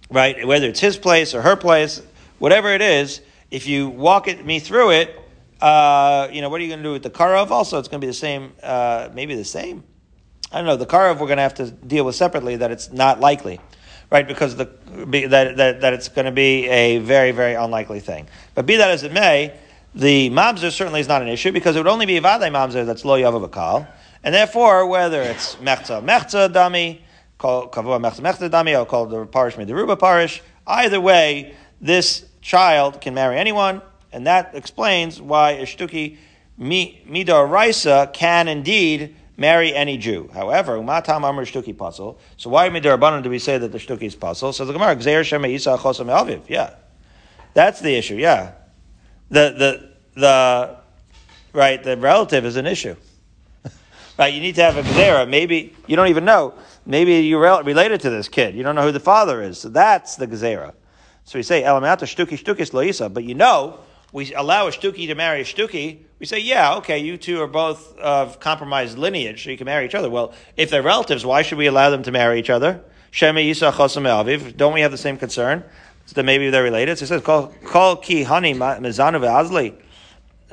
right? 0.09 0.45
Whether 0.45 0.67
it's 0.67 0.79
his 0.79 0.97
place 0.97 1.33
or 1.33 1.41
her 1.41 1.55
place, 1.55 2.01
whatever 2.39 2.73
it 2.73 2.81
is, 2.81 3.21
if 3.51 3.67
you 3.67 3.89
walk 3.89 4.27
it, 4.27 4.45
me 4.45 4.59
through 4.59 4.91
it, 4.91 5.19
uh, 5.61 6.29
you 6.31 6.41
know, 6.41 6.49
what 6.49 6.59
are 6.59 6.63
you 6.63 6.69
going 6.69 6.79
to 6.79 6.83
do 6.83 6.93
with 6.93 7.03
the 7.03 7.09
Karov? 7.09 7.51
Also, 7.51 7.79
it's 7.79 7.87
going 7.87 7.99
to 7.99 8.05
be 8.05 8.09
the 8.09 8.13
same, 8.13 8.53
uh, 8.63 9.09
maybe 9.13 9.35
the 9.35 9.43
same. 9.43 9.83
I 10.51 10.57
don't 10.57 10.65
know. 10.65 10.77
The 10.77 10.85
Karov 10.85 11.19
we're 11.19 11.27
going 11.27 11.37
to 11.37 11.43
have 11.43 11.55
to 11.55 11.69
deal 11.69 12.05
with 12.05 12.15
separately 12.15 12.55
that 12.55 12.71
it's 12.71 12.91
not 12.91 13.19
likely, 13.19 13.59
right? 14.09 14.27
Because 14.27 14.55
the, 14.55 14.65
that, 15.27 15.57
that, 15.57 15.81
that 15.81 15.93
it's 15.93 16.07
going 16.07 16.25
to 16.25 16.31
be 16.31 16.67
a 16.67 16.99
very, 16.99 17.31
very 17.31 17.53
unlikely 17.53 17.99
thing. 17.99 18.27
But 18.55 18.65
be 18.65 18.77
that 18.77 18.89
as 18.89 19.03
it 19.03 19.13
may, 19.13 19.53
the 19.93 20.29
mamzer 20.29 20.71
certainly 20.71 21.01
is 21.01 21.07
not 21.07 21.21
an 21.21 21.27
issue 21.27 21.51
because 21.51 21.75
it 21.75 21.79
would 21.79 21.87
only 21.87 22.05
be 22.05 22.17
a 22.17 22.21
vadei 22.21 22.51
mamzer 22.51 22.85
that's 22.85 23.03
lo 23.03 23.19
yava 23.19 23.47
bakal. 23.47 23.87
And 24.23 24.35
therefore, 24.35 24.87
whether 24.87 25.21
it's 25.21 25.55
mechza, 25.55 26.03
mechza 26.03 26.51
dami, 26.51 27.01
kavua 27.39 27.99
mechta 27.99 28.21
mechta 28.21 28.49
dami, 28.49 28.79
or 28.79 28.85
called 28.85 29.11
the 29.11 29.25
parish 29.25 29.55
mediruba 29.55 29.97
parish. 29.97 30.41
Either 30.67 31.01
way, 31.01 31.55
this 31.81 32.25
child 32.41 33.01
can 33.01 33.13
marry 33.13 33.37
anyone, 33.37 33.81
and 34.11 34.27
that 34.27 34.51
explains 34.55 35.21
why 35.21 35.51
a 35.51 35.63
shtuki 35.63 36.17
raisa 36.57 38.09
can 38.13 38.47
indeed 38.47 39.15
marry 39.37 39.73
any 39.73 39.97
Jew. 39.97 40.29
However, 40.33 40.77
umatam 40.77 41.23
amr 41.23 41.45
shtuki 41.45 41.75
puzzle. 41.75 42.19
So 42.37 42.49
why 42.49 42.69
midarabanan 42.69 43.23
do 43.23 43.29
we 43.29 43.39
say 43.39 43.57
that 43.57 43.71
the 43.71 43.77
shtuki 43.77 44.03
is 44.03 44.15
puzzle? 44.15 44.53
So 44.53 44.65
the 44.65 44.73
Gemara, 44.73 44.95
gzeir 44.95 45.23
shema 45.23 45.47
isa 45.47 45.77
chosam 45.77 46.07
aviv. 46.07 46.41
Yeah, 46.47 46.75
that's 47.53 47.79
the 47.79 47.95
issue. 47.95 48.15
Yeah, 48.15 48.53
the 49.29 49.53
the 49.57 50.19
the 50.19 50.77
right 51.53 51.81
the 51.81 51.97
relative 51.97 52.45
is 52.45 52.57
an 52.57 52.67
issue. 52.67 52.95
right? 54.19 54.33
You 54.33 54.41
need 54.41 54.55
to 54.55 54.63
have 54.63 54.77
a 54.77 54.83
gzera. 54.83 55.27
Maybe 55.27 55.75
you 55.87 55.95
don't 55.95 56.09
even 56.09 56.25
know. 56.25 56.53
Maybe 56.85 57.19
you're 57.19 57.63
related 57.63 58.01
to 58.01 58.09
this 58.09 58.27
kid. 58.27 58.55
You 58.55 58.63
don't 58.63 58.75
know 58.75 58.83
who 58.83 58.91
the 58.91 58.99
father 58.99 59.41
is. 59.41 59.59
So 59.59 59.69
that's 59.69 60.15
the 60.15 60.27
gzera. 60.27 60.73
So 61.23 61.37
we 61.37 61.43
say 61.43 61.61
elamata 61.61 62.03
shtuki 62.03 62.41
shtukis 62.41 62.71
loisa, 62.71 63.13
but 63.13 63.23
you 63.23 63.35
know 63.35 63.79
we 64.11 64.33
allow 64.33 64.67
a 64.67 64.71
shtuki 64.71 65.07
to 65.07 65.15
marry 65.15 65.41
a 65.41 65.43
shtuki. 65.43 65.99
We 66.19 66.25
say, 66.25 66.39
yeah, 66.39 66.75
okay, 66.75 66.99
you 66.99 67.17
two 67.17 67.41
are 67.41 67.47
both 67.47 67.97
of 67.97 68.39
compromised 68.39 68.97
lineage, 68.97 69.43
so 69.43 69.51
you 69.51 69.57
can 69.57 69.65
marry 69.65 69.85
each 69.85 69.95
other. 69.95 70.09
Well, 70.09 70.33
if 70.57 70.69
they're 70.69 70.81
relatives, 70.81 71.25
why 71.25 71.43
should 71.43 71.57
we 71.57 71.67
allow 71.67 71.89
them 71.89 72.03
to 72.03 72.11
marry 72.11 72.39
each 72.39 72.49
other? 72.49 72.81
Shemi 73.11 73.49
Yisa 73.49 73.71
Aviv. 73.71 74.57
Don't 74.57 74.73
we 74.73 74.81
have 74.81 74.91
the 74.91 74.97
same 74.97 75.17
concern? 75.17 75.63
So 76.05 76.15
that 76.15 76.23
maybe 76.23 76.49
they're 76.49 76.63
related. 76.63 76.97
So 76.97 77.03
it 77.03 77.07
says, 77.07 77.21
call, 77.21 77.95
ki 77.97 78.23
honey 78.23 78.53
mizanu 78.53 79.19
ve'azli. 79.21 79.75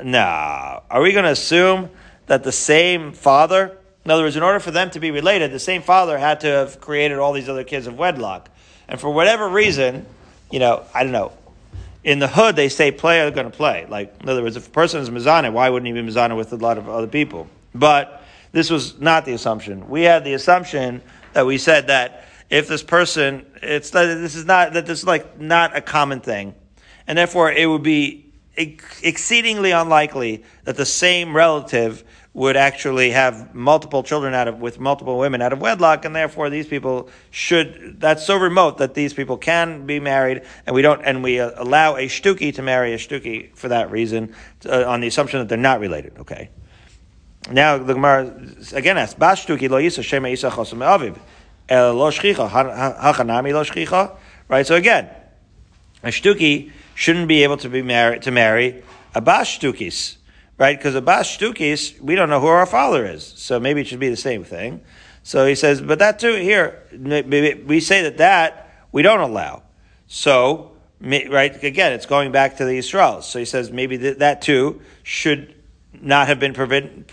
Nah. 0.02 0.80
Are 0.90 1.00
we 1.00 1.12
going 1.12 1.24
to 1.24 1.30
assume 1.30 1.90
that 2.26 2.44
the 2.44 2.52
same 2.52 3.12
father, 3.12 3.78
in 4.04 4.10
other 4.10 4.22
words, 4.22 4.36
in 4.36 4.42
order 4.42 4.60
for 4.60 4.70
them 4.70 4.90
to 4.90 5.00
be 5.00 5.10
related, 5.10 5.52
the 5.52 5.58
same 5.58 5.82
father 5.82 6.18
had 6.18 6.40
to 6.40 6.46
have 6.46 6.80
created 6.80 7.18
all 7.18 7.32
these 7.32 7.48
other 7.48 7.64
kids 7.64 7.86
of 7.86 7.96
wedlock. 7.98 8.48
And 8.88 9.00
for 9.00 9.10
whatever 9.10 9.48
reason, 9.48 10.06
you 10.50 10.58
know, 10.58 10.84
I 10.94 11.02
don't 11.02 11.12
know, 11.12 11.32
in 12.06 12.20
the 12.20 12.28
hood 12.28 12.54
they 12.54 12.68
say 12.68 12.92
play 12.92 13.20
are 13.20 13.32
going 13.32 13.50
to 13.50 13.54
play. 13.54 13.84
Like, 13.88 14.14
in 14.22 14.28
other 14.28 14.40
words, 14.40 14.56
if 14.56 14.68
a 14.68 14.70
person 14.70 15.02
is 15.02 15.10
Mizana, 15.10 15.52
why 15.52 15.68
wouldn't 15.68 15.88
he 15.88 16.00
be 16.00 16.08
Mizana 16.08 16.36
with 16.36 16.52
a 16.52 16.56
lot 16.56 16.78
of 16.78 16.88
other 16.88 17.08
people? 17.08 17.48
But 17.74 18.22
this 18.52 18.70
was 18.70 18.98
not 19.00 19.24
the 19.24 19.32
assumption. 19.32 19.88
We 19.88 20.02
had 20.02 20.24
the 20.24 20.34
assumption 20.34 21.02
that 21.32 21.44
we 21.44 21.58
said 21.58 21.88
that 21.88 22.24
if 22.48 22.68
this 22.68 22.84
person, 22.84 23.44
it's 23.60 23.90
this 23.90 24.36
is 24.36 24.44
not 24.44 24.74
that 24.74 24.86
this 24.86 25.00
is 25.00 25.04
like 25.04 25.40
not 25.40 25.76
a 25.76 25.80
common 25.80 26.20
thing, 26.20 26.54
and 27.08 27.18
therefore 27.18 27.50
it 27.50 27.66
would 27.66 27.82
be 27.82 28.32
exceedingly 28.56 29.72
unlikely 29.72 30.44
that 30.62 30.76
the 30.76 30.86
same 30.86 31.34
relative 31.34 32.04
would 32.36 32.54
actually 32.54 33.12
have 33.12 33.54
multiple 33.54 34.02
children 34.02 34.34
out 34.34 34.46
of 34.46 34.60
with 34.60 34.78
multiple 34.78 35.16
women 35.16 35.40
out 35.40 35.54
of 35.54 35.60
wedlock, 35.62 36.04
and 36.04 36.14
therefore 36.14 36.50
these 36.50 36.66
people 36.66 37.08
should. 37.30 37.96
That's 37.98 38.26
so 38.26 38.36
remote 38.36 38.76
that 38.76 38.92
these 38.92 39.14
people 39.14 39.38
can 39.38 39.86
be 39.86 40.00
married, 40.00 40.42
and 40.66 40.74
we 40.76 40.82
don't, 40.82 41.00
and 41.02 41.24
we 41.24 41.40
uh, 41.40 41.52
allow 41.56 41.96
a 41.96 42.08
shtuki 42.08 42.54
to 42.56 42.62
marry 42.62 42.92
a 42.92 42.98
shtuki 42.98 43.56
for 43.56 43.68
that 43.68 43.90
reason, 43.90 44.34
uh, 44.66 44.84
on 44.84 45.00
the 45.00 45.06
assumption 45.06 45.40
that 45.40 45.48
they're 45.48 45.56
not 45.56 45.80
related. 45.80 46.12
Okay. 46.18 46.50
Now 47.50 47.78
the 47.78 47.94
Gemara 47.94 48.30
again 48.74 48.98
asks, 48.98 49.14
"Bas 49.14 49.42
shtuki 49.42 49.70
lo 49.70 49.80
yisa 49.80 50.04
shema 50.04 50.28
yisa 50.28 50.50
chosam 50.50 50.80
aviv." 50.84 51.16
lo 51.70 52.10
hachanami 52.10 53.54
lo 53.54 53.64
shchicha. 53.64 54.14
Right. 54.48 54.66
So 54.66 54.74
again, 54.74 55.08
a 56.02 56.08
shtuki 56.08 56.70
shouldn't 56.94 57.28
be 57.28 57.44
able 57.44 57.56
to 57.56 57.70
be 57.70 57.80
married 57.80 58.20
to 58.22 58.30
marry 58.30 58.82
a 59.14 59.22
bas 59.22 59.48
shtukis, 59.48 60.16
right? 60.58 60.76
Because 60.76 60.94
a 60.94 61.00
bas 61.00 61.28
shtukis, 61.28 62.00
we 62.00 62.14
don't 62.14 62.28
know 62.28 62.40
who 62.40 62.46
our 62.46 62.66
father 62.66 63.06
is, 63.06 63.24
so 63.24 63.60
maybe 63.60 63.80
it 63.80 63.86
should 63.86 64.00
be 64.00 64.08
the 64.08 64.16
same 64.16 64.44
thing. 64.44 64.80
So 65.22 65.46
he 65.46 65.54
says, 65.54 65.80
but 65.80 65.98
that 65.98 66.18
too 66.18 66.36
here 66.36 66.82
we 67.66 67.80
say 67.80 68.02
that 68.02 68.18
that 68.18 68.70
we 68.92 69.02
don't 69.02 69.20
allow. 69.20 69.62
So 70.06 70.72
right 71.00 71.62
again, 71.64 71.92
it's 71.92 72.06
going 72.06 72.32
back 72.32 72.58
to 72.58 72.64
the 72.64 72.78
Israel. 72.78 73.22
So 73.22 73.38
he 73.38 73.44
says 73.44 73.70
maybe 73.70 73.96
that, 73.96 74.20
that 74.20 74.42
too 74.42 74.80
should 75.02 75.54
not 76.00 76.28
have 76.28 76.38
been 76.38 76.54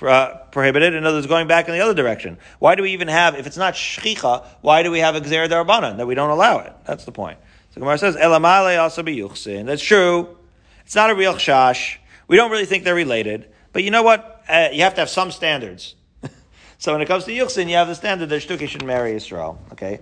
uh, 0.02 0.36
prohibited. 0.52 0.94
In 0.94 1.06
other 1.06 1.18
words, 1.18 1.28
going 1.28 1.48
back 1.48 1.68
in 1.68 1.74
the 1.74 1.80
other 1.80 1.94
direction. 1.94 2.38
Why 2.60 2.76
do 2.76 2.84
we 2.84 2.92
even 2.92 3.08
have, 3.08 3.36
if 3.36 3.48
it's 3.48 3.58
not 3.58 3.74
shchicha, 3.74 4.46
why 4.62 4.84
do 4.84 4.92
we 4.92 5.00
have 5.00 5.16
a 5.16 5.22
gzer 5.22 5.48
darabanan 5.50 5.98
that 5.98 6.06
we 6.06 6.16
don't 6.16 6.30
allow 6.30 6.60
it? 6.60 6.74
That's 6.86 7.06
the 7.06 7.12
point. 7.12 7.40
So 7.72 7.80
Gemara 7.80 7.98
says, 7.98 8.16
elamale 8.16 8.80
also 8.80 9.02
be 9.02 9.18
yuchsin. 9.18 9.66
That's 9.66 9.82
true. 9.82 10.38
It's 10.86 10.96
not 10.96 11.10
a 11.10 11.16
real 11.16 11.34
chash. 11.34 11.98
We 12.28 12.38
don't 12.38 12.52
really 12.52 12.66
think 12.66 12.84
they're 12.84 12.96
related. 12.96 13.50
But 13.72 13.84
you 13.84 13.92
know 13.92 14.04
what? 14.04 14.44
Uh, 14.48 14.70
you 14.72 14.84
have 14.84 14.96
to 14.96 15.02
have 15.02 15.10
some 15.10 15.32
standards. 15.32 15.96
so 16.78 16.94
when 16.94 17.02
it 17.02 17.08
comes 17.08 17.26
to 17.26 17.32
yuchsin, 17.32 17.68
you 17.68 17.76
have 17.76 17.88
the 17.88 17.96
standard 17.96 18.30
that 18.30 18.42
shtuki 18.42 18.68
should 18.68 18.86
marry 18.86 19.14
Israel. 19.14 19.62
Okay? 19.72 20.00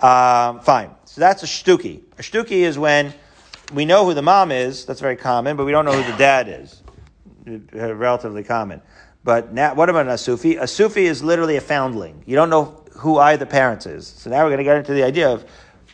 Um, 0.00 0.60
fine. 0.60 0.90
So 1.04 1.20
that's 1.20 1.42
a 1.42 1.46
shtuki. 1.46 2.02
A 2.18 2.22
shtuki 2.22 2.62
is 2.62 2.78
when 2.78 3.12
we 3.72 3.84
know 3.84 4.04
who 4.04 4.14
the 4.14 4.22
mom 4.22 4.50
is. 4.50 4.84
That's 4.84 5.00
very 5.00 5.16
common, 5.16 5.56
but 5.56 5.64
we 5.64 5.72
don't 5.72 5.84
know 5.84 5.92
who 5.92 6.10
the 6.10 6.16
dad 6.16 6.48
is 6.48 6.82
relatively 7.72 8.44
common. 8.44 8.80
But 9.24 9.52
now, 9.52 9.74
what 9.74 9.88
about 9.88 10.08
a 10.08 10.18
Sufi? 10.18 10.56
A 10.56 10.66
Sufi 10.66 11.06
is 11.06 11.22
literally 11.22 11.56
a 11.56 11.60
foundling. 11.60 12.22
You 12.26 12.34
don't 12.34 12.50
know 12.50 12.84
who 12.96 13.18
either 13.18 13.46
parent 13.46 13.86
is. 13.86 14.06
So 14.06 14.30
now 14.30 14.42
we're 14.42 14.50
going 14.50 14.58
to 14.58 14.64
get 14.64 14.76
into 14.76 14.94
the 14.94 15.02
idea 15.02 15.30
of 15.30 15.44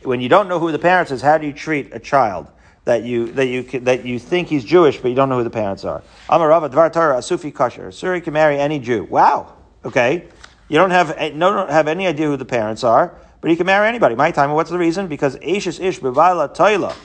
when 0.03 0.21
you 0.21 0.29
don't 0.29 0.49
know 0.49 0.59
who 0.59 0.73
the 0.73 0.79
parents 0.79 1.11
is, 1.11 1.21
how 1.21 1.39
do 1.39 1.47
you 1.47 1.53
treat 1.53 1.95
a 1.95 1.99
child 1.99 2.49
that 2.89 3.05
you 3.05 3.31
that 3.33 3.47
you 3.49 3.63
that 3.81 4.07
you 4.07 4.19
think 4.19 4.49
he's 4.49 4.65
Jewish, 4.65 4.99
but 4.99 5.09
you 5.09 5.15
don't 5.15 5.29
know 5.29 5.37
who 5.37 5.45
the 5.45 5.51
parents 5.51 5.85
are? 5.85 6.03
Amarava 6.27 6.71
Dvar 6.71 6.91
Torah, 6.91 7.19
a 7.19 7.23
Sufi 7.23 7.51
kosher. 7.51 7.89
Suri 7.89 8.25
can 8.25 8.33
marry 8.33 8.59
any 8.59 8.79
Jew. 8.79 9.05
Wow. 9.05 9.53
Okay. 9.85 10.27
You 10.69 10.79
don't 10.79 10.91
have 10.91 11.15
eh, 11.19 11.31
no 11.35 11.53
don't 11.53 11.71
have 11.71 11.87
any 11.87 12.07
idea 12.07 12.27
who 12.27 12.39
the 12.39 12.47
parents 12.47 12.83
are, 12.85 13.15
but 13.43 13.51
he 13.51 13.57
can 13.57 13.67
marry 13.67 13.87
anybody. 13.89 14.15
My 14.15 14.31
time. 14.31 14.51
What's 14.53 14.71
the 14.71 14.79
reason? 14.79 15.07
Because 15.07 15.37
Ashes 15.37 15.79
Ish 15.79 16.01
Bivala 16.01 16.57
Toila. 16.57 16.97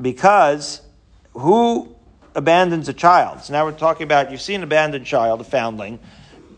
Because 0.00 0.82
who 1.32 1.96
abandons 2.36 2.88
a 2.88 2.92
child. 2.92 3.42
So 3.42 3.52
now 3.52 3.64
we're 3.64 3.72
talking 3.72 4.04
about 4.04 4.30
you've 4.30 4.40
seen 4.40 4.56
an 4.56 4.62
abandoned 4.62 5.04
child, 5.04 5.40
a 5.40 5.44
foundling. 5.44 5.98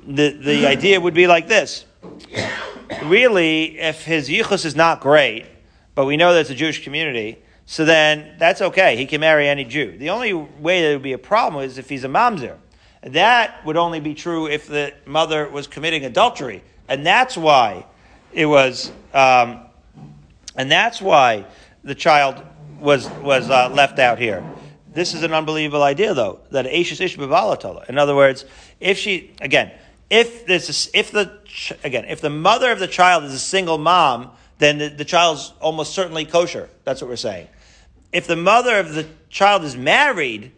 The, 0.07 0.33
the 0.33 0.67
idea 0.67 1.01
would 1.01 1.15
be 1.15 1.27
like 1.27 1.49
this. 1.49 1.87
Really, 3.05 3.79
if 3.79 4.05
his 4.05 4.29
yichus 4.29 4.67
is 4.67 4.77
not 4.77 5.01
great, 5.01 5.47
but 5.95 6.05
we 6.05 6.19
know 6.19 6.35
that 6.35 6.41
it's 6.41 6.51
a 6.51 6.55
Jewish 6.55 6.85
community, 6.85 7.39
so 7.71 7.85
then 7.85 8.35
that's 8.37 8.61
okay. 8.61 8.97
He 8.97 9.07
can 9.07 9.21
marry 9.21 9.47
any 9.47 9.63
Jew. 9.63 9.97
The 9.97 10.11
only 10.11 10.33
way 10.33 10.83
that 10.83 10.93
would 10.95 11.05
be 11.05 11.13
a 11.13 11.19
problem 11.19 11.63
is 11.63 11.79
if 11.79 11.89
he's 11.89 12.03
a 12.03 12.09
mamzer. 12.09 12.57
That 13.05 13.65
would 13.65 13.77
only 13.77 14.01
be 14.01 14.13
true 14.13 14.49
if 14.49 14.67
the 14.67 14.93
mother 15.07 15.49
was 15.49 15.69
committing 15.69 16.05
adultery. 16.05 16.65
And 16.89 17.07
that's 17.07 17.37
why 17.37 17.87
it 18.33 18.47
was, 18.47 18.91
um, 19.15 19.61
and 20.57 20.69
that's 20.69 21.01
why 21.01 21.47
the 21.85 21.95
child 21.95 22.43
was, 22.81 23.09
was 23.23 23.49
uh, 23.49 23.69
left 23.69 24.01
out 24.01 24.19
here. 24.19 24.43
This 24.93 25.15
is 25.15 25.23
an 25.23 25.33
unbelievable 25.33 25.85
idea, 25.85 26.13
though, 26.13 26.41
that 26.51 26.67
Ashes 26.67 27.01
Ish 27.01 27.19
In 27.19 27.99
other 27.99 28.17
words, 28.17 28.47
if 28.81 28.99
she, 28.99 29.31
again, 29.41 29.71
if 30.11 30.45
this 30.45 30.69
is, 30.69 30.91
if 30.93 31.13
the, 31.13 31.39
again, 31.85 32.07
if 32.07 32.21
the 32.21 32.31
mother 32.31 32.73
of 32.73 32.81
the 32.81 32.89
child 32.89 33.23
is 33.23 33.33
a 33.33 33.39
single 33.39 33.79
mom, 33.79 34.33
then 34.59 34.79
the, 34.79 34.89
the 34.89 35.05
child's 35.05 35.53
almost 35.61 35.95
certainly 35.95 36.25
kosher. 36.25 36.69
That's 36.83 37.01
what 37.01 37.09
we're 37.09 37.15
saying. 37.15 37.47
If 38.13 38.27
the 38.27 38.37
mother 38.37 38.79
of 38.79 38.95
the 38.95 39.07
child 39.29 39.65
is 39.65 39.77
married, 39.77 40.53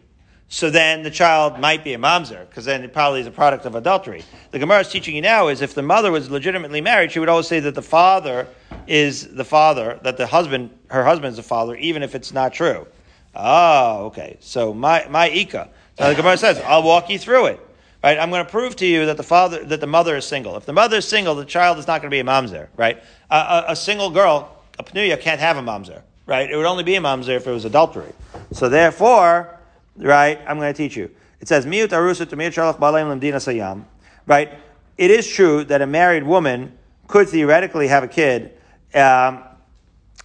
so 0.47 0.69
then 0.69 1.03
the 1.03 1.11
child 1.11 1.59
might 1.59 1.83
be 1.83 1.93
a 1.93 1.97
mamzer, 1.97 2.47
because 2.47 2.65
then 2.65 2.83
it 2.83 2.93
probably 2.93 3.21
is 3.21 3.27
a 3.27 3.31
product 3.31 3.65
of 3.65 3.75
adultery. 3.75 4.23
The 4.51 4.59
Gemara 4.59 4.81
is 4.81 4.89
teaching 4.89 5.15
you 5.15 5.21
now 5.21 5.47
is 5.47 5.61
if 5.61 5.73
the 5.73 5.81
mother 5.81 6.11
was 6.11 6.29
legitimately 6.29 6.81
married, 6.81 7.11
she 7.11 7.19
would 7.19 7.29
always 7.29 7.47
say 7.47 7.59
that 7.59 7.75
the 7.75 7.81
father 7.81 8.47
is 8.87 9.33
the 9.33 9.45
father, 9.45 9.99
that 10.03 10.17
the 10.17 10.27
husband, 10.27 10.69
her 10.89 11.03
husband 11.03 11.31
is 11.31 11.37
the 11.37 11.43
father, 11.43 11.75
even 11.75 12.03
if 12.03 12.15
it's 12.15 12.33
not 12.33 12.53
true. 12.53 12.87
Oh, 13.35 14.05
okay. 14.05 14.37
So 14.41 14.73
my 14.73 15.07
my 15.09 15.29
ika. 15.29 15.69
So 15.97 16.09
the 16.09 16.15
Gemara 16.15 16.37
says, 16.37 16.59
I'll 16.65 16.83
walk 16.83 17.09
you 17.09 17.17
through 17.19 17.47
it. 17.47 17.59
Right? 18.03 18.19
I'm 18.19 18.29
going 18.29 18.43
to 18.43 18.51
prove 18.51 18.75
to 18.77 18.85
you 18.85 19.05
that 19.05 19.17
the 19.17 19.23
father, 19.23 19.63
that 19.63 19.79
the 19.79 19.87
mother 19.87 20.17
is 20.17 20.25
single. 20.25 20.57
If 20.57 20.65
the 20.65 20.73
mother 20.73 20.97
is 20.97 21.07
single, 21.07 21.35
the 21.35 21.45
child 21.45 21.77
is 21.77 21.87
not 21.87 22.01
going 22.01 22.11
to 22.11 22.13
be 22.13 22.19
a 22.19 22.23
mamzer. 22.23 22.67
Right? 22.75 23.01
A, 23.31 23.35
a, 23.35 23.65
a 23.69 23.75
single 23.75 24.09
girl, 24.09 24.61
a 24.77 24.83
pnuya, 24.83 25.19
can't 25.19 25.39
have 25.39 25.57
a 25.57 25.61
mamzer. 25.61 26.01
Right? 26.25 26.49
It 26.49 26.55
would 26.55 26.65
only 26.65 26.83
be 26.83 26.95
a 26.95 27.01
mamzer 27.01 27.35
if 27.35 27.47
it 27.47 27.51
was 27.51 27.65
adultery. 27.65 28.11
So 28.51 28.69
therefore, 28.69 29.59
right? 29.97 30.39
I'm 30.47 30.57
going 30.57 30.73
to 30.73 30.77
teach 30.77 30.95
you. 30.95 31.11
It 31.39 31.47
says 31.47 31.65
miut 31.65 31.89
arusa 31.89 32.29
to 32.29 32.37
miut 32.37 32.53
shalach 32.53 32.79
balaim 32.79 33.19
lemdina 33.19 33.35
sayam. 33.35 33.85
Right? 34.25 34.53
It 34.97 35.11
is 35.11 35.27
true 35.27 35.63
that 35.65 35.81
a 35.81 35.87
married 35.87 36.23
woman 36.23 36.77
could 37.07 37.27
theoretically 37.27 37.87
have 37.87 38.03
a 38.03 38.07
kid. 38.07 38.57
Um, 38.93 39.43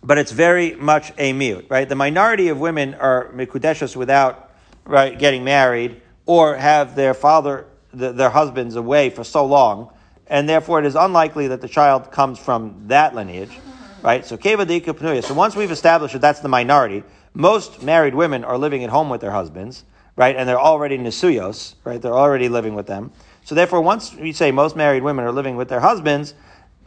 but 0.02 0.18
it's 0.18 0.32
very 0.32 0.74
much 0.74 1.12
a 1.18 1.32
mute, 1.32 1.66
right? 1.68 1.88
The 1.88 1.94
minority 1.94 2.48
of 2.48 2.61
women 2.61 2.94
are 2.94 3.32
mikudeshus 3.34 3.96
without 3.96 4.50
right 4.84 5.18
getting 5.18 5.44
married 5.44 6.00
or 6.26 6.56
have 6.56 6.94
their 6.94 7.14
father, 7.14 7.66
the, 7.92 8.12
their 8.12 8.30
husbands 8.30 8.76
away 8.76 9.11
for 9.11 9.24
so 9.24 9.44
long, 9.44 9.90
and 10.26 10.48
therefore 10.48 10.78
it 10.78 10.87
is 10.87 10.94
unlikely 10.94 11.49
that 11.49 11.61
the 11.61 11.68
child 11.68 12.11
comes 12.12 12.38
from 12.38 12.84
that 12.88 13.14
lineage, 13.14 13.59
right? 14.03 14.24
So 14.24 14.36
kevadika 14.36 14.94
pnuya. 14.94 15.24
So 15.24 15.34
once 15.34 15.57
we've 15.57 15.70
established 15.70 16.12
that 16.12 16.20
that's 16.20 16.40
the 16.40 16.49
minority, 16.49 17.05
most 17.34 17.82
married 17.82 18.14
women 18.14 18.44
are 18.44 18.59
living 18.59 18.84
at 18.84 18.90
home 18.90 19.09
with 19.11 19.20
their 19.20 19.30
husbands, 19.30 19.84
right? 20.16 20.34
And 20.34 20.49
they're 20.49 20.61
already 20.61 20.99
nisuyos, 20.99 21.74
right? 21.84 22.01
They're 22.01 22.12
already 22.12 22.49
living 22.49 22.74
with 22.74 22.86
them. 22.86 23.12
So 23.44 23.55
therefore, 23.55 23.80
once 23.80 24.14
we 24.14 24.32
say 24.32 24.51
most 24.51 24.76
married 24.76 25.03
women 25.03 25.24
are 25.24 25.32
living 25.32 25.57
with 25.57 25.68
their 25.68 25.80
husbands, 25.80 26.34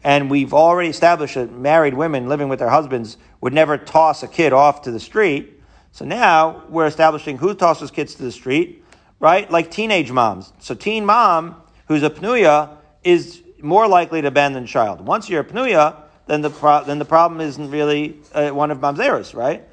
and 0.04 0.30
we've 0.30 0.54
already 0.54 0.90
established 0.90 1.36
that 1.36 1.52
married 1.52 1.94
women 1.94 2.28
living 2.28 2.50
with 2.50 2.60
their 2.60 2.70
husbands 2.70 3.18
would 3.40 3.54
never 3.54 3.78
toss 3.78 4.24
a 4.24 4.28
kid 4.28 4.52
off 4.52 4.82
to 4.84 4.92
the 4.92 5.00
street. 5.00 5.62
So 5.92 6.06
now 6.06 6.64
we're 6.70 6.88
establishing 6.88 7.38
who 7.38 7.54
tosses 7.54 7.92
kids 7.92 8.16
to 8.16 8.24
the 8.24 8.32
street, 8.32 8.84
right? 9.20 9.50
Like 9.50 9.70
teenage 9.70 10.12
moms. 10.12 10.54
So 10.60 10.74
teen 10.74 11.06
mom 11.06 11.62
who's 11.88 12.04
a 12.04 12.10
pnuya 12.10 12.78
is 13.04 13.42
more 13.62 13.88
likely 13.88 14.22
to 14.22 14.28
abandon 14.28 14.66
child. 14.66 15.02
Once 15.02 15.30
you're 15.30 15.42
a 15.42 15.46
pnuya, 15.46 15.96
then 16.32 16.42
the 16.42 16.50
pro- 16.50 16.84
then 16.86 16.98
the 16.98 17.04
problem 17.04 17.42
isn't 17.42 17.70
really 17.70 18.18
uh, 18.34 18.52
one 18.52 18.72
of 18.72 18.78
mamzeros, 18.78 19.36
right? 19.36 19.68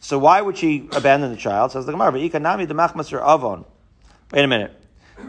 So 0.00 0.18
why 0.18 0.42
would 0.42 0.58
she 0.58 0.88
abandon 0.90 1.30
the 1.30 1.36
child? 1.36 1.70
Says 1.70 1.86
the 1.86 1.92
Gemara, 1.92 2.12
"Ikanami 2.14 2.66
the 2.66 2.74
avon." 3.24 3.64
Wait 4.32 4.44
a 4.44 4.48
minute. 4.48 4.72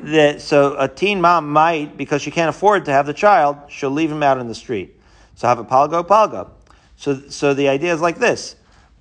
that 0.06 0.42
so 0.42 0.76
a 0.80 0.88
teen 0.88 1.22
mom 1.22 1.52
might, 1.52 1.96
because 1.96 2.24
she 2.24 2.32
can't 2.32 2.50
afford 2.50 2.86
to 2.86 2.92
have 2.92 3.06
the 3.06 3.14
child, 3.14 3.58
she'll 3.70 3.92
leave 3.92 4.12
him 4.12 4.24
out 4.24 4.40
in 4.40 4.48
the 4.48 4.56
street. 4.56 5.00
So 5.36 5.48
have 5.48 5.60
a 5.60 5.64
palgo 5.64 6.04
palgo. 6.04 6.50
So 6.96 7.22
so 7.30 7.54
the 7.54 7.70
idea 7.70 7.94
is 7.94 8.02
like 8.02 8.18
this. 8.18 8.56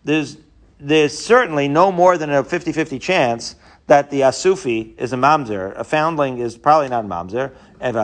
There's 0.05 0.37
there's 0.79 1.17
certainly 1.17 1.67
no 1.67 1.91
more 1.91 2.19
than 2.19 2.29
a 2.29 2.43
50-50 2.43 3.01
chance 3.01 3.57
that 3.87 4.11
the 4.11 4.21
asufi 4.21 4.99
is 4.99 5.15
a 5.15 5.17
mamzer. 5.17 5.75
A 5.79 5.85
foundling 5.85 6.39
is 6.39 6.59
probably 6.59 6.91
not 6.91 7.07
a 7.07 7.09
mamzer. 7.09 7.53
And 7.81 7.95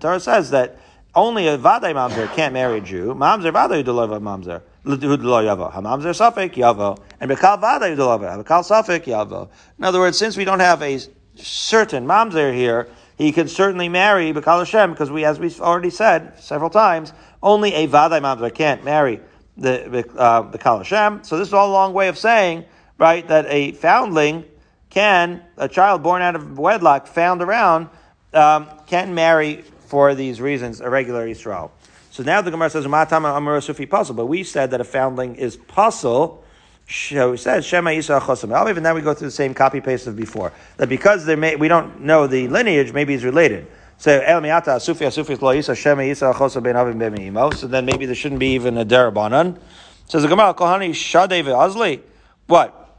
Torah 0.00 0.20
says 0.20 0.50
that 0.50 0.78
only 1.14 1.46
a 1.48 1.56
vaday 1.58 1.94
mamzer 1.94 2.32
can't 2.34 2.52
marry 2.52 2.78
a 2.78 2.80
Jew. 2.80 3.14
Mamzer 3.14 3.52
vaday 3.52 3.84
udolava 3.84 4.20
mamzer. 4.20 4.62
Hamamzer 4.84 6.12
safek 6.12 6.54
yavo. 6.54 6.98
And 7.20 7.30
bekal 7.30 7.60
vaday 7.60 7.96
udolava. 7.96 8.42
Bekal 8.42 8.62
safek 8.62 9.04
yavo. 9.04 9.48
In 9.78 9.84
other 9.84 10.00
words, 10.00 10.18
since 10.18 10.36
we 10.36 10.44
don't 10.44 10.60
have 10.60 10.82
a 10.82 11.00
certain 11.36 12.06
mamzer 12.06 12.54
here, 12.54 12.88
he 13.16 13.32
can 13.32 13.48
certainly 13.48 13.88
marry 13.88 14.32
Bekal 14.32 14.58
Hashem 14.58 14.90
because 14.90 15.10
we, 15.10 15.24
as 15.24 15.38
we've 15.38 15.60
already 15.60 15.90
said 15.90 16.38
several 16.40 16.70
times, 16.70 17.12
only 17.42 17.72
a 17.74 17.86
vaday 17.86 18.20
mamzer 18.20 18.52
can't 18.52 18.84
marry 18.84 19.20
the 19.56 20.04
uh, 20.18 20.42
Bekal 20.42 20.78
Hashem. 20.78 21.22
So 21.22 21.38
this 21.38 21.48
is 21.48 21.54
all 21.54 21.70
a 21.70 21.72
long 21.72 21.92
way 21.92 22.08
of 22.08 22.18
saying, 22.18 22.64
right, 22.98 23.26
that 23.28 23.46
a 23.48 23.72
foundling 23.72 24.44
can, 24.90 25.42
a 25.56 25.68
child 25.68 26.02
born 26.02 26.22
out 26.22 26.34
of 26.34 26.58
wedlock, 26.58 27.06
found 27.06 27.40
around, 27.40 27.88
um, 28.32 28.68
can 28.86 29.14
marry 29.14 29.64
for 29.94 30.12
these 30.12 30.40
reasons 30.40 30.80
a 30.80 30.90
regular 30.90 31.24
Yisrael. 31.24 31.70
So 32.10 32.24
now 32.24 32.40
the 32.40 32.50
Gemara 32.50 32.68
says, 32.68 32.84
"Matama 32.84 33.28
Amar 33.36 33.60
Sufi 33.60 33.86
pasul," 33.86 34.16
but 34.16 34.26
we 34.26 34.42
said 34.42 34.72
that 34.72 34.80
a 34.80 34.84
foundling 34.84 35.36
is 35.36 35.56
pasul. 35.56 36.42
So 36.88 37.30
we 37.30 37.36
said 37.36 37.64
Shema 37.64 37.90
Yisrael 37.90 38.20
Chosim 38.20 38.68
Even 38.68 38.82
now 38.82 38.92
we 38.92 39.02
go 39.02 39.14
through 39.14 39.28
the 39.28 39.38
same 39.42 39.54
copy 39.54 39.80
paste 39.80 40.08
of 40.08 40.16
before. 40.16 40.52
That 40.78 40.88
because 40.88 41.24
may, 41.26 41.54
we 41.54 41.68
don't 41.68 42.00
know 42.00 42.26
the 42.26 42.48
lineage, 42.48 42.92
maybe 42.92 43.12
he's 43.12 43.24
related. 43.24 43.68
So 43.98 44.20
El 44.20 44.40
Miata 44.40 44.74
Asufi 44.78 45.06
Asufi 45.06 45.40
Lo 45.40 45.54
Yisrael 45.54 45.76
Shema 45.76 46.02
Yisrael 46.02 46.34
Chosim 46.34 46.64
Ben 46.64 46.74
Avim 46.74 46.98
Ben 46.98 47.52
So 47.56 47.68
then 47.68 47.86
maybe 47.86 48.04
there 48.04 48.16
shouldn't 48.16 48.40
be 48.40 48.54
even 48.54 48.76
a 48.76 48.84
derabanan. 48.84 49.60
Says 50.08 50.22
the 50.22 50.28
Gemara 50.28 50.54
Kohani 50.54 50.90
Shadei 50.90 51.44
Azli. 51.44 52.00
What? 52.48 52.98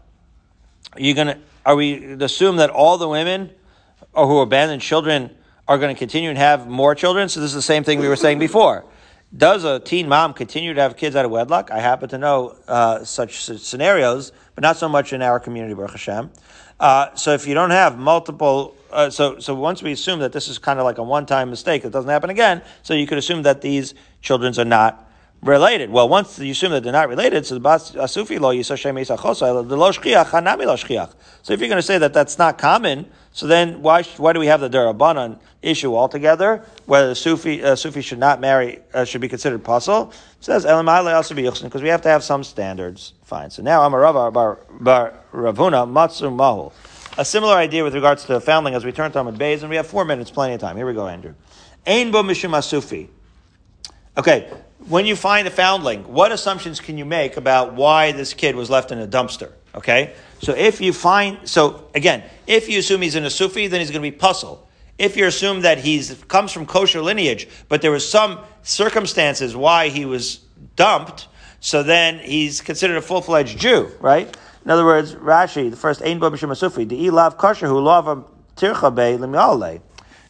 Are 0.94 1.02
you 1.02 1.14
gonna? 1.14 1.40
Are 1.66 1.76
we 1.76 2.14
assume 2.24 2.56
that 2.56 2.70
all 2.70 2.98
the 2.98 3.10
women 3.10 3.50
who 4.14 4.40
abandon 4.40 4.80
children 4.80 5.36
are 5.68 5.78
going 5.78 5.94
to 5.94 5.98
continue 5.98 6.30
and 6.30 6.38
have 6.38 6.68
more 6.68 6.96
children? 6.96 7.30
So 7.30 7.40
this 7.40 7.50
is 7.50 7.56
the 7.56 7.62
same 7.62 7.84
thing 7.84 8.00
we 8.00 8.08
were 8.08 8.16
saying 8.16 8.40
before. 8.40 8.86
Does 9.36 9.64
a 9.64 9.80
teen 9.80 10.08
mom 10.08 10.34
continue 10.34 10.74
to 10.74 10.82
have 10.82 10.96
kids 10.96 11.16
out 11.16 11.26
of 11.26 11.32
wedlock? 11.32 11.72
I 11.72 11.80
happen 11.80 12.08
to 12.10 12.18
know 12.18 12.56
uh, 12.68 13.04
such 13.04 13.44
scenarios, 13.44 14.32
but 14.54 14.62
not 14.62 14.78
so 14.78 14.88
much 14.88 15.12
in 15.12 15.22
our 15.22 15.40
community, 15.40 15.74
Baruch 15.74 15.92
Hashem. 15.92 16.32
Uh, 16.80 17.14
so 17.16 17.34
if 17.34 17.48
you 17.48 17.54
don't 17.54 17.72
have 17.72 17.98
multiple, 17.98 18.76
uh, 18.92 19.10
so 19.10 19.40
so 19.40 19.56
once 19.56 19.82
we 19.82 19.92
assume 19.92 20.20
that 20.20 20.32
this 20.32 20.48
is 20.48 20.58
kind 20.58 20.80
of 20.80 20.86
like 20.86 20.98
a 20.98 21.04
one-time 21.04 21.50
mistake, 21.50 21.84
it 21.84 21.92
doesn't 21.92 22.10
happen 22.10 22.30
again. 22.30 22.62
So 22.84 22.94
you 22.94 23.08
could 23.08 23.18
assume 23.18 23.44
that 23.44 23.62
these 23.62 23.94
children 24.22 24.58
are 24.60 24.66
not 24.66 25.05
related. 25.46 25.90
Well, 25.92 26.10
once 26.10 26.40
you 26.40 26.52
assume 26.52 26.72
that 26.72 26.84
they're 26.84 26.92
not 26.92 27.08
related, 27.08 27.46
so 27.46 27.56
the 27.56 27.60
lo 27.60 27.68
yisashem 27.70 29.68
the 29.68 29.78
lo 29.78 29.92
shchiach 29.92 30.26
hanami 30.26 30.66
lo 30.66 30.76
shchiach. 30.76 31.14
So 31.44 31.54
if 31.54 31.60
you're 31.60 31.70
going 31.70 31.78
to 31.78 31.84
say 31.84 31.98
that 32.00 32.14
that's 32.14 32.38
not 32.38 32.58
common, 32.58 33.06
so 33.32 33.48
then 33.48 33.82
why 33.82 34.04
why 34.18 34.34
do 34.34 34.40
we 34.40 34.48
have 34.48 34.62
the 34.62 34.70
derabanan 34.70 35.40
issue 35.62 35.96
altogether? 35.96 36.66
Whether 36.86 37.10
the 37.10 37.16
sufi 37.16 37.64
uh, 37.64 37.76
sufi 37.76 38.02
should 38.02 38.20
not 38.20 38.40
marry 38.42 38.80
uh, 38.94 39.06
should 39.06 39.22
be 39.22 39.28
considered 39.28 39.64
pasul? 39.64 40.12
It 40.40 40.44
says 40.44 40.64
because 40.64 41.82
we 41.82 41.90
have 41.90 42.02
to 42.02 42.10
have 42.10 42.24
some 42.24 42.44
standards. 42.44 43.14
Fine. 43.24 43.52
So 43.52 43.62
now 43.62 43.88
Amarava 43.88 44.34
bar 44.34 44.60
bar 44.80 45.14
Ravuna 45.32 45.88
matzu 45.88 46.36
mahul. 46.36 46.74
A 47.18 47.24
similar 47.24 47.56
idea 47.56 47.84
with 47.84 47.96
regards 47.96 48.26
to 48.26 48.40
foundling 48.42 48.74
as 48.74 48.84
we 48.84 48.92
turn 48.92 49.12
to 49.14 49.20
Amud 49.20 49.38
Beis, 49.38 49.62
and 49.62 49.70
we 49.70 49.78
have 49.78 49.88
four 49.88 50.04
minutes, 50.04 50.32
plenty 50.32 50.54
of 50.54 50.60
time. 50.60 50.76
Here 50.76 50.86
we 50.86 50.94
go, 50.94 51.08
Andrew. 51.08 51.34
Ein 51.88 52.12
bo 52.12 52.24
mishum 52.24 52.52
asufi. 52.52 53.08
Okay, 54.18 54.50
when 54.88 55.06
you 55.06 55.16
find 55.16 55.48
a 55.48 55.52
foundling, 55.52 56.04
what 56.04 56.32
assumptions 56.32 56.80
can 56.80 56.98
you 56.98 57.06
make 57.06 57.38
about 57.38 57.74
why 57.74 58.12
this 58.12 58.34
kid 58.34 58.56
was 58.56 58.70
left 58.70 58.92
in 58.92 59.00
a 59.00 59.08
dumpster? 59.08 59.52
Okay? 59.74 60.14
So 60.42 60.54
if 60.54 60.80
you 60.80 60.94
find, 60.94 61.48
so 61.48 61.90
again, 61.94 62.24
if 62.48 62.70
you 62.70 62.80
assume 62.80 63.02
he's 63.02 63.16
in 63.16 63.26
a 63.26 63.30
Sufi, 63.30 63.68
then 63.68 63.82
he's 63.82 63.92
going 63.92 64.02
to 64.02 64.12
be 64.12 64.16
pasul. 64.16 64.68
If 64.98 65.18
you 65.18 65.26
assume 65.26 65.62
that 65.62 65.80
he 65.80 66.02
comes 66.28 66.54
from 66.54 66.66
kosher 66.66 67.02
lineage, 67.02 67.50
but 67.68 67.82
there 67.82 67.92
was 67.92 68.08
some 68.08 68.40
circumstances 68.64 69.56
why 69.56 69.90
he 69.90 70.06
was 70.06 70.40
dumped, 70.78 71.28
so 71.60 71.84
then 71.84 72.20
he's 72.20 72.62
considered 72.62 72.96
a 72.96 73.02
full-fledged 73.02 73.60
Jew, 73.60 73.92
right? 74.00 74.34
In 74.64 74.72
other 74.72 74.86
words, 74.86 75.14
Rashi, 75.16 75.70
the 75.70 75.76
first 75.76 76.02
Ein 76.02 76.20
Bo 76.20 76.32
B'Shem 76.32 76.56
Sufi, 76.56 76.86
the 76.86 77.08
Ilav 77.08 77.38
Kosher, 77.38 77.68
who 77.68 77.82
love 77.82 78.06
Tircha 78.56 78.96
Be 78.96 79.18
Limyale. 79.18 79.82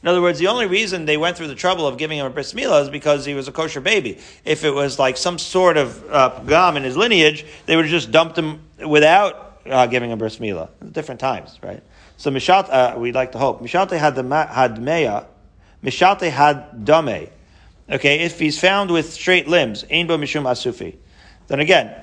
In 0.05 0.09
other 0.09 0.21
words, 0.21 0.37
the 0.37 0.45
only 0.45 0.67
reason 0.67 1.05
they 1.05 1.17
went 1.17 1.35
through 1.35 1.47
the 1.47 1.55
trouble 1.55 1.87
of 1.87 1.97
giving 1.97 2.19
him 2.19 2.27
a 2.27 2.29
bris 2.29 2.53
milah 2.53 2.83
is 2.83 2.89
because 2.89 3.25
he 3.25 3.33
was 3.33 3.47
a 3.47 3.51
kosher 3.51 3.81
baby. 3.81 4.19
If 4.45 4.63
it 4.63 4.69
was 4.69 4.99
like 4.99 5.17
some 5.17 5.39
sort 5.39 5.77
of 5.77 6.07
uh, 6.11 6.41
gam 6.45 6.77
in 6.77 6.83
his 6.83 6.95
lineage, 6.95 7.43
they 7.65 7.75
would 7.75 7.85
have 7.85 7.91
just 7.91 8.11
dumped 8.11 8.37
him 8.37 8.59
without 8.85 9.61
uh, 9.65 9.87
giving 9.87 10.11
a 10.11 10.15
bris 10.15 10.37
milah. 10.37 10.69
Different 10.91 11.19
times, 11.19 11.57
right? 11.63 11.81
So 12.17 12.29
mishat, 12.29 12.69
uh, 12.69 12.99
we'd 12.99 13.15
like 13.15 13.31
to 13.31 13.39
hope 13.39 13.63
mishate 13.63 13.97
had 13.97 14.15
had 14.15 14.75
meya, 14.75 15.25
mishate 15.83 16.29
had 16.29 16.85
dame. 16.85 17.29
Okay, 17.89 18.19
if 18.19 18.37
he's 18.37 18.59
found 18.59 18.91
with 18.91 19.11
straight 19.11 19.47
limbs, 19.47 19.85
ein 19.89 20.05
bo 20.05 20.19
mishum 20.19 20.43
asufi. 20.43 20.97
Then 21.47 21.61
again, 21.61 21.99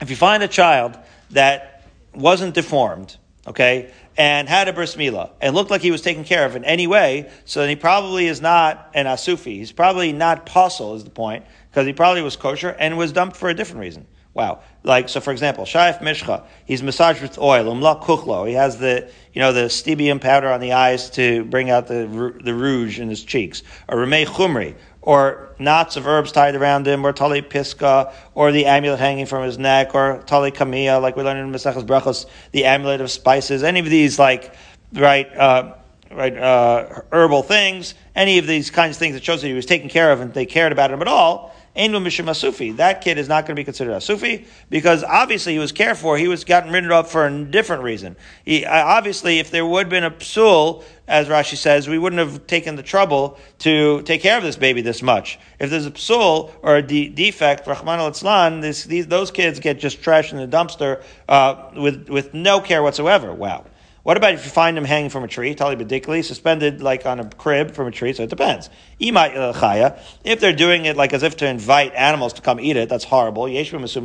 if 0.00 0.08
you 0.08 0.14
find 0.14 0.44
a 0.44 0.48
child 0.48 0.96
that 1.30 1.82
wasn't 2.14 2.54
deformed, 2.54 3.16
okay, 3.48 3.90
and 4.16 4.48
had 4.48 4.68
a 4.68 4.72
bris 4.72 4.96
milah 4.96 5.30
and 5.40 5.54
looked 5.54 5.70
like 5.70 5.80
he 5.80 5.90
was 5.90 6.02
taken 6.02 6.24
care 6.24 6.44
of 6.44 6.56
in 6.56 6.64
any 6.64 6.86
way, 6.86 7.30
so 7.44 7.60
then 7.60 7.68
he 7.68 7.76
probably 7.76 8.26
is 8.26 8.40
not 8.40 8.90
an 8.94 9.06
asufi. 9.06 9.56
He's 9.56 9.72
probably 9.72 10.12
not 10.12 10.46
pasul, 10.46 10.94
is 10.94 11.04
the 11.04 11.10
point, 11.10 11.44
because 11.70 11.86
he 11.86 11.92
probably 11.92 12.22
was 12.22 12.36
kosher 12.36 12.70
and 12.70 12.98
was 12.98 13.12
dumped 13.12 13.36
for 13.36 13.48
a 13.48 13.54
different 13.54 13.80
reason. 13.80 14.06
Wow. 14.34 14.60
Like, 14.82 15.10
so 15.10 15.20
for 15.20 15.30
example, 15.30 15.64
Shaif 15.64 15.98
Mishcha, 15.98 16.44
he's 16.64 16.82
massaged 16.82 17.20
with 17.20 17.38
oil, 17.38 17.66
umla 17.66 18.02
kuchlo. 18.02 18.48
He 18.48 18.54
has 18.54 18.78
the, 18.78 19.10
you 19.34 19.40
know, 19.40 19.52
the 19.52 19.64
stibium 19.64 20.20
powder 20.20 20.50
on 20.50 20.60
the 20.60 20.72
eyes 20.72 21.10
to 21.10 21.44
bring 21.44 21.68
out 21.68 21.86
the, 21.86 22.34
the 22.42 22.54
rouge 22.54 22.98
in 22.98 23.10
his 23.10 23.22
cheeks. 23.22 23.62
Or 23.88 23.98
Ramei 23.98 24.26
Chumri, 24.26 24.74
or 25.02 25.54
knots 25.58 25.96
of 25.96 26.06
herbs 26.06 26.32
tied 26.32 26.54
around 26.54 26.86
him, 26.86 27.04
or 27.04 27.12
tali 27.12 27.42
piska, 27.42 28.12
or 28.34 28.52
the 28.52 28.66
amulet 28.66 28.98
hanging 28.98 29.26
from 29.26 29.44
his 29.44 29.58
neck, 29.58 29.94
or 29.94 30.22
tali 30.26 30.52
kamia, 30.52 31.02
like 31.02 31.16
we 31.16 31.22
learned 31.22 31.40
in 31.40 31.52
Maseches 31.52 31.84
Brachos, 31.84 32.26
the 32.52 32.64
amulet 32.64 33.00
of 33.00 33.10
spices. 33.10 33.62
Any 33.62 33.80
of 33.80 33.86
these, 33.86 34.18
like, 34.18 34.54
right, 34.92 35.28
uh, 35.36 35.74
right, 36.10 36.36
uh, 36.36 37.02
herbal 37.10 37.42
things, 37.42 37.94
any 38.14 38.38
of 38.38 38.46
these 38.46 38.70
kinds 38.70 38.96
of 38.96 39.00
things 39.00 39.14
that 39.14 39.24
shows 39.24 39.42
that 39.42 39.48
he 39.48 39.54
was 39.54 39.66
taken 39.66 39.88
care 39.88 40.12
of 40.12 40.20
and 40.20 40.32
they 40.32 40.46
cared 40.46 40.72
about 40.72 40.90
him 40.90 41.00
at 41.00 41.08
all, 41.08 41.51
Ein 41.74 41.92
Mishum 41.92 42.26
Asufi. 42.26 42.76
That 42.76 43.00
kid 43.00 43.16
is 43.16 43.28
not 43.28 43.46
going 43.46 43.56
to 43.56 43.60
be 43.60 43.64
considered 43.64 43.92
Asufi 43.92 44.44
because 44.68 45.02
obviously 45.02 45.54
he 45.54 45.58
was 45.58 45.72
cared 45.72 45.96
for. 45.96 46.18
He 46.18 46.28
was 46.28 46.44
gotten 46.44 46.70
rid 46.70 46.90
of 46.90 47.10
for 47.10 47.26
a 47.26 47.44
different 47.44 47.82
reason. 47.82 48.14
He, 48.44 48.66
obviously, 48.66 49.38
if 49.38 49.50
there 49.50 49.64
would 49.64 49.84
have 49.84 49.90
been 49.90 50.04
a 50.04 50.10
psul, 50.10 50.84
as 51.08 51.28
Rashi 51.28 51.56
says, 51.56 51.88
we 51.88 51.98
wouldn't 51.98 52.20
have 52.20 52.46
taken 52.46 52.76
the 52.76 52.82
trouble 52.82 53.38
to 53.60 54.02
take 54.02 54.20
care 54.20 54.36
of 54.36 54.42
this 54.42 54.56
baby 54.56 54.82
this 54.82 55.02
much. 55.02 55.38
If 55.58 55.70
there's 55.70 55.86
a 55.86 55.90
psul 55.90 56.50
or 56.60 56.76
a 56.76 56.82
de- 56.82 57.08
defect, 57.08 57.66
Rahman 57.66 58.00
al 58.00 58.60
these, 58.60 59.06
those 59.06 59.30
kids 59.30 59.58
get 59.58 59.78
just 59.78 60.02
trashed 60.02 60.32
in 60.32 60.38
the 60.38 60.56
dumpster 60.56 61.02
uh, 61.26 61.70
with, 61.74 62.10
with 62.10 62.34
no 62.34 62.60
care 62.60 62.82
whatsoever. 62.82 63.32
Wow. 63.32 63.64
What 64.02 64.16
about 64.16 64.34
if 64.34 64.44
you 64.44 64.50
find 64.50 64.76
them 64.76 64.84
hanging 64.84 65.10
from 65.10 65.22
a 65.22 65.28
tree, 65.28 65.54
tali 65.54 65.76
bedikli, 65.76 66.24
suspended 66.24 66.82
like 66.82 67.06
on 67.06 67.20
a 67.20 67.30
crib 67.30 67.70
from 67.70 67.86
a 67.86 67.92
tree? 67.92 68.12
So 68.12 68.24
it 68.24 68.30
depends. 68.30 68.68
Uh, 69.00 69.96
if 70.24 70.40
they're 70.40 70.52
doing 70.52 70.86
it 70.86 70.96
like 70.96 71.12
as 71.12 71.22
if 71.22 71.36
to 71.36 71.46
invite 71.46 71.94
animals 71.94 72.32
to 72.32 72.42
come 72.42 72.58
eat 72.58 72.76
it, 72.76 72.88
that's 72.88 73.04
horrible. 73.04 73.46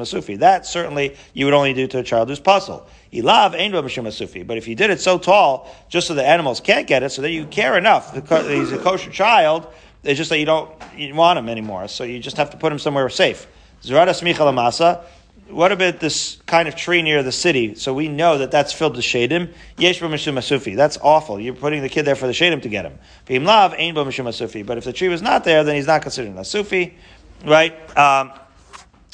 sufi. 0.06 0.36
That 0.36 0.68
certainly 0.68 1.16
you 1.34 1.46
would 1.46 1.56
only 1.56 1.74
do 1.74 1.88
to 1.88 2.00
a 2.00 2.04
child 2.04 2.30
who's 2.30 2.40
pasul. 2.40 2.88
sufi. 4.12 4.44
But 4.44 4.58
if 4.58 4.68
you 4.68 4.76
did 4.76 4.92
it 4.92 5.00
so 5.00 5.18
tall, 5.18 5.76
just 5.90 6.08
so 6.08 6.14
the 6.14 6.26
animals 6.26 6.60
can't 6.60 6.86
get 6.86 7.02
it, 7.02 7.10
so 7.10 7.24
that 7.24 7.32
you 7.32 7.48
care 7.48 7.76
enough, 7.76 8.14
he's 8.14 8.72
a 8.72 8.78
kosher 8.78 9.10
child, 9.10 9.66
it's 10.04 10.18
just 10.18 10.30
that 10.30 10.38
you 10.38 10.46
don't 10.46 10.72
you 10.96 11.16
want 11.16 11.40
him 11.40 11.50
anymore. 11.50 11.88
So 11.88 12.04
you 12.04 12.20
just 12.20 12.38
have 12.38 12.52
to 12.52 12.58
put 12.58 12.72
him 12.72 12.78
somewhere 12.78 13.10
safe. 13.10 13.48
Zerada 13.82 14.10
smicha 14.10 15.04
what 15.50 15.72
about 15.72 16.00
this 16.00 16.38
kind 16.46 16.68
of 16.68 16.76
tree 16.76 17.02
near 17.02 17.24
the 17.24 17.32
city? 17.32 17.76
So 17.76 17.94
we 17.94 18.08
know 18.08 18.38
that 18.40 18.52
that's 18.52 18.74
filled 18.74 18.96
with 18.96 19.06
shadim. 19.06 19.54
Yesh 19.78 20.00
masufi. 20.00 20.76
That's 20.76 20.98
awful. 21.02 21.40
You're 21.40 21.54
putting 21.54 21.82
the 21.82 21.90
kid 21.90 22.04
there 22.04 22.16
for 22.16 22.28
the 22.28 22.34
shadim 22.34 22.62
to 22.64 22.70
get 22.70 22.86
him. 22.86 23.46
lav 23.46 23.74
ain 23.78 23.96
masufi. 23.96 24.66
But 24.66 24.78
if 24.78 24.84
the 24.84 24.94
tree 24.94 25.08
was 25.08 25.22
not 25.22 25.44
there, 25.44 25.64
then 25.64 25.76
he's 25.76 25.88
not 25.88 26.02
considered 26.02 26.36
a 26.36 26.46
sufi, 26.46 26.98
right? 27.46 27.74
Um, 27.98 28.32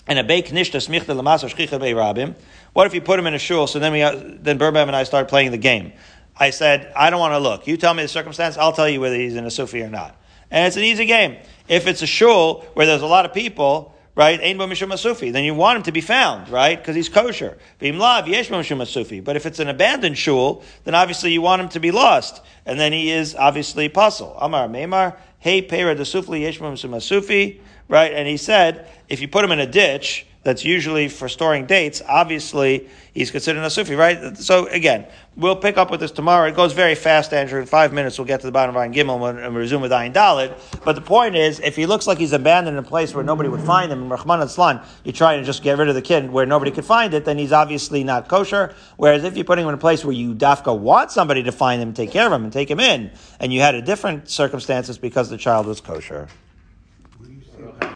and 0.07 0.19
a 0.19 0.23
beik 0.23 0.47
nishta 0.47 0.77
smichta 0.77 1.15
lamasa 1.15 1.49
shchicha 1.49 1.79
bei 1.79 1.93
rabim. 1.93 2.35
What 2.73 2.87
if 2.87 2.93
you 2.93 3.01
put 3.01 3.19
him 3.19 3.27
in 3.27 3.33
a 3.33 3.39
shul? 3.39 3.67
So 3.67 3.79
then 3.79 3.91
we, 3.93 3.99
then 3.99 4.57
Burbam 4.57 4.87
and 4.87 4.95
I 4.95 5.03
start 5.03 5.27
playing 5.27 5.51
the 5.51 5.57
game. 5.57 5.93
I 6.35 6.49
said, 6.49 6.91
I 6.95 7.09
don't 7.11 7.19
want 7.19 7.33
to 7.33 7.39
look. 7.39 7.67
You 7.67 7.77
tell 7.77 7.93
me 7.93 8.01
the 8.01 8.09
circumstance. 8.09 8.57
I'll 8.57 8.73
tell 8.73 8.89
you 8.89 8.99
whether 8.99 9.15
he's 9.15 9.35
in 9.35 9.45
a 9.45 9.51
sufi 9.51 9.83
or 9.83 9.89
not. 9.89 10.17
And 10.49 10.67
it's 10.67 10.77
an 10.77 10.83
easy 10.83 11.05
game. 11.05 11.37
If 11.67 11.87
it's 11.87 12.01
a 12.01 12.07
shul 12.07 12.61
where 12.73 12.85
there's 12.85 13.01
a 13.01 13.07
lot 13.07 13.25
of 13.25 13.33
people, 13.33 13.95
right? 14.15 14.39
Ein 14.41 14.57
bo 14.57 14.67
mishum 14.67 14.93
asufi. 14.93 15.31
Then 15.31 15.43
you 15.43 15.53
want 15.53 15.77
him 15.77 15.83
to 15.83 15.91
be 15.91 16.01
found, 16.01 16.49
right? 16.49 16.77
Because 16.77 16.95
he's 16.95 17.09
kosher. 17.09 17.57
V'im 17.81 17.97
lav 17.97 18.27
yesh 18.27 18.49
bo 18.49 18.55
mishum 18.55 18.81
asufi. 18.81 19.23
But 19.23 19.35
if 19.35 19.45
it's 19.45 19.59
an 19.59 19.67
abandoned 19.67 20.17
shul, 20.17 20.63
then 20.83 20.95
obviously 20.95 21.31
you 21.31 21.41
want 21.41 21.61
him 21.61 21.69
to 21.69 21.79
be 21.79 21.91
lost, 21.91 22.41
and 22.65 22.79
then 22.79 22.93
he 22.93 23.11
is 23.11 23.35
obviously 23.35 23.89
pasul. 23.89 24.37
Amar 24.39 24.67
meimar 24.67 25.15
hey 25.39 25.61
pera 25.61 25.95
desufli 25.95 26.41
yesh 26.41 26.59
bo 26.59 26.71
mishum 26.71 26.91
asufi, 26.91 27.59
right? 27.87 28.13
And 28.13 28.27
he 28.27 28.37
said 28.37 28.87
if 29.09 29.21
you 29.21 29.27
put 29.27 29.43
him 29.43 29.51
in 29.51 29.59
a 29.59 29.67
ditch 29.67 30.25
that's 30.43 30.65
usually 30.65 31.07
for 31.07 31.29
storing 31.29 31.65
dates, 31.65 32.01
obviously 32.07 32.89
he's 33.13 33.31
considered 33.31 33.63
a 33.63 33.69
Sufi, 33.69 33.95
right? 33.95 34.37
So 34.37 34.67
again, 34.67 35.07
we'll 35.37 35.55
pick 35.55 35.77
up 35.77 35.89
with 35.89 36.01
this 36.01 36.11
tomorrow. 36.11 36.47
It 36.47 36.55
goes 36.55 36.73
very 36.73 36.95
fast, 36.95 37.33
Andrew. 37.33 37.61
In 37.61 37.65
five 37.65 37.93
minutes, 37.93 38.17
we'll 38.17 38.27
get 38.27 38.41
to 38.41 38.45
the 38.45 38.51
bottom 38.51 38.75
of 38.75 38.81
Ayin 38.81 38.93
Gimel 38.93 39.29
and 39.29 39.39
we'll 39.39 39.61
resume 39.61 39.81
with 39.81 39.91
Ayin 39.91 40.13
Dalid. 40.13 40.53
But 40.83 40.93
the 40.93 41.01
point 41.01 41.35
is, 41.35 41.61
if 41.61 41.77
he 41.77 41.85
looks 41.85 42.07
like 42.07 42.17
he's 42.17 42.33
abandoned 42.33 42.77
in 42.77 42.83
a 42.83 42.87
place 42.87 43.15
where 43.15 43.23
nobody 43.23 43.47
would 43.47 43.61
find 43.61 43.91
him, 43.91 44.03
in 44.03 44.09
Rahman 44.09 44.41
al 44.41 44.83
you're 45.03 45.13
trying 45.13 45.39
to 45.39 45.45
just 45.45 45.63
get 45.63 45.77
rid 45.77 45.87
of 45.87 45.95
the 45.95 46.01
kid 46.01 46.29
where 46.29 46.45
nobody 46.45 46.71
could 46.71 46.85
find 46.85 47.13
it, 47.13 47.23
then 47.23 47.37
he's 47.37 47.53
obviously 47.53 48.03
not 48.03 48.27
kosher. 48.27 48.75
Whereas 48.97 49.23
if 49.23 49.37
you're 49.37 49.45
putting 49.45 49.63
him 49.63 49.69
in 49.69 49.75
a 49.75 49.77
place 49.77 50.03
where 50.03 50.13
you, 50.13 50.35
Dafka, 50.35 50.77
want 50.77 51.11
somebody 51.11 51.43
to 51.43 51.53
find 51.53 51.81
him, 51.81 51.93
take 51.93 52.11
care 52.11 52.27
of 52.27 52.33
him, 52.33 52.43
and 52.43 52.51
take 52.51 52.69
him 52.69 52.81
in, 52.81 53.11
and 53.39 53.53
you 53.53 53.61
had 53.61 53.75
a 53.75 53.81
different 53.81 54.29
circumstances 54.29 54.97
because 54.97 55.29
the 55.29 55.37
child 55.37 55.67
was 55.67 55.79
kosher. 55.79 56.27